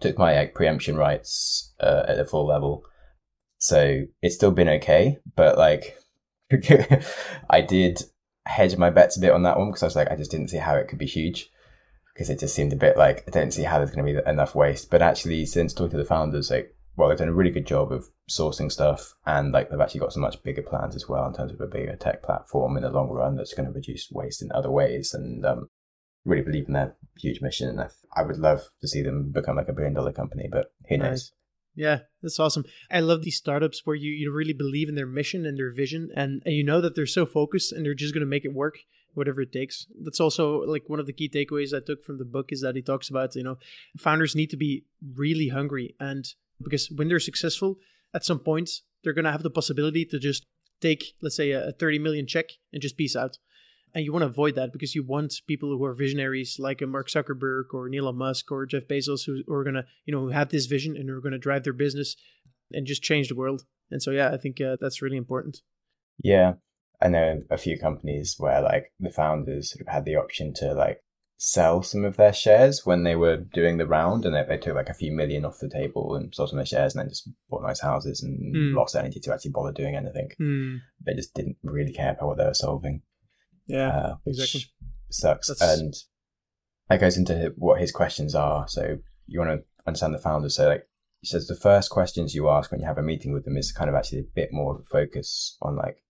took 0.01 0.17
my 0.17 0.35
like, 0.35 0.55
preemption 0.55 0.97
rights 0.97 1.75
uh, 1.81 2.05
at 2.09 2.17
the 2.17 2.25
full 2.25 2.47
level. 2.47 2.85
So 3.61 4.03
it's 4.23 4.35
still 4.35 4.51
been 4.51 4.69
okay, 4.69 5.19
but 5.37 5.57
like 5.57 5.97
I 7.51 7.61
did 7.61 8.03
hedge 8.47 8.77
my 8.77 8.91
bets 8.91 9.17
a 9.17 9.21
bit 9.21 9.33
on 9.33 9.43
that 9.45 9.59
one 9.59 9.69
because 9.69 9.83
I 9.83 9.87
was 9.87 9.97
like, 9.97 10.11
I 10.11 10.17
just 10.17 10.31
didn't 10.31 10.49
see 10.49 10.57
how 10.57 10.75
it 10.75 10.89
could 10.89 10.99
be 10.99 11.07
huge 11.07 11.51
because 12.15 12.31
it 12.31 12.41
just 12.41 12.55
seemed 12.55 12.73
a 12.73 12.77
bit 12.77 12.97
like 12.97 13.25
I 13.29 13.31
don't 13.31 13.53
see 13.53 13.63
how 13.63 13.79
there's 13.79 13.91
going 13.91 14.05
to 14.05 14.23
be 14.23 14.31
enough 14.31 14.55
waste. 14.55 14.91
But 14.91 15.03
actually, 15.03 15.47
since 15.47 15.73
talking 15.73 15.93
to 15.93 15.97
the 15.99 16.05
founders, 16.05 16.51
like, 16.51 16.75
well, 16.97 17.09
they've 17.09 17.19
done 17.19 17.29
a 17.29 17.35
really 17.35 17.51
good 17.51 17.67
job 17.67 17.93
of 17.93 18.07
sourcing 18.31 18.73
stuff, 18.73 19.15
and 19.27 19.53
like 19.53 19.71
they've 19.71 19.81
actually 19.81 20.01
got 20.01 20.13
some 20.13 20.23
much 20.23 20.43
bigger 20.43 20.63
plans 20.63 20.97
as 20.97 21.09
well 21.09 21.27
in 21.27 21.35
terms 21.35 21.53
of 21.53 21.61
a 21.61 21.67
bigger 21.67 21.97
tech 21.97 22.23
platform 22.23 22.77
in 22.77 22.83
the 22.83 22.91
long 22.91 23.11
run 23.11 23.37
that's 23.37 23.55
going 23.55 23.67
to 23.67 23.73
reduce 23.73 24.11
waste 24.11 24.43
in 24.43 24.51
other 24.53 24.71
ways. 24.71 25.15
And 25.15 25.45
um, 25.45 25.69
really 26.25 26.43
believe 26.43 26.67
in 26.67 26.75
their 26.75 26.97
huge 27.19 27.41
mission, 27.41 27.69
and 27.69 27.81
I, 27.81 27.89
I 28.17 28.23
would 28.23 28.39
love 28.39 28.63
to 28.81 28.89
see 28.89 29.03
them 29.03 29.31
become 29.33 29.57
like 29.57 29.69
a 29.69 29.73
billion 29.73 29.95
dollar 29.95 30.13
company. 30.13 30.49
But 30.51 30.73
who 30.89 30.99
knows? 30.99 31.33
Yeah, 31.75 32.01
that's 32.23 32.41
awesome. 32.41 32.65
I 32.91 33.01
love 33.01 33.23
these 33.23 33.37
startups 33.37 33.83
where 33.85 33.97
you, 33.97 34.11
you 34.11 34.33
really 34.33 34.53
believe 34.53 34.89
in 34.89 34.97
their 34.97 35.07
mission 35.07 35.47
and 35.47 35.59
their 35.59 35.73
vision, 35.73 36.11
and, 36.15 36.43
and 36.45 36.55
you 36.55 36.65
know 36.65 36.81
that 36.81 36.95
they're 36.95 37.07
so 37.07 37.27
focused 37.27 37.73
and 37.73 37.85
they're 37.85 37.95
just 37.95 38.13
going 38.13 38.23
to 38.23 38.27
make 38.27 38.45
it 38.45 38.53
work, 38.53 38.79
whatever 39.15 39.41
it 39.41 39.53
takes. 39.53 39.87
That's 40.03 40.21
also 40.21 40.63
like 40.63 40.89
one 40.89 41.01
of 41.01 41.07
the 41.07 41.13
key 41.13 41.29
takeaways 41.29 41.75
I 41.75 41.85
took 41.85 42.03
from 42.03 42.19
the 42.19 42.25
book 42.25 42.53
is 42.53 42.61
that 42.63 42.77
he 42.77 42.83
talks 42.83 43.09
about, 43.09 43.35
you 43.37 43.45
know, 43.45 43.59
founders 43.97 44.35
need 44.35 44.51
to 44.51 44.57
be 44.57 44.85
really 45.15 45.49
hungry. 45.49 45.95
And 46.01 46.27
because 46.63 46.91
when 46.91 47.09
they're 47.09 47.21
successful, 47.21 47.77
at 48.13 48.25
some 48.25 48.41
point, 48.41 48.71
they're 49.03 49.13
going 49.13 49.25
to 49.25 49.33
have 49.33 49.43
the 49.43 49.51
possibility 49.51 50.05
to 50.07 50.19
just 50.19 50.45
take, 50.81 51.15
let's 51.23 51.37
say, 51.37 51.53
a 51.53 51.73
30 51.73 51.99
million 51.99 52.27
check 52.27 52.47
and 52.73 52.83
just 52.83 52.97
peace 52.97 53.15
out. 53.15 53.39
And 53.95 54.05
you 54.05 54.13
want 54.13 54.23
to 54.23 54.29
avoid 54.29 54.55
that 54.55 54.73
because 54.73 54.95
you 54.95 55.03
want 55.03 55.41
people 55.47 55.69
who 55.71 55.85
are 55.85 55.95
visionaries 55.95 56.57
like 56.59 56.81
a 56.81 56.87
Mark 56.87 57.09
Zuckerberg 57.09 57.73
or 57.73 57.89
Elon 57.93 58.17
Musk 58.17 58.53
or 58.53 58.67
Jeff 58.67 58.87
Bezos 58.87 59.27
who, 59.27 59.43
who 59.47 59.55
are 59.55 59.65
going 59.65 59.75
to, 59.75 59.85
you 60.05 60.15
know, 60.15 60.21
who 60.21 60.29
have 60.29 60.51
this 60.51 60.67
vision 60.67 60.97
and 60.97 61.09
who 61.09 61.17
are 61.17 61.21
going 61.21 61.33
to 61.33 61.39
drive 61.39 61.65
their 61.65 61.73
business 61.73 62.17
and 62.73 62.87
just 62.87 63.03
change 63.03 63.29
the 63.29 63.35
world. 63.35 63.65
And 63.91 64.03
so, 64.03 64.13
yeah, 64.13 64.31
I 64.33 64.37
think 64.37 64.61
uh, 64.61 64.77
that's 64.81 65.03
really 65.03 65.17
important. 65.17 65.59
Yeah, 66.23 66.55
I 67.03 67.09
know 67.09 67.43
a 67.51 67.59
few 67.59 67.79
companies 67.79 68.37
where 68.39 68.61
like 68.61 68.93
the 69.01 69.11
founders 69.11 69.73
sort 69.73 69.81
of 69.81 69.93
had 69.93 70.05
the 70.05 70.17
option 70.17 70.53
to 70.55 70.75
like 70.75 71.03
sell 71.43 71.83
some 71.83 72.05
of 72.05 72.19
their 72.19 72.35
shares 72.35 72.85
when 72.85 73.03
they 73.03 73.17
were 73.17 73.39
doing 73.39 73.79
the 73.79 73.87
round, 73.87 74.27
and 74.27 74.35
they, 74.35 74.45
they 74.47 74.59
took 74.59 74.75
like 74.75 74.91
a 74.91 74.95
few 74.95 75.11
million 75.11 75.45
off 75.47 75.59
the 75.59 75.71
table 75.71 76.15
and 76.15 76.35
sold 76.35 76.51
some 76.51 76.59
of 76.59 76.67
their 76.69 76.79
shares, 76.79 76.95
and 76.95 77.01
then 77.03 77.09
just 77.09 77.29
bought 77.49 77.63
nice 77.63 77.81
houses 77.81 78.23
and 78.23 78.55
Hmm. 78.55 78.77
lost 78.77 78.95
energy 78.95 79.19
to 79.21 79.33
actually 79.33 79.53
bother 79.53 79.73
doing 79.73 79.97
anything. 79.97 80.29
Hmm. 80.37 80.77
They 81.05 81.15
just 81.15 81.33
didn't 81.35 81.57
really 81.63 81.93
care 81.93 82.13
about 82.13 82.27
what 82.27 82.39
they 82.39 82.45
were 82.45 82.55
solving. 82.55 83.03
Yeah, 83.67 83.89
uh, 83.89 84.17
exactly. 84.27 84.63
Sucks. 85.11 85.49
That's- 85.49 85.79
And 85.81 85.95
that 86.89 87.01
goes 87.01 87.17
into 87.17 87.53
what 87.57 87.81
his 87.81 87.93
questions 87.93 88.35
are. 88.35 88.67
So 88.69 88.99
you 89.27 89.39
want 89.41 89.61
to 89.61 89.65
understand 89.87 90.15
the 90.15 90.19
founders. 90.19 90.57
So 90.57 90.69
like 90.69 90.87
he 91.21 91.27
says, 91.29 91.47
the 91.47 91.55
first 91.55 91.91
questions 91.91 92.35
you 92.35 92.49
ask 92.49 92.71
when 92.71 92.81
you 92.81 92.87
have 92.87 92.99
a 92.99 93.03
meeting 93.03 93.33
with 93.33 93.45
them 93.45 93.57
is 93.57 93.73
kind 93.73 93.89
of 93.91 93.95
actually 93.97 94.21
a 94.21 94.35
bit 94.35 94.49
more 94.53 94.75
of 94.75 94.81
a 94.81 94.85
focus 94.85 95.57
on 95.63 95.77
like 95.77 96.03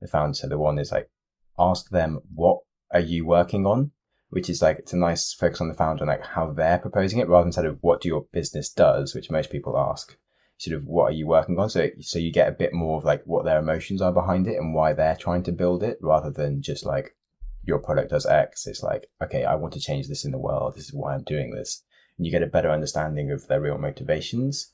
the 0.00 0.08
founder. 0.08 0.34
So 0.34 0.48
the 0.48 0.58
one 0.58 0.78
is 0.78 0.92
like 0.92 1.10
ask 1.58 1.88
them 1.90 2.20
what 2.34 2.58
are 2.92 3.00
you 3.00 3.24
working 3.26 3.66
on, 3.66 3.92
which 4.30 4.50
is 4.50 4.60
like 4.60 4.78
it's 4.78 4.92
a 4.92 4.96
nice 4.98 5.32
focus 5.32 5.60
on 5.60 5.68
the 5.68 5.74
founder 5.74 6.02
and 6.02 6.08
like 6.08 6.24
how 6.26 6.52
they're 6.52 6.78
proposing 6.78 7.20
it 7.20 7.28
rather 7.28 7.44
than 7.44 7.52
sort 7.52 7.66
of 7.66 7.78
what 7.80 8.02
do 8.02 8.08
your 8.08 8.26
business 8.32 8.70
does, 8.70 9.14
which 9.14 9.30
most 9.30 9.50
people 9.50 9.78
ask. 9.78 10.16
Sort 10.58 10.76
of 10.76 10.86
what 10.86 11.04
are 11.04 11.12
you 11.12 11.26
working 11.26 11.58
on? 11.58 11.70
So 11.70 11.88
so 12.00 12.18
you 12.18 12.32
get 12.32 12.48
a 12.48 12.52
bit 12.52 12.72
more 12.72 12.98
of 12.98 13.04
like 13.04 13.22
what 13.24 13.44
their 13.44 13.58
emotions 13.58 14.02
are 14.02 14.12
behind 14.12 14.46
it 14.46 14.56
and 14.56 14.74
why 14.74 14.92
they're 14.92 15.16
trying 15.16 15.44
to 15.44 15.52
build 15.52 15.82
it 15.82 15.98
rather 16.02 16.30
than 16.30 16.62
just 16.62 16.84
like 16.84 17.16
your 17.64 17.78
product 17.78 18.10
does 18.10 18.26
X. 18.26 18.66
It's 18.66 18.82
like, 18.82 19.08
okay, 19.22 19.44
I 19.44 19.54
want 19.54 19.72
to 19.74 19.80
change 19.80 20.08
this 20.08 20.24
in 20.24 20.32
the 20.32 20.38
world. 20.38 20.74
This 20.74 20.84
is 20.84 20.94
why 20.94 21.14
I'm 21.14 21.22
doing 21.24 21.50
this. 21.52 21.84
And 22.16 22.26
you 22.26 22.32
get 22.32 22.42
a 22.42 22.46
better 22.46 22.70
understanding 22.70 23.30
of 23.30 23.46
their 23.46 23.60
real 23.60 23.78
motivations. 23.78 24.72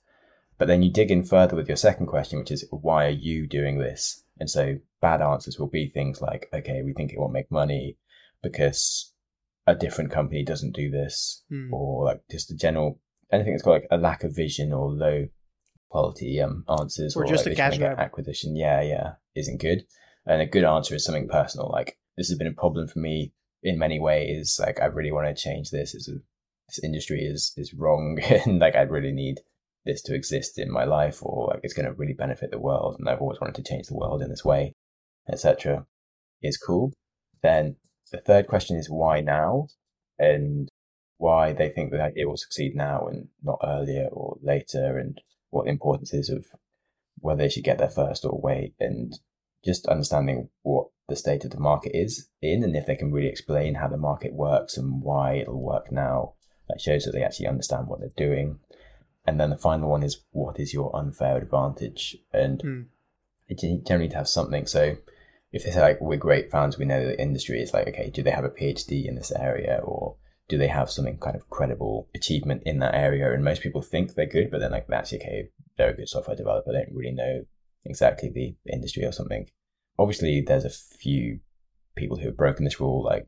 But 0.56 0.68
then 0.68 0.82
you 0.82 0.90
dig 0.92 1.10
in 1.10 1.24
further 1.24 1.56
with 1.56 1.66
your 1.68 1.76
second 1.76 2.06
question, 2.06 2.38
which 2.38 2.52
is, 2.52 2.64
why 2.70 3.06
are 3.06 3.10
you 3.10 3.46
doing 3.48 3.78
this? 3.78 4.22
And 4.38 4.48
so 4.48 4.76
bad 5.00 5.20
answers 5.20 5.58
will 5.58 5.68
be 5.68 5.88
things 5.88 6.22
like, 6.22 6.48
okay, 6.54 6.82
we 6.82 6.92
think 6.92 7.12
it 7.12 7.18
won't 7.18 7.32
make 7.32 7.50
money 7.50 7.98
because 8.42 9.12
a 9.66 9.74
different 9.74 10.12
company 10.12 10.44
doesn't 10.44 10.76
do 10.76 10.90
this, 10.90 11.42
Hmm. 11.50 11.74
or 11.74 12.04
like 12.04 12.22
just 12.30 12.52
a 12.52 12.56
general, 12.56 13.00
anything 13.32 13.52
that's 13.54 13.64
got 13.64 13.72
like 13.72 13.88
a 13.90 13.98
lack 13.98 14.22
of 14.22 14.36
vision 14.36 14.72
or 14.72 14.88
low 14.90 15.26
quality 15.90 16.40
um, 16.40 16.64
answers 16.68 17.16
Or 17.16 17.24
just 17.24 17.46
like 17.46 17.54
a 17.54 17.56
they're 17.56 17.56
trying 17.56 17.70
to 17.72 17.76
cash 17.76 17.78
get 17.78 17.94
grab. 17.96 18.06
acquisition. 18.06 18.56
Yeah, 18.56 18.82
yeah, 18.82 19.12
isn't 19.34 19.60
good. 19.60 19.84
And 20.26 20.40
a 20.40 20.46
good 20.46 20.64
answer 20.64 20.94
is 20.94 21.04
something 21.04 21.28
personal, 21.28 21.70
like 21.70 21.98
this 22.16 22.28
has 22.28 22.38
been 22.38 22.46
a 22.46 22.52
problem 22.52 22.88
for 22.88 22.98
me 22.98 23.32
in 23.62 23.78
many 23.78 24.00
ways. 24.00 24.58
Like 24.60 24.80
I 24.80 24.86
really 24.86 25.12
want 25.12 25.26
to 25.26 25.42
change 25.42 25.70
this. 25.70 25.94
It's 25.94 26.08
a, 26.08 26.14
this 26.68 26.82
industry 26.82 27.22
is 27.22 27.52
is 27.56 27.74
wrong, 27.74 28.18
and 28.46 28.58
like 28.58 28.74
I 28.76 28.82
really 28.82 29.12
need 29.12 29.40
this 29.84 30.00
to 30.02 30.14
exist 30.14 30.58
in 30.58 30.70
my 30.70 30.84
life, 30.84 31.18
or 31.22 31.48
like 31.48 31.60
it's 31.62 31.74
going 31.74 31.86
to 31.86 31.92
really 31.92 32.14
benefit 32.14 32.50
the 32.50 32.58
world. 32.58 32.96
And 32.98 33.08
I've 33.08 33.20
always 33.20 33.40
wanted 33.40 33.56
to 33.56 33.62
change 33.70 33.86
the 33.88 33.96
world 33.96 34.22
in 34.22 34.30
this 34.30 34.44
way, 34.44 34.74
etc. 35.30 35.86
Is 36.42 36.56
cool. 36.56 36.92
Then 37.42 37.76
the 38.12 38.20
third 38.20 38.46
question 38.46 38.76
is 38.76 38.88
why 38.88 39.20
now, 39.20 39.68
and 40.18 40.68
why 41.18 41.52
they 41.52 41.68
think 41.68 41.92
that 41.92 42.12
it 42.16 42.26
will 42.26 42.36
succeed 42.36 42.74
now 42.74 43.06
and 43.06 43.28
not 43.42 43.58
earlier 43.62 44.08
or 44.10 44.38
later, 44.42 44.98
and 44.98 45.20
what 45.54 45.66
the 45.66 45.70
importance 45.70 46.12
is 46.12 46.28
of 46.28 46.46
whether 47.20 47.38
they 47.38 47.48
should 47.48 47.64
get 47.64 47.78
there 47.78 47.88
first 47.88 48.24
or 48.24 48.38
wait, 48.40 48.74
and 48.80 49.14
just 49.64 49.86
understanding 49.86 50.48
what 50.62 50.88
the 51.08 51.16
state 51.16 51.44
of 51.44 51.50
the 51.50 51.60
market 51.60 51.96
is 51.96 52.28
in, 52.42 52.62
and 52.64 52.76
if 52.76 52.86
they 52.86 52.96
can 52.96 53.12
really 53.12 53.28
explain 53.28 53.76
how 53.76 53.88
the 53.88 53.96
market 53.96 54.34
works 54.34 54.76
and 54.76 55.02
why 55.02 55.34
it'll 55.34 55.62
work 55.62 55.92
now, 55.92 56.34
that 56.68 56.80
shows 56.80 57.04
that 57.04 57.12
they 57.12 57.22
actually 57.22 57.46
understand 57.46 57.86
what 57.86 58.00
they're 58.00 58.26
doing. 58.28 58.58
And 59.26 59.40
then 59.40 59.50
the 59.50 59.56
final 59.56 59.90
one 59.90 60.02
is 60.02 60.24
what 60.32 60.58
is 60.58 60.74
your 60.74 60.94
unfair 60.94 61.38
advantage? 61.38 62.16
And 62.32 62.58
mm. 62.62 62.84
it 63.48 63.86
generally 63.86 64.08
to 64.10 64.16
have 64.16 64.28
something. 64.28 64.66
So 64.66 64.96
if 65.52 65.64
they 65.64 65.70
say 65.70 65.80
like 65.80 66.00
we're 66.00 66.16
great 66.16 66.50
fans, 66.50 66.78
we 66.78 66.84
know 66.84 67.04
the 67.04 67.20
industry 67.20 67.62
is 67.62 67.72
like 67.72 67.88
okay, 67.88 68.10
do 68.10 68.22
they 68.22 68.30
have 68.30 68.44
a 68.44 68.50
PhD 68.50 69.06
in 69.06 69.14
this 69.14 69.32
area 69.32 69.80
or 69.82 70.16
do 70.48 70.58
they 70.58 70.68
have 70.68 70.90
something 70.90 71.18
kind 71.18 71.36
of 71.36 71.48
credible 71.48 72.08
achievement 72.14 72.62
in 72.66 72.78
that 72.80 72.94
area? 72.94 73.32
And 73.32 73.44
most 73.44 73.62
people 73.62 73.82
think 73.82 74.14
they're 74.14 74.26
good, 74.26 74.50
but 74.50 74.60
then 74.60 74.72
like 74.72 74.86
that's 74.88 75.12
okay, 75.12 75.48
they're 75.76 75.90
a 75.90 75.96
good 75.96 76.08
software 76.08 76.36
developer. 76.36 76.72
They 76.72 76.78
don't 76.78 76.94
really 76.94 77.12
know 77.14 77.42
exactly 77.84 78.30
the 78.30 78.54
industry 78.72 79.04
or 79.04 79.12
something. 79.12 79.46
Obviously, 79.98 80.42
there's 80.46 80.64
a 80.64 80.70
few 80.70 81.40
people 81.96 82.16
who 82.16 82.26
have 82.26 82.36
broken 82.36 82.64
this 82.64 82.80
rule, 82.80 83.02
like 83.04 83.26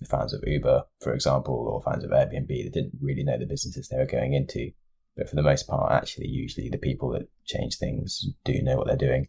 the 0.00 0.06
fans 0.06 0.32
of 0.32 0.42
Uber, 0.46 0.84
for 1.00 1.14
example, 1.14 1.54
or 1.54 1.82
fans 1.82 2.04
of 2.04 2.10
Airbnb 2.10 2.64
that 2.64 2.72
didn't 2.72 2.98
really 3.00 3.24
know 3.24 3.38
the 3.38 3.46
businesses 3.46 3.88
they 3.88 3.96
were 3.96 4.06
going 4.06 4.34
into. 4.34 4.70
But 5.16 5.28
for 5.28 5.36
the 5.36 5.42
most 5.42 5.66
part, 5.66 5.92
actually, 5.92 6.28
usually 6.28 6.68
the 6.68 6.78
people 6.78 7.10
that 7.12 7.28
change 7.46 7.78
things 7.78 8.26
do 8.44 8.60
know 8.62 8.76
what 8.76 8.86
they're 8.86 8.96
doing, 8.96 9.28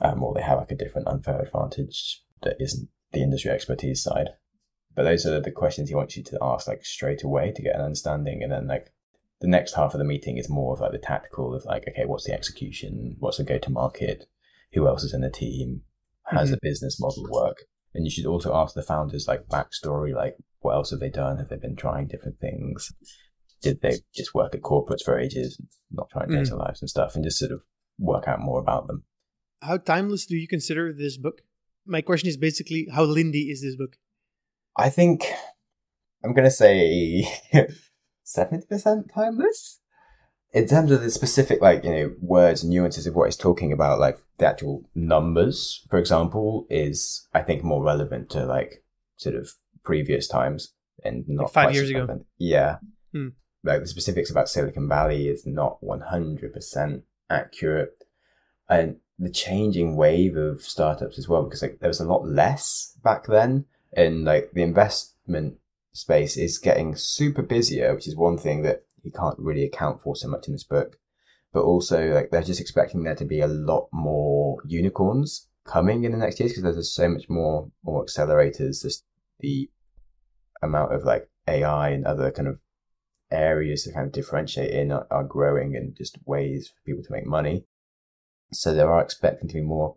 um, 0.00 0.22
or 0.22 0.34
they 0.34 0.42
have 0.42 0.58
like 0.58 0.70
a 0.70 0.76
different 0.76 1.08
unfair 1.08 1.40
advantage 1.40 2.22
that 2.42 2.56
isn't 2.60 2.88
the 3.12 3.22
industry 3.22 3.50
expertise 3.50 4.02
side. 4.02 4.30
But 4.94 5.04
those 5.04 5.26
are 5.26 5.40
the 5.40 5.50
questions 5.50 5.88
he 5.88 5.94
wants 5.94 6.16
you 6.16 6.22
to 6.24 6.38
ask 6.40 6.68
like 6.68 6.84
straight 6.84 7.22
away 7.22 7.52
to 7.52 7.62
get 7.62 7.74
an 7.74 7.82
understanding, 7.82 8.42
and 8.42 8.52
then 8.52 8.66
like 8.66 8.92
the 9.40 9.48
next 9.48 9.74
half 9.74 9.94
of 9.94 9.98
the 9.98 10.04
meeting 10.04 10.38
is 10.38 10.48
more 10.48 10.74
of 10.74 10.80
like 10.80 10.92
the 10.92 10.98
tactical 10.98 11.54
of 11.54 11.64
like, 11.64 11.84
okay, 11.88 12.04
what's 12.06 12.24
the 12.24 12.32
execution? 12.32 13.16
What's 13.18 13.38
the 13.38 13.44
go 13.44 13.58
to 13.58 13.70
market? 13.70 14.26
Who 14.72 14.86
else 14.86 15.04
is 15.04 15.14
in 15.14 15.20
the 15.20 15.30
team? 15.30 15.82
How 16.22 16.38
does 16.38 16.48
mm-hmm. 16.48 16.54
the 16.54 16.60
business 16.62 17.00
model 17.00 17.26
work? 17.30 17.58
And 17.94 18.04
you 18.04 18.10
should 18.10 18.26
also 18.26 18.54
ask 18.54 18.74
the 18.74 18.82
founders 18.82 19.28
like 19.28 19.46
backstory, 19.46 20.14
like 20.14 20.36
what 20.60 20.74
else 20.74 20.90
have 20.90 21.00
they 21.00 21.10
done? 21.10 21.38
Have 21.38 21.48
they 21.48 21.56
been 21.56 21.76
trying 21.76 22.08
different 22.08 22.40
things? 22.40 22.90
Did 23.62 23.80
they 23.82 23.98
just 24.14 24.34
work 24.34 24.54
at 24.54 24.62
corporates 24.62 25.04
for 25.04 25.18
ages, 25.18 25.60
not 25.90 26.10
trying 26.10 26.28
mm. 26.28 26.42
data 26.42 26.56
lives 26.56 26.80
and 26.80 26.88
stuff, 26.88 27.14
and 27.14 27.24
just 27.24 27.38
sort 27.38 27.52
of 27.52 27.62
work 27.98 28.26
out 28.26 28.40
more 28.40 28.60
about 28.60 28.86
them? 28.86 29.04
How 29.60 29.76
timeless 29.76 30.26
do 30.26 30.36
you 30.36 30.48
consider 30.48 30.92
this 30.92 31.16
book? 31.16 31.42
My 31.86 32.00
question 32.00 32.28
is 32.28 32.36
basically 32.36 32.88
how 32.92 33.04
Lindy 33.04 33.50
is 33.50 33.62
this 33.62 33.76
book? 33.76 33.96
I 34.76 34.90
think 34.90 35.24
I'm 36.24 36.34
gonna 36.34 36.50
say 36.50 37.26
seventy 38.22 38.66
percent 38.66 39.10
timeless. 39.14 39.80
In 40.52 40.68
terms 40.68 40.92
of 40.92 41.02
the 41.02 41.10
specific 41.10 41.60
like 41.60 41.84
you 41.84 41.90
know 41.90 42.14
words 42.20 42.62
and 42.62 42.70
nuances 42.70 43.06
of 43.06 43.14
what 43.14 43.26
he's 43.26 43.36
talking 43.36 43.72
about 43.72 43.98
like 43.98 44.18
the 44.38 44.46
actual 44.46 44.82
numbers 44.94 45.84
for 45.90 45.98
example 45.98 46.66
is 46.70 47.28
i 47.34 47.40
think 47.40 47.62
more 47.62 47.84
relevant 47.84 48.30
to 48.30 48.44
like 48.44 48.84
sort 49.16 49.34
of 49.34 49.50
previous 49.84 50.26
times 50.26 50.72
and 51.04 51.24
not 51.28 51.44
like 51.44 51.52
five 51.52 51.74
years 51.74 51.90
ago. 51.90 52.24
yeah. 52.38 52.78
Hmm. 53.12 53.28
like 53.62 53.80
the 53.80 53.86
specifics 53.86 54.30
about 54.30 54.48
silicon 54.48 54.88
valley 54.88 55.28
is 55.28 55.46
not 55.46 55.78
100% 55.82 57.02
accurate. 57.30 58.04
And 58.68 58.96
the 59.18 59.30
changing 59.30 59.94
wave 59.94 60.36
of 60.36 60.62
startups 60.62 61.18
as 61.18 61.28
well 61.28 61.44
because 61.44 61.62
like 61.62 61.78
there 61.80 61.88
was 61.88 62.00
a 62.00 62.08
lot 62.08 62.26
less 62.26 62.96
back 63.04 63.26
then 63.26 63.66
and 63.96 64.24
like 64.24 64.50
the 64.52 64.62
investment 64.62 65.56
space 65.92 66.36
is 66.36 66.58
getting 66.58 66.96
super 66.96 67.42
busier 67.42 67.94
which 67.94 68.08
is 68.08 68.16
one 68.16 68.36
thing 68.36 68.62
that 68.62 68.84
he 69.04 69.10
can't 69.10 69.38
really 69.38 69.64
account 69.64 70.00
for 70.00 70.16
so 70.16 70.26
much 70.26 70.48
in 70.48 70.54
this 70.54 70.64
book. 70.64 70.98
But 71.52 71.62
also, 71.62 72.08
like 72.12 72.30
they're 72.30 72.42
just 72.42 72.60
expecting 72.60 73.04
there 73.04 73.14
to 73.14 73.24
be 73.24 73.40
a 73.40 73.46
lot 73.46 73.88
more 73.92 74.56
unicorns 74.66 75.46
coming 75.64 76.02
in 76.02 76.10
the 76.10 76.18
next 76.18 76.40
years 76.40 76.52
because 76.52 76.74
there's 76.74 76.92
so 76.92 77.08
much 77.08 77.28
more 77.28 77.70
more 77.84 78.04
accelerators. 78.04 78.82
Just 78.82 79.04
the 79.38 79.70
amount 80.62 80.92
of 80.92 81.04
like 81.04 81.28
AI 81.46 81.90
and 81.90 82.06
other 82.06 82.32
kind 82.32 82.48
of 82.48 82.60
areas 83.30 83.84
to 83.84 83.92
kind 83.92 84.06
of 84.06 84.12
differentiate 84.12 84.72
in 84.72 84.90
are, 84.90 85.06
are 85.10 85.22
growing 85.22 85.76
and 85.76 85.94
just 85.94 86.18
ways 86.24 86.68
for 86.68 86.74
people 86.84 87.04
to 87.04 87.12
make 87.12 87.26
money. 87.26 87.66
So 88.52 88.74
there 88.74 88.92
are 88.92 89.02
expecting 89.02 89.48
to 89.48 89.54
be 89.54 89.60
more 89.60 89.96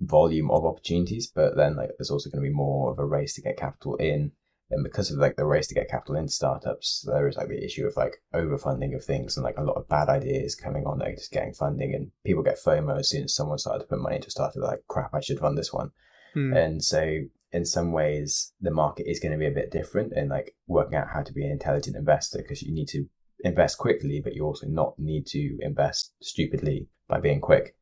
volume 0.00 0.50
of 0.50 0.64
opportunities, 0.64 1.30
but 1.34 1.56
then 1.56 1.76
like 1.76 1.90
there's 1.98 2.10
also 2.10 2.30
going 2.30 2.42
to 2.42 2.48
be 2.48 2.54
more 2.54 2.90
of 2.90 2.98
a 2.98 3.04
race 3.04 3.34
to 3.34 3.42
get 3.42 3.56
capital 3.56 3.96
in 3.96 4.32
and 4.70 4.84
because 4.84 5.10
of 5.10 5.18
like 5.18 5.36
the 5.36 5.46
race 5.46 5.66
to 5.68 5.74
get 5.74 5.88
capital 5.88 6.16
into 6.16 6.32
startups, 6.32 7.04
there 7.06 7.26
is 7.26 7.36
like 7.36 7.48
the 7.48 7.64
issue 7.64 7.86
of 7.86 7.96
like 7.96 8.22
overfunding 8.34 8.94
of 8.94 9.02
things 9.02 9.36
and 9.36 9.44
like 9.44 9.56
a 9.56 9.62
lot 9.62 9.76
of 9.76 9.88
bad 9.88 10.08
ideas 10.08 10.54
coming 10.54 10.84
on, 10.86 10.98
like 10.98 11.16
just 11.16 11.32
getting 11.32 11.54
funding, 11.54 11.94
and 11.94 12.10
people 12.24 12.42
get 12.42 12.58
FOMO 12.62 12.98
as 12.98 13.08
soon 13.08 13.24
as 13.24 13.34
someone 13.34 13.58
started 13.58 13.80
to 13.80 13.86
put 13.86 14.00
money 14.00 14.16
into 14.16 14.28
a 14.28 14.30
startup. 14.30 14.62
Like, 14.62 14.80
crap, 14.86 15.14
I 15.14 15.20
should 15.20 15.38
fund 15.38 15.56
this 15.56 15.72
one. 15.72 15.90
Hmm. 16.34 16.52
And 16.52 16.84
so, 16.84 17.20
in 17.52 17.64
some 17.64 17.92
ways, 17.92 18.52
the 18.60 18.70
market 18.70 19.10
is 19.10 19.20
going 19.20 19.32
to 19.32 19.38
be 19.38 19.46
a 19.46 19.50
bit 19.50 19.70
different, 19.70 20.12
and 20.12 20.28
like 20.28 20.54
working 20.66 20.98
out 20.98 21.08
how 21.08 21.22
to 21.22 21.32
be 21.32 21.44
an 21.44 21.52
intelligent 21.52 21.96
investor 21.96 22.38
because 22.38 22.62
you 22.62 22.74
need 22.74 22.88
to 22.88 23.06
invest 23.40 23.78
quickly, 23.78 24.20
but 24.22 24.34
you 24.34 24.44
also 24.44 24.66
not 24.66 24.98
need 24.98 25.26
to 25.28 25.56
invest 25.62 26.12
stupidly 26.20 26.88
by 27.08 27.20
being 27.20 27.40
quick. 27.40 27.74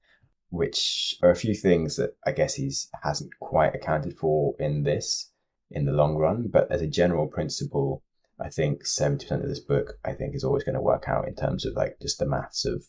Which 0.51 1.17
are 1.23 1.31
a 1.31 1.37
few 1.37 1.55
things 1.55 1.97
that 1.97 2.17
I 2.25 2.33
guess 2.33 2.55
he's 2.55 2.89
hasn't 3.03 3.31
quite 3.41 3.75
accounted 3.75 4.17
for 4.19 4.55
in 4.59 4.85
this 4.85 5.33
in 5.71 5.85
the 5.85 5.93
long 5.93 6.17
run. 6.17 6.49
But 6.49 6.71
as 6.71 6.81
a 6.81 6.87
general 6.87 7.27
principle, 7.27 8.03
I 8.41 8.49
think 8.51 8.85
70% 8.85 9.31
of 9.43 9.49
this 9.49 9.61
book, 9.61 9.95
I 10.05 10.13
think, 10.13 10.35
is 10.35 10.45
always 10.45 10.65
going 10.65 10.75
to 10.75 10.81
work 10.81 11.09
out 11.09 11.27
in 11.27 11.35
terms 11.35 11.65
of 11.65 11.75
like 11.75 11.97
just 12.01 12.19
the 12.19 12.27
maths 12.27 12.65
of 12.65 12.85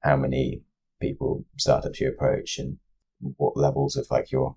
how 0.00 0.16
many 0.16 0.62
people, 1.00 1.44
startups 1.58 2.00
you 2.00 2.08
approach 2.08 2.58
and 2.58 2.78
what 3.20 3.56
levels 3.56 3.96
of 3.96 4.06
like 4.10 4.30
your 4.30 4.56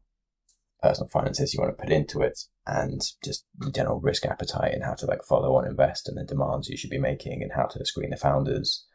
personal 0.82 1.10
finances 1.10 1.54
you 1.54 1.60
want 1.60 1.76
to 1.76 1.84
put 1.84 1.92
into 1.92 2.22
it 2.22 2.40
and 2.66 3.02
just 3.24 3.46
the 3.58 3.72
general 3.72 4.00
risk 4.00 4.26
appetite 4.26 4.74
and 4.74 4.84
how 4.84 4.94
to 4.94 5.06
like 5.06 5.24
follow 5.24 5.56
on 5.56 5.68
invest 5.68 6.08
and 6.08 6.18
the 6.18 6.24
demands 6.24 6.70
you 6.70 6.78
should 6.78 6.90
be 6.90 6.98
making 6.98 7.42
and 7.42 7.52
how 7.54 7.66
to 7.66 7.86
screen 7.86 8.12
the 8.12 8.18
founders. 8.18 8.86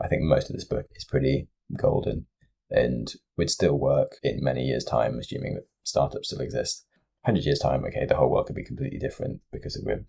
I 0.00 0.08
think 0.08 0.22
most 0.22 0.48
of 0.48 0.56
this 0.56 0.64
book 0.64 0.86
is 0.96 1.04
pretty 1.04 1.48
golden 1.76 2.26
and 2.70 3.12
would 3.36 3.50
still 3.50 3.78
work 3.78 4.16
in 4.22 4.42
many 4.42 4.64
years' 4.64 4.84
time, 4.84 5.18
assuming 5.18 5.54
that 5.54 5.66
startups 5.82 6.28
still 6.28 6.40
exist. 6.40 6.86
100 7.22 7.44
years' 7.44 7.58
time, 7.58 7.84
okay, 7.84 8.06
the 8.06 8.16
whole 8.16 8.30
world 8.30 8.46
could 8.46 8.56
be 8.56 8.64
completely 8.64 8.98
different 8.98 9.40
because 9.52 9.80
we're 9.84 10.04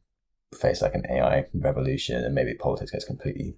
face 0.60 0.82
like 0.82 0.96
an 0.96 1.06
AI 1.10 1.46
revolution 1.54 2.24
and 2.24 2.36
maybe 2.36 2.54
politics 2.54 2.92
gets 2.92 3.06
completely 3.06 3.56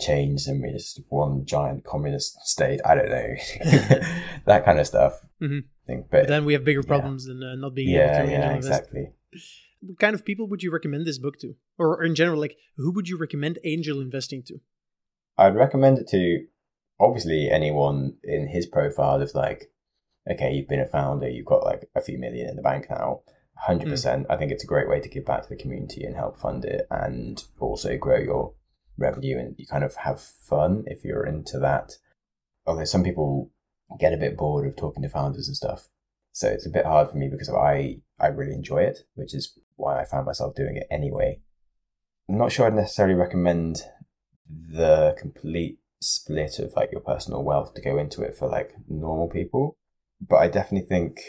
changed 0.00 0.46
and 0.48 0.62
we're 0.62 0.72
just 0.72 1.00
one 1.08 1.44
giant 1.44 1.84
communist 1.84 2.38
state. 2.42 2.80
I 2.84 2.94
don't 2.94 3.08
know. 3.08 3.34
that 4.46 4.64
kind 4.64 4.78
of 4.78 4.86
stuff. 4.86 5.20
Mm-hmm. 5.42 5.60
Think, 5.86 6.06
but, 6.10 6.22
but, 6.22 6.28
then 6.28 6.44
we 6.44 6.52
have 6.52 6.64
bigger 6.64 6.82
problems 6.82 7.26
yeah. 7.26 7.34
than 7.34 7.42
uh, 7.42 7.54
not 7.56 7.74
being 7.74 7.88
yeah, 7.88 8.18
able 8.18 8.26
to 8.26 8.32
yeah, 8.32 8.52
exactly. 8.54 9.12
What 9.80 9.98
kind 9.98 10.14
of 10.14 10.24
people 10.24 10.48
would 10.48 10.62
you 10.62 10.70
recommend 10.70 11.06
this 11.06 11.18
book 11.18 11.38
to? 11.40 11.54
Or 11.78 12.02
in 12.02 12.14
general, 12.14 12.40
like 12.40 12.56
who 12.76 12.92
would 12.92 13.08
you 13.08 13.16
recommend 13.16 13.58
angel 13.64 14.00
investing 14.00 14.42
to? 14.44 14.60
I'd 15.36 15.54
recommend 15.54 15.98
it 15.98 16.08
to 16.08 16.44
obviously 17.00 17.50
anyone 17.50 18.16
in 18.22 18.48
his 18.48 18.66
profile 18.66 19.20
of 19.20 19.34
like 19.34 19.70
okay, 20.30 20.52
you've 20.52 20.68
been 20.68 20.80
a 20.80 20.86
founder, 20.86 21.28
you've 21.28 21.46
got 21.46 21.64
like 21.64 21.88
a 21.94 22.00
few 22.00 22.18
million 22.18 22.48
in 22.48 22.56
the 22.56 22.62
bank 22.62 22.86
now. 22.90 23.22
100%. 23.66 23.86
Mm. 23.86 24.26
I 24.30 24.36
think 24.36 24.52
it's 24.52 24.64
a 24.64 24.68
great 24.68 24.88
way 24.88 25.00
to 25.00 25.08
give 25.08 25.24
back 25.24 25.42
to 25.42 25.48
the 25.48 25.56
community 25.56 26.04
and 26.04 26.14
help 26.14 26.38
fund 26.38 26.64
it 26.64 26.86
and 26.90 27.42
also 27.58 27.96
grow 27.96 28.18
your 28.18 28.52
revenue 28.96 29.38
and 29.38 29.54
you 29.58 29.66
kind 29.66 29.84
of 29.84 29.96
have 29.96 30.20
fun 30.20 30.84
if 30.86 31.04
you're 31.04 31.26
into 31.26 31.58
that. 31.58 31.96
Although 32.66 32.84
some 32.84 33.02
people 33.02 33.50
get 33.98 34.12
a 34.12 34.18
bit 34.18 34.36
bored 34.36 34.66
of 34.66 34.76
talking 34.76 35.02
to 35.02 35.08
founders 35.08 35.48
and 35.48 35.56
stuff. 35.56 35.88
So 36.32 36.48
it's 36.48 36.66
a 36.66 36.70
bit 36.70 36.84
hard 36.84 37.10
for 37.10 37.16
me 37.16 37.28
because 37.28 37.48
I, 37.48 38.00
I 38.20 38.28
really 38.28 38.54
enjoy 38.54 38.82
it, 38.82 39.00
which 39.14 39.34
is 39.34 39.58
why 39.76 40.00
I 40.00 40.04
found 40.04 40.26
myself 40.26 40.54
doing 40.54 40.76
it 40.76 40.86
anyway. 40.90 41.40
I'm 42.28 42.38
not 42.38 42.52
sure 42.52 42.66
I'd 42.66 42.74
necessarily 42.74 43.14
recommend 43.14 43.82
the 44.48 45.16
complete 45.18 45.78
split 46.00 46.58
of 46.58 46.72
like 46.76 46.90
your 46.92 47.00
personal 47.00 47.42
wealth 47.42 47.74
to 47.74 47.80
go 47.80 47.98
into 47.98 48.22
it 48.22 48.36
for 48.36 48.48
like 48.48 48.72
normal 48.88 49.28
people 49.28 49.76
but 50.20 50.36
I 50.36 50.48
definitely 50.48 50.88
think, 50.88 51.20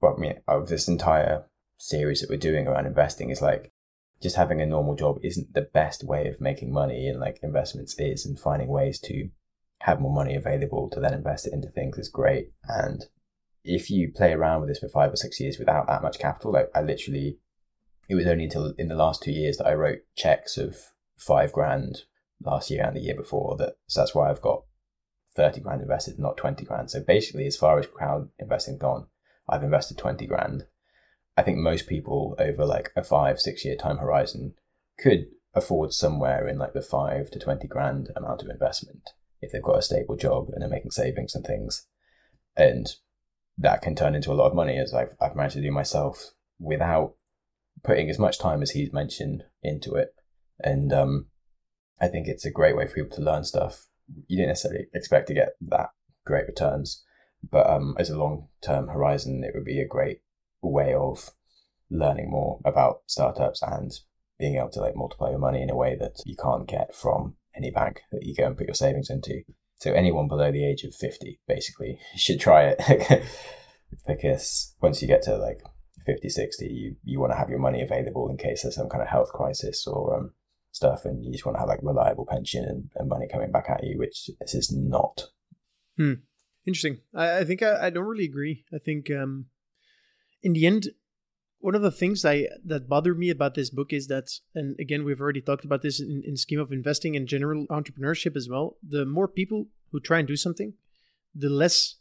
well, 0.00 0.14
I 0.16 0.20
mean, 0.20 0.40
of 0.46 0.68
this 0.68 0.88
entire 0.88 1.44
series 1.78 2.20
that 2.20 2.30
we're 2.30 2.36
doing 2.36 2.66
around 2.66 2.86
investing 2.86 3.30
is 3.30 3.42
like 3.42 3.72
just 4.22 4.36
having 4.36 4.60
a 4.60 4.66
normal 4.66 4.94
job 4.94 5.18
isn't 5.22 5.54
the 5.54 5.68
best 5.74 6.04
way 6.04 6.28
of 6.28 6.40
making 6.40 6.72
money 6.72 7.08
and 7.08 7.20
like 7.20 7.38
investments 7.42 7.94
is 7.98 8.24
and 8.24 8.38
finding 8.38 8.68
ways 8.68 8.98
to 9.00 9.28
have 9.80 10.00
more 10.00 10.14
money 10.14 10.34
available 10.34 10.88
to 10.90 11.00
then 11.00 11.12
invest 11.12 11.46
it 11.46 11.52
into 11.52 11.68
things 11.68 11.98
is 11.98 12.08
great. 12.08 12.52
And 12.64 13.04
if 13.64 13.90
you 13.90 14.12
play 14.14 14.32
around 14.32 14.60
with 14.60 14.70
this 14.70 14.78
for 14.78 14.88
five 14.88 15.12
or 15.12 15.16
six 15.16 15.40
years 15.40 15.58
without 15.58 15.86
that 15.88 16.02
much 16.02 16.18
capital, 16.18 16.52
like 16.52 16.70
I 16.74 16.80
literally, 16.80 17.38
it 18.08 18.14
was 18.14 18.26
only 18.26 18.44
until 18.44 18.72
in 18.78 18.88
the 18.88 18.94
last 18.94 19.22
two 19.22 19.32
years 19.32 19.58
that 19.58 19.66
I 19.66 19.74
wrote 19.74 19.98
checks 20.16 20.56
of 20.56 20.76
five 21.16 21.52
grand 21.52 22.02
last 22.42 22.70
year 22.70 22.84
and 22.84 22.96
the 22.96 23.00
year 23.00 23.14
before 23.14 23.56
that. 23.58 23.76
So 23.86 24.00
that's 24.00 24.14
why 24.14 24.30
I've 24.30 24.42
got 24.42 24.64
30 25.34 25.60
grand 25.60 25.82
invested, 25.82 26.18
not 26.18 26.36
20 26.36 26.64
grand. 26.64 26.90
So 26.90 27.00
basically, 27.00 27.46
as 27.46 27.56
far 27.56 27.78
as 27.78 27.86
crowd 27.86 28.28
investing 28.38 28.78
gone, 28.78 29.06
I've 29.48 29.62
invested 29.62 29.98
20 29.98 30.26
grand. 30.26 30.66
I 31.36 31.42
think 31.42 31.58
most 31.58 31.86
people 31.86 32.34
over 32.38 32.64
like 32.64 32.90
a 32.96 33.04
five, 33.04 33.38
six 33.40 33.64
year 33.64 33.76
time 33.76 33.98
horizon 33.98 34.54
could 34.98 35.26
afford 35.54 35.92
somewhere 35.92 36.46
in 36.48 36.58
like 36.58 36.72
the 36.72 36.82
five 36.82 37.30
to 37.30 37.38
20 37.38 37.66
grand 37.68 38.10
amount 38.16 38.42
of 38.42 38.48
investment. 38.48 39.10
if 39.42 39.52
they've 39.52 39.62
got 39.62 39.78
a 39.78 39.82
stable 39.82 40.16
job 40.16 40.48
and 40.48 40.62
they're 40.62 40.68
making 40.68 40.90
savings 40.90 41.34
and 41.34 41.44
things. 41.44 41.86
And 42.56 42.86
that 43.58 43.82
can 43.82 43.94
turn 43.94 44.14
into 44.14 44.32
a 44.32 44.34
lot 44.34 44.46
of 44.46 44.54
money 44.54 44.78
as 44.78 44.94
I've, 44.94 45.14
I've 45.20 45.36
managed 45.36 45.56
to 45.56 45.62
do 45.62 45.70
myself 45.70 46.32
without 46.58 47.14
putting 47.82 48.08
as 48.08 48.18
much 48.18 48.38
time 48.38 48.62
as 48.62 48.70
he's 48.70 48.92
mentioned 48.92 49.44
into 49.62 49.94
it. 49.94 50.14
And 50.58 50.90
um, 50.92 51.26
I 52.00 52.08
think 52.08 52.28
it's 52.28 52.44
a 52.44 52.50
great 52.50 52.76
way 52.76 52.86
for 52.86 52.94
people 52.94 53.16
to 53.16 53.22
learn 53.22 53.44
stuff. 53.44 53.86
You 54.28 54.36
didn't 54.36 54.50
necessarily 54.50 54.86
expect 54.94 55.28
to 55.28 55.34
get 55.34 55.56
that 55.62 55.90
great 56.24 56.46
returns, 56.46 57.02
but 57.50 57.68
um, 57.68 57.96
as 57.98 58.10
a 58.10 58.18
long 58.18 58.48
term 58.62 58.88
horizon, 58.88 59.44
it 59.44 59.52
would 59.54 59.64
be 59.64 59.80
a 59.80 59.86
great 59.86 60.20
way 60.62 60.94
of 60.94 61.30
learning 61.90 62.30
more 62.30 62.60
about 62.64 63.02
startups 63.06 63.62
and 63.62 63.92
being 64.38 64.56
able 64.56 64.70
to 64.70 64.80
like 64.80 64.96
multiply 64.96 65.30
your 65.30 65.38
money 65.38 65.62
in 65.62 65.70
a 65.70 65.76
way 65.76 65.96
that 65.98 66.20
you 66.24 66.36
can't 66.36 66.68
get 66.68 66.94
from 66.94 67.36
any 67.56 67.70
bank 67.70 68.02
that 68.12 68.24
you 68.24 68.34
go 68.34 68.46
and 68.46 68.56
put 68.56 68.66
your 68.66 68.74
savings 68.74 69.08
into. 69.08 69.42
So 69.78 69.92
anyone 69.92 70.28
below 70.28 70.50
the 70.52 70.64
age 70.64 70.84
of 70.84 70.94
50 70.94 71.40
basically 71.46 71.98
should 72.16 72.40
try 72.40 72.74
it 72.76 73.24
because 74.06 74.74
once 74.80 75.00
you 75.00 75.08
get 75.08 75.22
to 75.22 75.36
like 75.36 75.62
50, 76.04 76.28
60, 76.28 76.66
you, 76.66 76.96
you 77.02 77.20
want 77.20 77.32
to 77.32 77.38
have 77.38 77.50
your 77.50 77.58
money 77.58 77.82
available 77.82 78.28
in 78.28 78.36
case 78.36 78.62
there's 78.62 78.76
some 78.76 78.88
kind 78.88 79.02
of 79.02 79.08
health 79.08 79.32
crisis 79.32 79.86
or 79.86 80.16
um, 80.16 80.32
stuff 80.76 81.04
and 81.04 81.24
you 81.24 81.32
just 81.32 81.46
want 81.46 81.56
to 81.56 81.60
have 81.60 81.68
like 81.68 81.80
reliable 81.82 82.26
pension 82.26 82.64
and, 82.64 82.90
and 82.94 83.08
money 83.08 83.26
coming 83.32 83.50
back 83.50 83.68
at 83.68 83.82
you, 83.82 83.98
which 83.98 84.30
this 84.40 84.54
is 84.54 84.70
not. 84.72 85.24
Hmm. 85.96 86.14
Interesting. 86.66 86.98
I, 87.14 87.38
I 87.38 87.44
think 87.44 87.62
I, 87.62 87.86
I 87.86 87.90
don't 87.90 88.04
really 88.04 88.24
agree. 88.24 88.64
I 88.72 88.78
think 88.78 89.10
um, 89.10 89.46
in 90.42 90.52
the 90.52 90.66
end, 90.66 90.88
one 91.58 91.74
of 91.74 91.82
the 91.82 91.90
things 91.90 92.24
I 92.24 92.48
that 92.64 92.88
bothered 92.88 93.18
me 93.18 93.30
about 93.30 93.54
this 93.54 93.70
book 93.70 93.92
is 93.92 94.08
that, 94.08 94.28
and 94.54 94.78
again, 94.78 95.04
we've 95.04 95.20
already 95.20 95.40
talked 95.40 95.64
about 95.64 95.82
this 95.82 96.00
in, 96.00 96.22
in 96.24 96.36
scheme 96.36 96.60
of 96.60 96.70
investing 96.70 97.16
and 97.16 97.26
general 97.26 97.66
entrepreneurship 97.68 98.36
as 98.36 98.48
well. 98.48 98.76
The 98.86 99.06
more 99.06 99.28
people 99.28 99.66
who 99.90 100.00
try 100.00 100.18
and 100.18 100.28
do 100.28 100.36
something, 100.36 100.74
the 101.34 101.48
less 101.48 101.96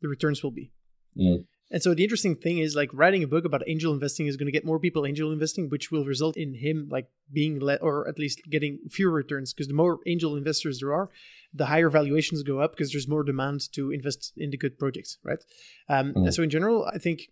the 0.00 0.08
returns 0.08 0.42
will 0.42 0.50
be. 0.50 0.72
Mm. 1.16 1.44
And 1.70 1.82
so 1.82 1.94
the 1.94 2.04
interesting 2.04 2.36
thing 2.36 2.58
is 2.58 2.76
like 2.76 2.90
writing 2.92 3.24
a 3.24 3.26
book 3.26 3.44
about 3.44 3.62
angel 3.66 3.92
investing 3.92 4.26
is 4.26 4.36
going 4.36 4.46
to 4.46 4.52
get 4.52 4.64
more 4.64 4.78
people 4.78 5.04
angel 5.04 5.32
investing, 5.32 5.68
which 5.68 5.90
will 5.90 6.04
result 6.04 6.36
in 6.36 6.54
him 6.54 6.88
like 6.90 7.08
being 7.32 7.58
let 7.58 7.82
or 7.82 8.06
at 8.08 8.18
least 8.18 8.40
getting 8.48 8.78
fewer 8.88 9.10
returns 9.10 9.52
because 9.52 9.66
the 9.66 9.74
more 9.74 9.98
angel 10.06 10.36
investors 10.36 10.78
there 10.80 10.94
are, 10.94 11.10
the 11.52 11.66
higher 11.66 11.90
valuations 11.90 12.42
go 12.44 12.60
up 12.60 12.72
because 12.72 12.92
there's 12.92 13.08
more 13.08 13.24
demand 13.24 13.72
to 13.72 13.90
invest 13.90 14.32
in 14.36 14.50
the 14.50 14.56
good 14.56 14.78
projects, 14.78 15.18
right? 15.24 15.42
Um, 15.88 16.14
Mm. 16.14 16.32
So 16.32 16.42
in 16.42 16.50
general, 16.50 16.84
I 16.84 16.98
think 16.98 17.30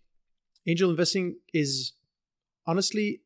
angel 0.65 0.89
investing 0.89 1.37
is 1.53 1.93
honestly, 2.67 3.21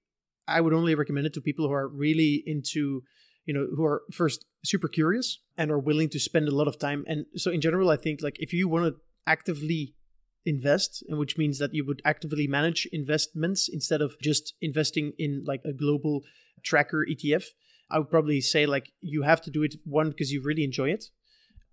I 0.47 0.62
would 0.62 0.74
only 0.74 0.93
recommend 0.95 1.26
it 1.26 1.34
to 1.34 1.41
people 1.41 1.68
who 1.68 1.74
are 1.74 1.88
really 1.88 2.43
into, 2.45 3.03
you 3.45 3.53
know, 3.53 3.68
who 3.76 3.84
are 3.84 4.03
first 4.12 4.45
super 4.64 4.88
curious 4.88 5.39
and 5.57 5.72
are 5.72 5.80
willing 5.80 6.10
to 6.10 6.20
spend 6.20 6.47
a 6.47 6.55
lot 6.55 6.68
of 6.68 6.78
time. 6.78 7.03
And 7.07 7.26
so 7.36 7.49
in 7.49 7.62
general, 7.62 7.89
I 7.89 7.97
think 7.97 8.22
like 8.22 8.38
if 8.39 8.53
you 8.53 8.68
want 8.68 8.86
to 8.86 9.01
actively 9.26 9.95
invest 10.54 11.04
which 11.22 11.38
means 11.38 11.58
that 11.60 11.74
you 11.74 11.84
would 11.86 12.02
actively 12.04 12.47
manage 12.47 12.82
investments 12.91 13.70
instead 13.78 14.02
of 14.02 14.20
just 14.30 14.54
investing 14.62 15.14
in 15.18 15.43
like 15.52 15.64
a 15.66 15.74
global 15.84 16.16
tracker 16.64 17.06
ETF 17.14 17.45
I 17.89 17.97
would 17.97 18.10
probably 18.10 18.41
say 18.41 18.66
like 18.66 18.91
you 19.02 19.24
have 19.24 19.41
to 19.41 19.52
do 19.52 19.64
it 19.64 19.76
one 19.86 20.10
because 20.10 20.32
you 20.32 20.41
really 20.41 20.64
enjoy 20.64 20.91
it. 20.91 21.06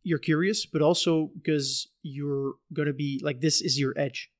You're 0.03 0.18
curious 0.18 0.66
but 0.66 0.83
also 0.83 1.31
because 1.35 1.89
you're 2.03 2.55
going 2.72 2.87
to 2.87 2.95
be 2.95 3.20
like 3.22 3.41
this 3.41 3.61
is 3.61 3.79
your 3.79 3.95
edge. 3.97 4.31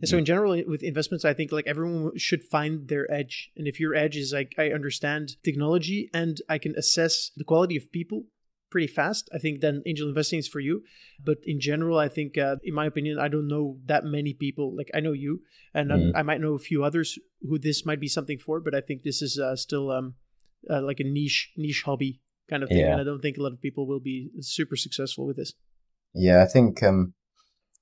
And 0.00 0.08
so 0.08 0.18
in 0.18 0.24
general 0.24 0.62
with 0.66 0.82
investments 0.82 1.24
I 1.24 1.32
think 1.32 1.52
like 1.52 1.66
everyone 1.66 2.16
should 2.16 2.44
find 2.44 2.88
their 2.88 3.10
edge. 3.10 3.50
And 3.56 3.66
if 3.68 3.78
your 3.78 3.94
edge 3.94 4.16
is 4.16 4.32
like 4.32 4.54
I 4.58 4.70
understand 4.70 5.36
technology 5.44 6.10
and 6.12 6.38
I 6.48 6.58
can 6.58 6.74
assess 6.76 7.30
the 7.36 7.44
quality 7.44 7.76
of 7.76 7.92
people 7.92 8.24
pretty 8.70 8.86
fast, 8.86 9.28
I 9.32 9.38
think 9.38 9.60
then 9.60 9.82
angel 9.86 10.08
investing 10.08 10.38
is 10.38 10.48
for 10.48 10.60
you. 10.60 10.82
But 11.24 11.38
in 11.44 11.60
general, 11.60 11.98
I 11.98 12.08
think, 12.08 12.36
uh, 12.36 12.56
in 12.62 12.74
my 12.74 12.86
opinion, 12.86 13.18
I 13.18 13.28
don't 13.28 13.48
know 13.48 13.78
that 13.86 14.04
many 14.04 14.34
people. 14.34 14.76
Like 14.76 14.90
I 14.94 15.00
know 15.00 15.12
you, 15.12 15.42
and 15.74 15.90
Mhm. 15.90 16.12
I, 16.14 16.20
I 16.20 16.22
might 16.22 16.40
know 16.40 16.54
a 16.54 16.58
few 16.58 16.84
others 16.84 17.18
who 17.42 17.58
this 17.58 17.86
might 17.86 18.00
be 18.00 18.08
something 18.08 18.38
for. 18.38 18.60
But 18.60 18.74
I 18.74 18.80
think 18.80 19.02
this 19.02 19.22
is 19.22 19.38
uh, 19.38 19.56
still 19.56 19.90
um, 19.90 20.14
uh, 20.68 20.82
like 20.82 21.00
a 21.00 21.04
niche 21.04 21.52
niche 21.56 21.82
hobby 21.86 22.20
kind 22.48 22.62
of 22.62 22.68
thing, 22.68 22.78
Yeah. 22.78 22.92
and 22.92 23.00
I 23.00 23.04
don't 23.04 23.20
think 23.22 23.38
a 23.38 23.42
lot 23.42 23.52
of 23.52 23.60
people 23.60 23.86
will 23.86 24.00
be 24.00 24.30
super 24.40 24.76
successful 24.76 25.26
with 25.26 25.36
this. 25.36 25.52
Yeah, 26.14 26.42
I 26.42 26.46
think 26.46 26.82
um, 26.82 27.14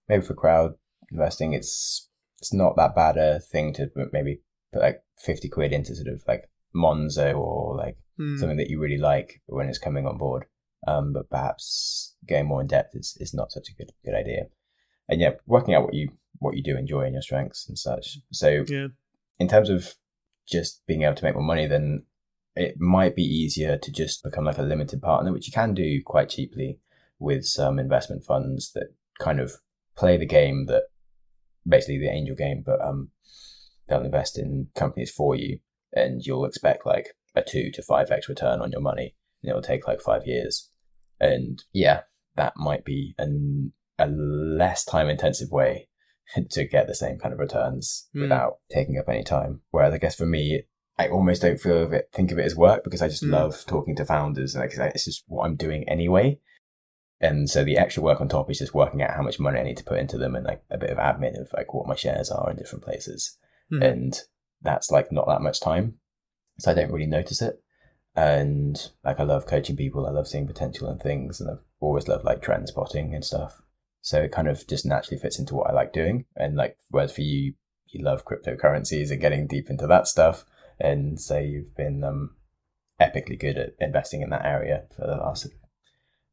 maybe 0.08 0.24
for 0.24 0.34
crowd 0.34 0.74
investing, 1.10 1.52
it's 1.54 2.08
it's 2.40 2.52
not 2.52 2.76
that 2.76 2.94
bad 2.94 3.16
a 3.16 3.40
thing 3.40 3.72
to 3.74 3.90
maybe 4.12 4.40
put 4.72 4.82
like 4.82 5.02
fifty 5.18 5.48
quid 5.48 5.72
into 5.72 5.94
sort 5.94 6.08
of 6.08 6.22
like 6.26 6.50
Monzo 6.74 7.38
or 7.38 7.76
like 7.76 7.96
Hmm. 8.16 8.36
something 8.38 8.58
that 8.58 8.70
you 8.70 8.78
really 8.80 8.98
like 8.98 9.42
when 9.46 9.68
it's 9.68 9.78
coming 9.78 10.06
on 10.06 10.18
board. 10.18 10.44
Um, 10.86 11.12
but 11.12 11.30
perhaps 11.30 12.14
going 12.28 12.46
more 12.46 12.60
in 12.60 12.66
depth 12.66 12.94
is, 12.94 13.16
is 13.20 13.32
not 13.32 13.52
such 13.52 13.68
a 13.68 13.74
good 13.74 13.92
good 14.04 14.14
idea. 14.14 14.46
And 15.08 15.20
yeah, 15.20 15.32
working 15.46 15.74
out 15.74 15.84
what 15.84 15.94
you 15.94 16.10
what 16.38 16.56
you 16.56 16.62
do 16.62 16.76
enjoy 16.76 17.02
and 17.02 17.14
your 17.14 17.22
strengths 17.22 17.68
and 17.68 17.78
such. 17.78 18.18
So 18.32 18.64
Yeah. 18.68 18.88
in 19.38 19.48
terms 19.48 19.70
of 19.70 19.94
just 20.46 20.82
being 20.86 21.02
able 21.02 21.14
to 21.14 21.24
make 21.24 21.34
more 21.34 21.42
money, 21.42 21.66
then 21.66 22.04
it 22.56 22.78
might 22.78 23.16
be 23.16 23.22
easier 23.22 23.78
to 23.78 23.92
just 23.92 24.22
become 24.22 24.44
like 24.44 24.58
a 24.58 24.62
limited 24.62 25.00
partner, 25.00 25.32
which 25.32 25.46
you 25.46 25.52
can 25.52 25.74
do 25.74 26.02
quite 26.04 26.28
cheaply 26.28 26.80
with 27.18 27.44
some 27.46 27.78
investment 27.78 28.24
funds 28.24 28.72
that 28.72 28.88
kind 29.18 29.40
of 29.40 29.52
play 29.96 30.16
the 30.16 30.26
game 30.26 30.66
that 30.66 30.84
basically 31.66 31.98
the 31.98 32.10
angel 32.10 32.36
game, 32.36 32.62
but 32.64 32.80
um, 32.80 33.10
they'll 33.88 34.02
invest 34.04 34.38
in 34.38 34.68
companies 34.74 35.10
for 35.10 35.34
you, 35.34 35.58
and 35.92 36.22
you'll 36.24 36.44
expect 36.44 36.84
like 36.84 37.16
a 37.34 37.42
two 37.42 37.70
to 37.72 37.82
five 37.82 38.10
x 38.10 38.28
return 38.28 38.60
on 38.60 38.70
your 38.70 38.80
money, 38.80 39.14
and 39.42 39.50
it'll 39.50 39.62
take 39.62 39.86
like 39.88 40.00
five 40.00 40.26
years. 40.26 40.70
And 41.20 41.62
yeah, 41.72 42.02
that 42.36 42.54
might 42.56 42.84
be 42.84 43.14
an, 43.18 43.72
a 43.98 44.06
less 44.08 44.84
time 44.84 45.08
intensive 45.08 45.50
way 45.50 45.88
to 46.50 46.64
get 46.66 46.86
the 46.86 46.94
same 46.94 47.18
kind 47.18 47.32
of 47.32 47.38
returns 47.40 48.08
Hmm. 48.12 48.22
without 48.22 48.54
taking 48.70 48.98
up 48.98 49.08
any 49.08 49.22
time. 49.24 49.60
Whereas 49.70 49.94
I 49.94 49.98
guess 49.98 50.16
for 50.16 50.26
me, 50.26 50.64
I 50.98 51.08
almost 51.08 51.42
don't 51.42 51.60
feel 51.60 51.82
of 51.82 51.92
it, 51.92 52.08
think 52.12 52.30
of 52.30 52.38
it 52.38 52.44
as 52.46 52.54
work 52.56 52.84
because 52.84 53.02
I 53.02 53.08
just 53.08 53.24
Hmm. 53.24 53.32
love 53.32 53.64
talking 53.66 53.96
to 53.96 54.04
founders. 54.04 54.54
and 54.54 54.62
Like 54.62 54.94
it's 54.94 55.04
just 55.04 55.24
what 55.26 55.44
I'm 55.44 55.56
doing 55.56 55.88
anyway. 55.88 56.38
And 57.20 57.48
so 57.48 57.64
the 57.64 57.78
extra 57.78 58.02
work 58.02 58.20
on 58.20 58.28
top 58.28 58.50
is 58.50 58.58
just 58.58 58.74
working 58.74 59.00
out 59.02 59.14
how 59.14 59.22
much 59.22 59.40
money 59.40 59.58
I 59.58 59.62
need 59.64 59.78
to 59.78 59.84
put 59.84 59.98
into 59.98 60.18
them 60.18 60.34
and 60.34 60.44
like 60.44 60.62
a 60.70 60.76
bit 60.78 60.90
of 60.90 60.98
admin 60.98 61.40
of 61.40 61.48
like 61.54 61.72
what 61.72 61.86
my 61.86 61.94
shares 61.94 62.30
are 62.30 62.50
in 62.50 62.56
different 62.56 62.84
places. 62.84 63.38
Mhm. 63.72 63.82
And 63.84 64.20
that's 64.62 64.90
like 64.90 65.10
not 65.10 65.26
that 65.28 65.40
much 65.40 65.60
time. 65.60 65.98
So 66.58 66.70
I 66.70 66.74
don't 66.74 66.90
really 66.92 67.06
notice 67.06 67.40
it. 67.42 67.62
And 68.16 68.80
like 69.04 69.18
I 69.18 69.24
love 69.24 69.46
coaching 69.46 69.76
people, 69.76 70.06
I 70.06 70.10
love 70.10 70.28
seeing 70.28 70.46
potential 70.46 70.88
in 70.90 70.98
things, 70.98 71.40
and 71.40 71.50
I've 71.50 71.64
always 71.80 72.06
loved 72.06 72.24
like 72.24 72.42
trend 72.42 72.68
spotting 72.68 73.14
and 73.14 73.24
stuff. 73.24 73.60
So 74.02 74.22
it 74.22 74.32
kind 74.32 74.48
of 74.48 74.66
just 74.66 74.86
naturally 74.86 75.20
fits 75.20 75.38
into 75.38 75.54
what 75.54 75.70
I 75.70 75.72
like 75.72 75.92
doing. 75.92 76.26
And 76.36 76.56
like 76.56 76.76
whereas 76.90 77.12
for 77.12 77.22
you, 77.22 77.54
you 77.88 78.04
love 78.04 78.24
cryptocurrencies 78.24 79.10
and 79.10 79.20
getting 79.20 79.46
deep 79.46 79.70
into 79.70 79.86
that 79.86 80.06
stuff. 80.06 80.44
And 80.78 81.20
so 81.20 81.38
you've 81.38 81.74
been 81.76 82.04
um 82.04 82.30
epically 83.00 83.38
good 83.38 83.58
at 83.58 83.74
investing 83.80 84.22
in 84.22 84.30
that 84.30 84.44
area 84.44 84.84
for 84.94 85.06
the 85.06 85.16
last 85.16 85.48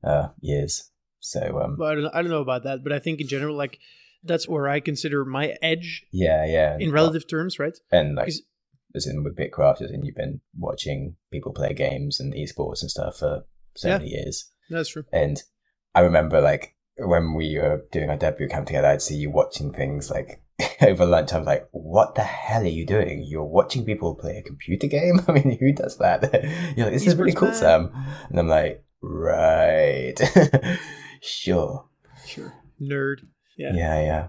uh 0.04 0.28
years. 0.40 0.92
So 1.20 1.62
um 1.64 1.78
Well, 1.80 1.90
I 1.90 1.96
don't, 1.96 2.16
I 2.16 2.22
don't 2.22 2.32
know 2.32 2.42
about 2.42 2.64
that, 2.64 2.84
but 2.84 2.94
I 2.94 3.00
think 3.00 3.22
in 3.22 3.28
general, 3.28 3.56
like 3.56 3.80
that's 4.24 4.48
where 4.48 4.68
I 4.68 4.80
consider 4.80 5.26
my 5.26 5.56
edge 5.62 6.06
yeah, 6.12 6.46
yeah. 6.46 6.78
in 6.80 6.92
relative 6.92 7.28
terms, 7.28 7.58
right? 7.58 7.78
and 7.92 8.16
like 8.16 8.32
as 8.96 9.08
in 9.08 9.24
with 9.24 9.36
Bitcraft, 9.38 9.82
as 9.82 9.92
in 9.92 10.04
you've 10.04 10.16
been 10.16 10.42
watching 10.58 11.16
people 11.32 11.54
play 11.54 11.74
games 11.74 12.20
and 12.20 12.34
esports 12.34 12.82
and 12.82 12.92
stuff 12.92 13.18
for 13.18 13.46
so 13.76 13.88
Yeah. 13.88 13.98
many 14.00 14.10
years. 14.12 14.50
That's 14.70 14.89
true. 14.89 15.04
And 15.12 15.42
I 15.96 16.02
remember 16.02 16.42
like 16.42 16.76
when 16.98 17.34
we 17.34 17.58
were 17.58 17.86
doing 17.92 18.10
our 18.10 18.18
debut 18.18 18.48
camp 18.48 18.68
together, 18.68 18.88
I'd 18.88 19.02
see 19.02 19.16
you 19.16 19.30
watching 19.32 19.72
things 19.74 20.10
like 20.12 20.42
over 20.82 21.06
lunch. 21.06 21.34
I 21.34 21.38
was 21.39 21.48
like, 21.48 21.68
"What 21.72 22.16
the 22.16 22.22
hell 22.24 22.62
are 22.62 22.66
you 22.68 22.86
doing? 22.86 23.24
You're 23.28 23.44
watching 23.46 23.84
people 23.86 24.14
play 24.16 24.38
a 24.38 24.44
computer 24.44 24.88
game? 24.88 25.20
I 25.28 25.32
mean, 25.32 25.58
who 25.60 25.74
does 25.74 25.98
that?" 25.98 26.22
You're 26.78 26.86
like, 26.88 26.94
"This 26.94 27.08
is 27.08 27.16
really 27.16 27.34
cool, 27.34 27.48
man. 27.50 27.58
Sam." 27.58 27.92
And 28.30 28.39
I'm 28.39 28.48
like, 28.48 28.84
"Right, 29.02 30.14
sure, 31.22 31.86
Sure. 32.26 32.54
Nerd. 32.82 33.18
Yeah. 33.58 33.74
yeah, 33.74 34.02
yeah." 34.02 34.28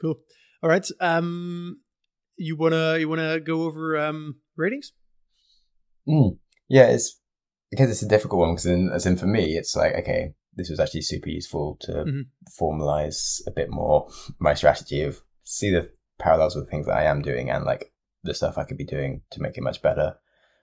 Cool. 0.00 0.16
All 0.62 0.70
right. 0.70 0.86
Um, 1.00 1.80
you 2.36 2.56
wanna 2.56 2.98
you 2.98 3.08
wanna 3.08 3.40
go 3.40 3.62
over 3.62 3.96
um 3.98 4.36
ratings? 4.56 4.92
Mm. 6.08 6.38
Yeah, 6.68 6.88
it's 6.88 7.20
because 7.70 7.90
it's 7.90 8.02
a 8.02 8.08
difficult 8.08 8.40
one. 8.40 8.52
Because 8.52 8.66
in, 8.66 8.90
as 8.92 9.06
in 9.06 9.16
for 9.16 9.26
me, 9.26 9.56
it's 9.56 9.74
like 9.76 9.94
okay, 9.94 10.34
this 10.54 10.70
was 10.70 10.80
actually 10.80 11.02
super 11.02 11.28
useful 11.28 11.76
to 11.82 11.92
Mhm. 12.04 12.26
formalize 12.58 13.40
a 13.46 13.50
bit 13.50 13.70
more 13.70 14.08
my 14.38 14.54
strategy 14.54 15.02
of 15.02 15.22
see 15.44 15.70
the 15.70 15.90
parallels 16.18 16.54
with 16.56 16.70
things 16.70 16.86
that 16.86 16.96
I 16.96 17.04
am 17.04 17.22
doing 17.22 17.50
and 17.50 17.64
like 17.64 17.92
the 18.22 18.34
stuff 18.34 18.56
I 18.58 18.64
could 18.64 18.78
be 18.78 18.84
doing 18.84 19.22
to 19.32 19.42
make 19.42 19.56
it 19.58 19.62
much 19.62 19.82
better. 19.82 20.16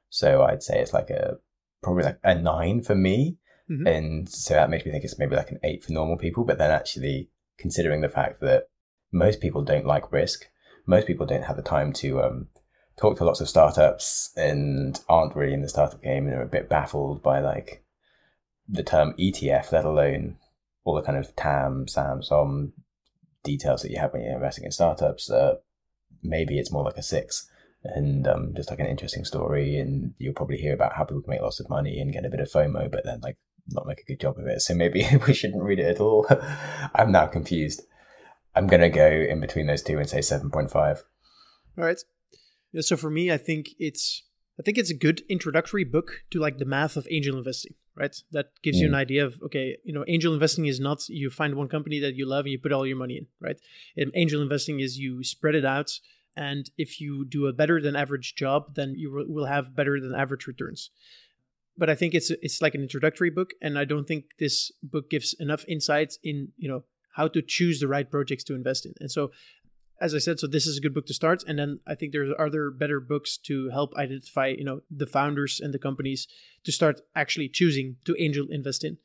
So 0.10 0.44
I'd 0.44 0.64
say 0.64 0.80
it's 0.80 0.94
like 0.94 1.10
a 1.10 1.38
probably 1.84 2.04
like 2.04 2.20
a 2.24 2.36
nine 2.36 2.82
for 2.82 2.96
me, 2.96 3.38
Mhm. 3.70 3.88
and 3.88 4.30
so 4.30 4.54
that 4.54 4.70
makes 4.70 4.86
me 4.86 4.92
think 4.92 5.04
it's 5.04 5.18
maybe 5.20 5.36
like 5.36 5.52
an 5.52 5.60
eight 5.64 5.84
for 5.84 5.94
normal 5.94 6.18
people. 6.18 6.44
But 6.44 6.58
then 6.58 6.72
actually 6.72 7.30
considering 7.58 8.02
the 8.02 8.10
fact 8.10 8.42
that 8.42 8.70
most 9.12 9.40
people 9.42 9.64
don't 9.64 9.86
like 9.86 10.12
risk, 10.12 10.50
most 10.86 11.08
people 11.08 11.26
don't 11.26 11.44
have 11.44 11.56
the 11.56 11.62
time 11.62 11.94
to 11.94 12.22
um, 12.22 12.48
talk 12.98 13.18
to 13.18 13.26
lots 13.26 13.42
of 13.42 13.50
startups 13.50 14.32
and 14.36 15.00
aren't 15.10 15.36
really 15.36 15.54
in 15.54 15.62
the 15.62 15.70
startup 15.70 16.02
game 16.02 16.28
and 16.28 16.36
are 16.36 16.44
a 16.44 16.48
bit 16.48 16.70
baffled 16.70 17.24
by 17.24 17.40
like 17.40 17.84
the 18.68 18.84
term 18.84 19.14
ETF, 19.20 19.72
let 19.72 19.86
alone 19.86 20.38
all 20.84 20.96
the 20.96 21.02
kind 21.02 21.18
of 21.18 21.36
TAM, 21.36 21.88
SAM, 21.88 22.24
SOM 22.24 22.74
details 23.44 23.82
that 23.82 23.92
you 23.92 24.00
have 24.00 24.14
when 24.14 24.24
you're 24.24 24.34
investing 24.34 24.66
in 24.66 24.72
startups, 24.72 25.30
uh, 25.30 25.56
maybe 26.24 26.58
it's 26.58 26.72
more 26.72 26.84
like 26.84 26.98
a 26.98 27.04
six 27.04 27.48
and 27.84 28.28
um, 28.28 28.54
just 28.56 28.70
like 28.70 28.80
an 28.80 28.88
interesting 28.88 29.26
story. 29.26 29.78
And 29.78 30.14
you'll 30.18 30.34
probably 30.34 30.58
hear 30.58 30.74
about 30.74 30.94
how 30.94 31.04
people 31.04 31.22
can 31.22 31.32
make 31.32 31.42
lots 31.42 31.60
of 31.60 31.70
money 31.70 32.00
and 32.00 32.14
get 32.14 32.26
a 32.26 32.30
bit 32.30 32.40
of 32.40 32.52
FOMO, 32.52 32.92
but 32.92 33.04
then 33.04 33.20
like 33.22 33.38
not 33.70 33.88
make 33.88 34.00
a 34.02 34.06
good 34.06 34.20
job 34.20 34.38
of 34.38 34.48
it. 34.48 34.62
So 34.62 34.74
maybe 34.74 35.06
we 35.28 35.34
shouldn't 35.34 35.64
read 35.64 35.80
it 35.80 35.88
at 35.88 36.00
all. 36.00 36.28
I'm 36.96 37.12
now 37.12 37.28
confused. 37.28 37.82
I'm 38.56 38.68
going 38.68 38.82
to 38.82 38.90
go 38.90 39.08
in 39.08 39.40
between 39.40 39.68
those 39.68 39.82
two 39.82 39.98
and 39.98 40.10
say 40.10 40.20
7.5. 40.20 40.76
All 41.78 41.84
right. 41.84 42.00
Yeah, 42.72 42.82
so 42.82 42.98
for 42.98 43.10
me, 43.10 43.32
I 43.32 43.38
think 43.38 43.70
it's 43.80 44.24
I 44.60 44.64
think 44.64 44.78
it's 44.78 44.92
a 44.92 44.96
good 44.96 45.24
introductory 45.30 45.84
book 45.84 46.22
to 46.32 46.40
like 46.40 46.58
the 46.58 46.66
math 46.66 46.96
of 46.96 47.08
angel 47.10 47.38
investing, 47.38 47.74
right? 47.96 48.16
That 48.32 48.52
gives 48.62 48.78
mm. 48.78 48.82
you 48.82 48.88
an 48.88 48.94
mm. 48.94 48.98
idea 48.98 49.26
of 49.26 49.42
okay, 49.46 49.78
you 49.84 49.94
know, 49.94 50.06
angel 50.08 50.34
investing 50.34 50.66
is 50.66 50.80
not 50.80 51.08
you 51.10 51.30
find 51.30 51.56
one 51.56 51.68
company 51.68 52.00
that 52.00 52.16
you 52.16 52.28
love 52.28 52.46
and 52.46 52.52
you 52.52 52.60
put 52.60 52.72
all 52.72 52.86
your 52.86 52.98
money 52.98 53.18
in, 53.18 53.28
right? 53.40 53.58
And 53.98 54.12
angel 54.14 54.42
investing 54.42 54.80
is 54.80 54.98
you 54.98 55.24
spread 55.24 55.56
it 55.56 55.66
out, 55.66 55.92
and 56.36 56.70
if 56.78 57.02
you 57.02 57.26
do 57.26 57.48
a 57.48 57.54
better 57.54 57.82
than 57.82 57.96
average 57.96 58.36
job, 58.36 58.76
then 58.76 58.94
you 58.96 59.26
will 59.28 59.46
have 59.46 59.76
better 59.76 60.00
than 60.00 60.16
average 60.16 60.48
returns. 60.48 60.92
But 61.78 61.90
I 61.90 61.96
think 61.96 62.14
it's 62.14 62.30
it's 62.30 62.62
like 62.62 62.76
an 62.76 62.84
introductory 62.84 63.30
book, 63.30 63.54
and 63.62 63.80
I 63.80 63.86
don't 63.86 64.08
think 64.08 64.26
this 64.40 64.72
book 64.84 65.10
gives 65.10 65.34
enough 65.40 65.66
insights 65.68 66.20
in 66.24 66.50
you 66.58 66.70
know 66.70 66.84
how 67.14 67.28
to 67.28 67.42
choose 67.42 67.80
the 67.80 67.88
right 67.88 68.10
projects 68.10 68.44
to 68.46 68.56
invest 68.56 68.86
in. 68.86 68.94
And 69.00 69.12
so 69.12 69.32
as 70.02 70.16
I 70.16 70.18
said, 70.18 70.40
so 70.40 70.48
this 70.48 70.66
is 70.66 70.78
a 70.78 70.82
good 70.82 70.96
book 70.96 71.06
to 71.06 71.14
start, 71.14 71.44
and 71.48 71.60
then 71.60 71.80
I 71.86 71.94
think 71.94 72.12
there's 72.12 72.34
other 72.40 72.72
better 72.72 73.00
books 73.00 73.38
to 73.46 73.70
help 73.70 73.96
identify, 73.96 74.48
you 74.48 74.64
know, 74.64 74.82
the 74.90 75.06
founders 75.06 75.60
and 75.62 75.72
the 75.72 75.80
companies 75.80 76.28
to 76.64 76.72
start 76.72 77.02
actually 77.16 77.50
choosing 77.50 77.98
to 78.06 78.16
angel 78.18 78.48
invest 78.50 78.84
in. 78.84 78.98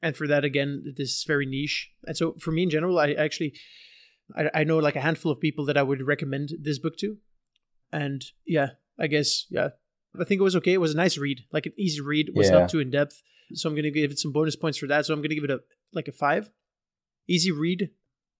And 0.00 0.16
for 0.16 0.28
that, 0.28 0.44
again, 0.44 0.94
this 0.96 1.10
is 1.10 1.24
very 1.26 1.44
niche. 1.44 1.90
And 2.06 2.16
so 2.16 2.36
for 2.38 2.52
me 2.52 2.62
in 2.62 2.70
general, 2.70 3.00
I 3.00 3.14
actually, 3.14 3.54
I, 4.36 4.60
I 4.60 4.64
know 4.64 4.78
like 4.78 4.94
a 4.94 5.00
handful 5.00 5.32
of 5.32 5.40
people 5.40 5.64
that 5.66 5.76
I 5.76 5.82
would 5.82 6.06
recommend 6.06 6.52
this 6.60 6.78
book 6.78 6.96
to. 6.98 7.16
And 7.90 8.24
yeah, 8.46 8.70
I 8.96 9.08
guess 9.08 9.46
yeah, 9.50 9.70
I 10.18 10.22
think 10.22 10.40
it 10.40 10.44
was 10.44 10.54
okay. 10.56 10.72
It 10.72 10.80
was 10.80 10.94
a 10.94 10.96
nice 10.96 11.18
read, 11.18 11.40
like 11.52 11.66
an 11.66 11.72
easy 11.76 12.00
read. 12.00 12.28
It 12.28 12.36
was 12.36 12.48
yeah. 12.48 12.60
not 12.60 12.70
too 12.70 12.78
in 12.78 12.90
depth, 12.90 13.22
so 13.54 13.68
I'm 13.68 13.74
gonna 13.74 13.90
give 13.90 14.12
it 14.12 14.18
some 14.20 14.30
bonus 14.30 14.54
points 14.54 14.78
for 14.78 14.86
that. 14.86 15.06
So 15.06 15.14
I'm 15.14 15.22
gonna 15.22 15.34
give 15.34 15.44
it 15.44 15.50
a 15.50 15.60
like 15.92 16.06
a 16.06 16.12
five. 16.12 16.50
Easy 17.28 17.50
read, 17.50 17.90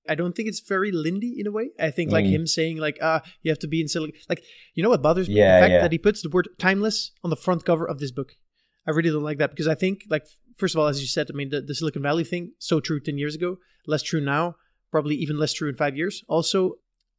I 0.09 0.15
don't 0.15 0.35
think 0.35 0.49
it's 0.49 0.61
very 0.61 0.91
Lindy 0.91 1.37
in 1.39 1.47
a 1.47 1.51
way. 1.51 1.71
I 1.79 1.91
think 1.91 2.11
like 2.11 2.25
mm. 2.25 2.31
him 2.31 2.47
saying 2.47 2.79
like 2.79 2.99
ah 3.03 3.23
you 3.43 3.51
have 3.51 3.59
to 3.61 3.69
be 3.69 3.81
in 3.81 3.89
Silicon 3.89 4.19
like 4.29 4.43
you 4.75 4.83
know 4.83 4.89
what 4.89 5.03
bothers 5.03 5.29
me 5.29 5.37
yeah, 5.37 5.61
the 5.61 5.63
fact 5.63 5.73
yeah. 5.73 5.83
that 5.83 5.93
he 5.93 5.99
puts 5.99 6.23
the 6.23 6.31
word 6.31 6.49
timeless 6.59 7.13
on 7.23 7.31
the 7.31 7.37
front 7.37 7.65
cover 7.65 7.87
of 7.87 7.99
this 7.99 8.11
book. 8.11 8.33
I 8.87 8.93
really 8.93 9.11
don't 9.11 9.23
like 9.23 9.39
that 9.39 9.51
because 9.51 9.69
I 9.69 9.75
think 9.75 10.05
like 10.09 10.27
first 10.57 10.75
of 10.75 10.81
all 10.81 10.87
as 10.87 11.01
you 11.01 11.07
said 11.07 11.29
I 11.33 11.37
mean 11.37 11.51
the, 11.51 11.61
the 11.61 11.75
Silicon 11.75 12.03
Valley 12.03 12.25
thing 12.25 12.53
so 12.59 12.81
true 12.81 13.01
10 13.01 13.19
years 13.19 13.35
ago, 13.35 13.59
less 13.87 14.03
true 14.03 14.21
now, 14.21 14.57
probably 14.91 15.17
even 15.17 15.39
less 15.39 15.53
true 15.53 15.69
in 15.69 15.77
5 15.77 15.97
years. 15.97 16.25
Also 16.29 16.75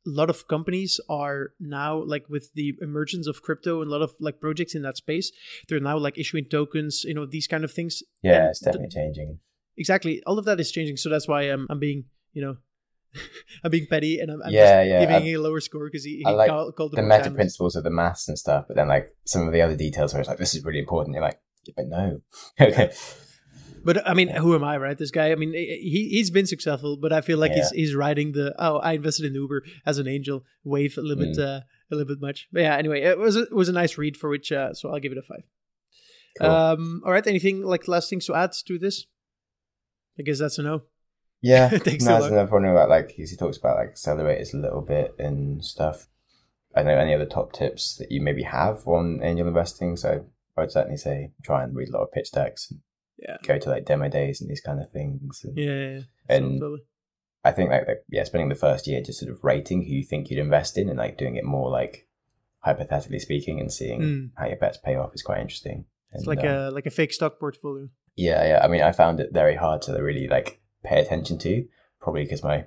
a 0.08 0.10
lot 0.10 0.30
of 0.30 0.48
companies 0.48 1.00
are 1.10 1.52
now 1.60 2.02
like 2.02 2.28
with 2.30 2.54
the 2.54 2.74
emergence 2.82 3.28
of 3.28 3.44
crypto 3.44 3.82
and 3.82 3.90
a 3.90 3.94
lot 3.94 4.02
of 4.02 4.14
like 4.20 4.40
projects 4.40 4.74
in 4.74 4.82
that 4.82 4.96
space 4.96 5.30
they're 5.68 5.82
now 5.82 5.98
like 5.98 6.18
issuing 6.18 6.46
tokens 6.46 7.04
you 7.04 7.14
know 7.14 7.26
these 7.26 7.48
kind 7.48 7.66
of 7.66 7.72
things 7.72 8.02
yeah 8.24 8.36
and 8.40 8.50
it's 8.50 8.60
definitely 8.62 8.88
th- 8.88 8.94
changing 8.94 9.40
exactly 9.78 10.22
all 10.26 10.38
of 10.38 10.46
that 10.46 10.60
is 10.60 10.72
changing 10.72 10.98
so 10.98 11.10
that's 11.10 11.28
why 11.28 11.44
i'm, 11.44 11.68
I'm 11.70 11.80
being 11.80 12.06
you 12.34 12.42
know 12.42 12.58
I'm 13.64 13.72
being 13.72 13.88
petty 13.88 14.20
and 14.20 14.32
I'm, 14.32 14.42
I'm 14.44 14.52
yeah, 14.52 14.84
yeah. 14.84 15.00
giving 15.00 15.36
a 15.36 15.38
lower 15.38 15.60
score 15.60 15.86
because 15.86 16.04
he, 16.04 16.18
he 16.18 16.26
I 16.26 16.32
like 16.32 16.50
called, 16.50 16.76
called 16.76 16.92
the 16.92 17.02
meta 17.02 17.24
timeless. 17.24 17.34
principles 17.34 17.76
of 17.76 17.84
the 17.84 17.90
maths 17.90 18.28
and 18.28 18.38
stuff, 18.38 18.66
but 18.68 18.78
then 18.78 18.88
like 18.88 19.16
some 19.26 19.48
of 19.48 19.54
the 19.54 19.62
other 19.62 19.76
details 19.76 20.14
where 20.14 20.20
it's 20.20 20.30
like 20.30 20.38
this 20.38 20.54
is 20.54 20.64
really 20.64 20.80
important. 20.80 21.16
You're 21.16 21.24
like, 21.24 21.40
yeah, 21.66 21.74
but 21.76 21.88
no, 21.88 22.22
okay. 22.62 22.92
But 23.84 24.08
I 24.08 24.14
mean, 24.14 24.28
who 24.30 24.56
am 24.56 24.64
I, 24.64 24.78
right? 24.78 24.98
This 24.98 25.12
guy. 25.12 25.32
I 25.32 25.36
mean, 25.36 25.54
he 25.54 26.10
he's 26.12 26.30
been 26.30 26.46
successful, 26.46 26.98
but 26.98 27.14
I 27.14 27.22
feel 27.22 27.38
like 27.38 27.52
yeah. 27.52 27.58
he's 27.58 27.70
he's 27.72 27.96
riding 27.96 28.34
the 28.34 28.54
oh, 28.60 28.78
I 28.78 28.94
invested 28.94 29.26
in 29.26 29.34
Uber 29.34 29.64
as 29.86 29.98
an 29.98 30.08
angel 30.08 30.44
wave 30.64 30.98
a 30.98 31.02
little 31.02 31.24
mm. 31.24 31.36
bit 31.36 31.44
uh, 31.44 31.62
a 31.92 31.96
little 31.96 32.14
bit 32.14 32.22
much. 32.22 32.48
But 32.52 32.62
yeah, 32.62 32.76
anyway, 32.76 33.02
it 33.02 33.18
was 33.18 33.38
a, 33.38 33.44
it 33.44 33.56
was 33.56 33.70
a 33.70 33.74
nice 33.74 33.98
read 33.98 34.18
for 34.18 34.30
which 34.30 34.52
uh, 34.52 34.74
so 34.74 34.92
I'll 34.92 35.00
give 35.00 35.14
it 35.14 35.18
a 35.18 35.22
five. 35.22 35.44
Cool. 36.40 36.50
Um, 36.50 37.02
all 37.06 37.12
right. 37.12 37.26
Anything 37.26 37.64
like 37.64 37.88
last 37.88 38.10
things 38.10 38.26
to 38.26 38.36
add 38.36 38.52
to 38.66 38.78
this? 38.78 39.06
I 40.20 40.24
guess 40.24 40.40
that's 40.40 40.58
a 40.60 40.64
no. 40.64 40.82
Yeah, 41.42 41.70
that's 41.84 42.06
another 42.06 42.48
point 42.48 42.66
about 42.66 42.90
like 42.90 43.12
he 43.12 43.26
talks 43.36 43.58
about 43.58 43.78
like 43.78 43.96
accelerators 43.96 44.54
a 44.54 44.58
little 44.58 44.82
bit 44.82 45.16
and 45.18 45.64
stuff. 45.64 46.08
I 46.76 46.84
know 46.84 46.98
any 46.98 47.16
other 47.16 47.26
top 47.26 47.54
tips 47.54 47.96
that 47.96 48.12
you 48.12 48.22
maybe 48.22 48.44
have 48.44 48.88
on 48.88 49.22
angel 49.24 49.48
investing. 49.48 49.96
So 49.96 50.26
I'd 50.58 50.72
certainly 50.72 50.98
say 50.98 51.32
try 51.44 51.64
and 51.64 51.76
read 51.76 51.90
a 51.90 51.94
lot 51.94 52.04
of 52.04 52.12
pitch 52.12 52.32
decks. 52.32 52.70
And 52.70 52.82
yeah. 53.18 53.38
Go 53.44 53.58
to 53.58 53.70
like 53.70 53.86
demo 53.86 54.10
days 54.10 54.42
and 54.42 54.50
these 54.50 54.62
kind 54.62 54.80
of 54.80 54.92
things. 54.92 55.42
And, 55.44 55.58
yeah, 55.58 55.66
yeah, 55.66 55.90
yeah. 55.90 56.02
And 56.30 56.60
totally. 56.60 56.82
I 57.44 57.52
think 57.52 57.70
like, 57.70 57.88
like 57.88 58.04
yeah, 58.10 58.24
spending 58.24 58.50
the 58.50 58.56
first 58.56 58.88
year 58.88 59.02
just 59.02 59.20
sort 59.20 59.32
of 59.32 59.44
rating 59.44 59.84
who 59.84 59.94
you 59.94 60.04
think 60.04 60.30
you'd 60.30 60.40
invest 60.40 60.78
in 60.78 60.90
and 60.90 60.98
like 60.98 61.18
doing 61.18 61.36
it 61.36 61.46
more 61.46 61.70
like 61.70 62.08
hypothetically 62.60 63.20
speaking 63.20 63.60
and 63.60 63.72
seeing 63.72 64.02
mm. 64.02 64.30
how 64.36 64.48
your 64.48 64.58
bets 64.58 64.78
pay 64.78 64.96
off 64.96 65.14
is 65.14 65.22
quite 65.22 65.40
interesting. 65.40 65.86
It's 66.12 66.26
like 66.26 66.40
um, 66.40 66.46
a 66.46 66.72
like 66.72 66.86
a 66.86 66.92
fake 66.92 67.14
stock 67.14 67.40
portfolio. 67.40 67.90
Yeah, 68.20 68.46
yeah. 68.46 68.60
I 68.62 68.68
mean, 68.68 68.82
I 68.82 68.92
found 68.92 69.22
it 69.22 69.30
very 69.32 69.56
hard 69.56 69.82
to 69.84 69.94
really 69.94 70.28
like 70.28 70.60
pay 70.84 71.00
attention 71.00 71.38
to, 71.40 71.66
probably 72.02 72.24
because 72.24 72.44
my 72.44 72.66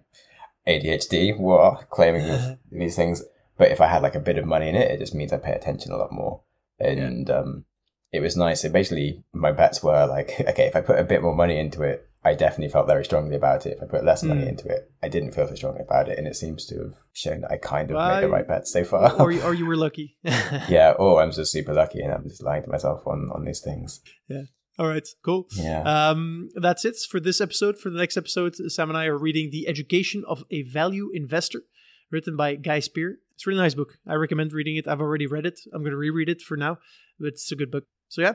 ADHD 0.66 1.38
were 1.38 1.76
claiming 1.90 2.58
these 2.72 2.96
things. 2.96 3.22
But 3.58 3.70
if 3.70 3.80
I 3.82 3.86
had 3.86 4.02
like 4.02 4.14
a 4.14 4.20
bit 4.20 4.38
of 4.38 4.46
money 4.46 4.70
in 4.70 4.76
it, 4.76 4.90
it 4.90 4.98
just 4.98 5.14
means 5.14 5.30
I 5.30 5.36
pay 5.36 5.52
attention 5.52 5.92
a 5.92 5.98
lot 5.98 6.10
more. 6.10 6.40
And 6.80 7.28
yeah. 7.28 7.34
um, 7.34 7.66
it 8.12 8.20
was 8.20 8.34
nice. 8.34 8.62
So 8.62 8.70
basically, 8.70 9.24
my 9.34 9.52
bets 9.52 9.82
were 9.82 10.06
like, 10.06 10.40
okay, 10.48 10.66
if 10.66 10.74
I 10.74 10.80
put 10.80 10.98
a 10.98 11.04
bit 11.04 11.20
more 11.20 11.36
money 11.36 11.58
into 11.58 11.82
it, 11.82 12.08
I 12.24 12.32
definitely 12.32 12.72
felt 12.72 12.86
very 12.86 13.04
strongly 13.04 13.36
about 13.36 13.66
it. 13.66 13.76
If 13.76 13.82
I 13.82 13.86
put 13.86 14.06
less 14.06 14.22
mm. 14.22 14.28
money 14.28 14.48
into 14.48 14.68
it, 14.68 14.90
I 15.02 15.08
didn't 15.08 15.32
feel 15.32 15.48
so 15.48 15.54
strongly 15.54 15.82
about 15.82 16.08
it. 16.08 16.18
And 16.18 16.26
it 16.26 16.36
seems 16.36 16.64
to 16.66 16.78
have 16.78 16.94
shown 17.12 17.42
that 17.42 17.50
I 17.50 17.58
kind 17.58 17.90
of 17.90 17.96
well, 17.96 18.14
made 18.14 18.24
the 18.24 18.30
right 18.30 18.48
bets 18.48 18.72
so 18.72 18.84
far. 18.84 19.20
or, 19.20 19.30
you, 19.30 19.42
or 19.42 19.52
you 19.52 19.66
were 19.66 19.76
lucky. 19.86 20.16
yeah, 20.24 20.94
or 20.98 21.20
I'm 21.20 21.32
just 21.32 21.52
super 21.52 21.74
lucky 21.74 22.00
and 22.00 22.10
I'm 22.10 22.26
just 22.26 22.42
lying 22.42 22.62
to 22.62 22.70
myself 22.70 23.06
on, 23.06 23.30
on 23.34 23.44
these 23.44 23.60
things. 23.60 24.00
Yeah. 24.28 24.44
All 24.78 24.88
right, 24.88 25.06
cool. 25.22 25.46
Yeah. 25.52 25.82
Um, 25.82 26.48
that's 26.54 26.84
it 26.84 26.96
for 27.10 27.20
this 27.20 27.40
episode. 27.40 27.78
For 27.78 27.90
the 27.90 27.98
next 27.98 28.16
episode, 28.16 28.56
Sam 28.56 28.88
and 28.88 28.96
I 28.96 29.06
are 29.06 29.18
reading 29.18 29.50
The 29.50 29.68
Education 29.68 30.24
of 30.26 30.44
a 30.50 30.62
Value 30.62 31.10
Investor, 31.12 31.62
written 32.10 32.36
by 32.36 32.54
Guy 32.54 32.80
Spier. 32.80 33.18
It's 33.34 33.46
a 33.46 33.50
really 33.50 33.60
nice 33.60 33.74
book. 33.74 33.98
I 34.06 34.14
recommend 34.14 34.52
reading 34.52 34.76
it. 34.76 34.88
I've 34.88 35.00
already 35.00 35.26
read 35.26 35.44
it. 35.44 35.60
I'm 35.74 35.82
going 35.82 35.90
to 35.90 35.96
reread 35.96 36.30
it 36.30 36.40
for 36.40 36.56
now, 36.56 36.78
but 37.20 37.28
it's 37.28 37.52
a 37.52 37.56
good 37.56 37.70
book. 37.70 37.84
So, 38.08 38.22
yeah, 38.22 38.34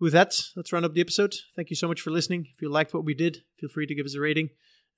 with 0.00 0.12
that, 0.14 0.34
let's 0.56 0.72
round 0.72 0.84
up 0.84 0.94
the 0.94 1.00
episode. 1.00 1.34
Thank 1.54 1.70
you 1.70 1.76
so 1.76 1.86
much 1.86 2.00
for 2.00 2.10
listening. 2.10 2.48
If 2.52 2.60
you 2.60 2.68
liked 2.68 2.92
what 2.92 3.04
we 3.04 3.14
did, 3.14 3.42
feel 3.60 3.68
free 3.68 3.86
to 3.86 3.94
give 3.94 4.06
us 4.06 4.16
a 4.16 4.20
rating. 4.20 4.50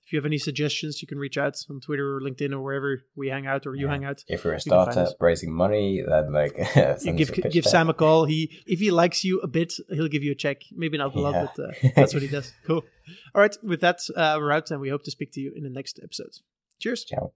If 0.07 0.13
you 0.13 0.19
have 0.19 0.27
any 0.27 0.37
suggestions, 0.37 1.01
you 1.01 1.09
can 1.09 1.19
reach 1.19 1.39
out 1.39 1.57
on 1.71 1.81
Twitter 1.81 2.17
or 2.17 2.21
LinkedIn 2.21 2.53
or 2.53 2.61
wherever 2.61 3.03
we 3.17 3.29
hang 3.29 3.47
out 3.47 3.67
or 3.67 3.75
you 3.75 3.87
yeah. 3.87 3.93
hang 3.93 4.05
out. 4.05 4.23
If 4.29 4.45
you're 4.45 4.53
a 4.53 4.61
startup 4.61 5.09
raising 5.19 5.51
money, 5.51 6.05
then 6.07 6.31
like 6.33 6.59
you 7.03 7.13
give 7.13 7.33
give 7.51 7.65
Sam 7.65 7.89
a 7.89 7.95
call. 7.95 8.27
He 8.27 8.63
if 8.67 8.81
he 8.81 8.91
likes 8.91 9.25
you 9.25 9.41
a 9.41 9.49
bit, 9.49 9.73
he'll 9.89 10.09
give 10.09 10.23
you 10.23 10.33
a 10.33 10.35
check. 10.35 10.63
Maybe 10.73 10.99
not 10.99 11.15
a 11.15 11.21
lot, 11.21 11.35
yeah. 11.35 11.47
but 11.57 11.65
uh, 11.65 11.89
that's 11.97 12.13
what 12.13 12.23
he 12.23 12.29
does. 12.29 12.53
Cool. 12.67 12.83
All 13.35 13.43
right, 13.43 13.55
with 13.63 13.81
that, 13.81 14.01
uh, 14.17 14.37
we're 14.39 14.51
out, 14.51 14.71
and 14.71 14.81
we 14.81 14.89
hope 14.89 15.03
to 15.05 15.11
speak 15.11 15.33
to 15.33 15.41
you 15.41 15.53
in 15.55 15.65
the 15.65 15.71
next 15.71 16.01
episode. 16.03 16.39
Cheers. 16.79 17.05
Ciao. 17.05 17.33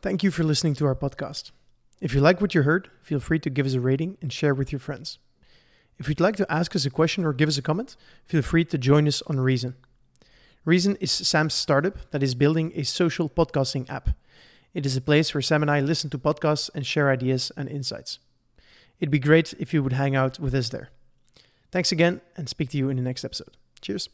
Thank 0.00 0.24
you 0.24 0.32
for 0.32 0.42
listening 0.42 0.74
to 0.74 0.86
our 0.86 0.96
podcast. 0.96 1.52
If 2.00 2.14
you 2.14 2.20
like 2.20 2.40
what 2.40 2.54
you 2.54 2.62
heard, 2.62 2.90
feel 3.02 3.20
free 3.20 3.38
to 3.40 3.50
give 3.50 3.66
us 3.66 3.74
a 3.74 3.80
rating 3.80 4.18
and 4.20 4.32
share 4.32 4.54
with 4.54 4.72
your 4.72 4.80
friends. 4.80 5.20
If 5.98 6.08
you'd 6.08 6.20
like 6.20 6.34
to 6.36 6.52
ask 6.52 6.74
us 6.74 6.84
a 6.84 6.90
question 6.90 7.24
or 7.24 7.32
give 7.32 7.48
us 7.48 7.58
a 7.58 7.62
comment, 7.62 7.96
feel 8.24 8.42
free 8.42 8.64
to 8.64 8.78
join 8.78 9.06
us 9.06 9.22
on 9.28 9.38
Reason. 9.38 9.76
Reason 10.64 10.96
is 10.96 11.10
Sam's 11.10 11.54
startup 11.54 12.10
that 12.12 12.22
is 12.22 12.36
building 12.36 12.72
a 12.76 12.84
social 12.84 13.28
podcasting 13.28 13.90
app. 13.90 14.10
It 14.74 14.86
is 14.86 14.96
a 14.96 15.00
place 15.00 15.34
where 15.34 15.42
Sam 15.42 15.62
and 15.62 15.70
I 15.70 15.80
listen 15.80 16.08
to 16.10 16.18
podcasts 16.18 16.70
and 16.72 16.86
share 16.86 17.10
ideas 17.10 17.50
and 17.56 17.68
insights. 17.68 18.20
It'd 19.00 19.10
be 19.10 19.18
great 19.18 19.54
if 19.58 19.74
you 19.74 19.82
would 19.82 19.94
hang 19.94 20.14
out 20.14 20.38
with 20.38 20.54
us 20.54 20.68
there. 20.68 20.90
Thanks 21.72 21.90
again 21.90 22.20
and 22.36 22.48
speak 22.48 22.70
to 22.70 22.78
you 22.78 22.90
in 22.90 22.96
the 22.96 23.02
next 23.02 23.24
episode. 23.24 23.56
Cheers. 23.80 24.08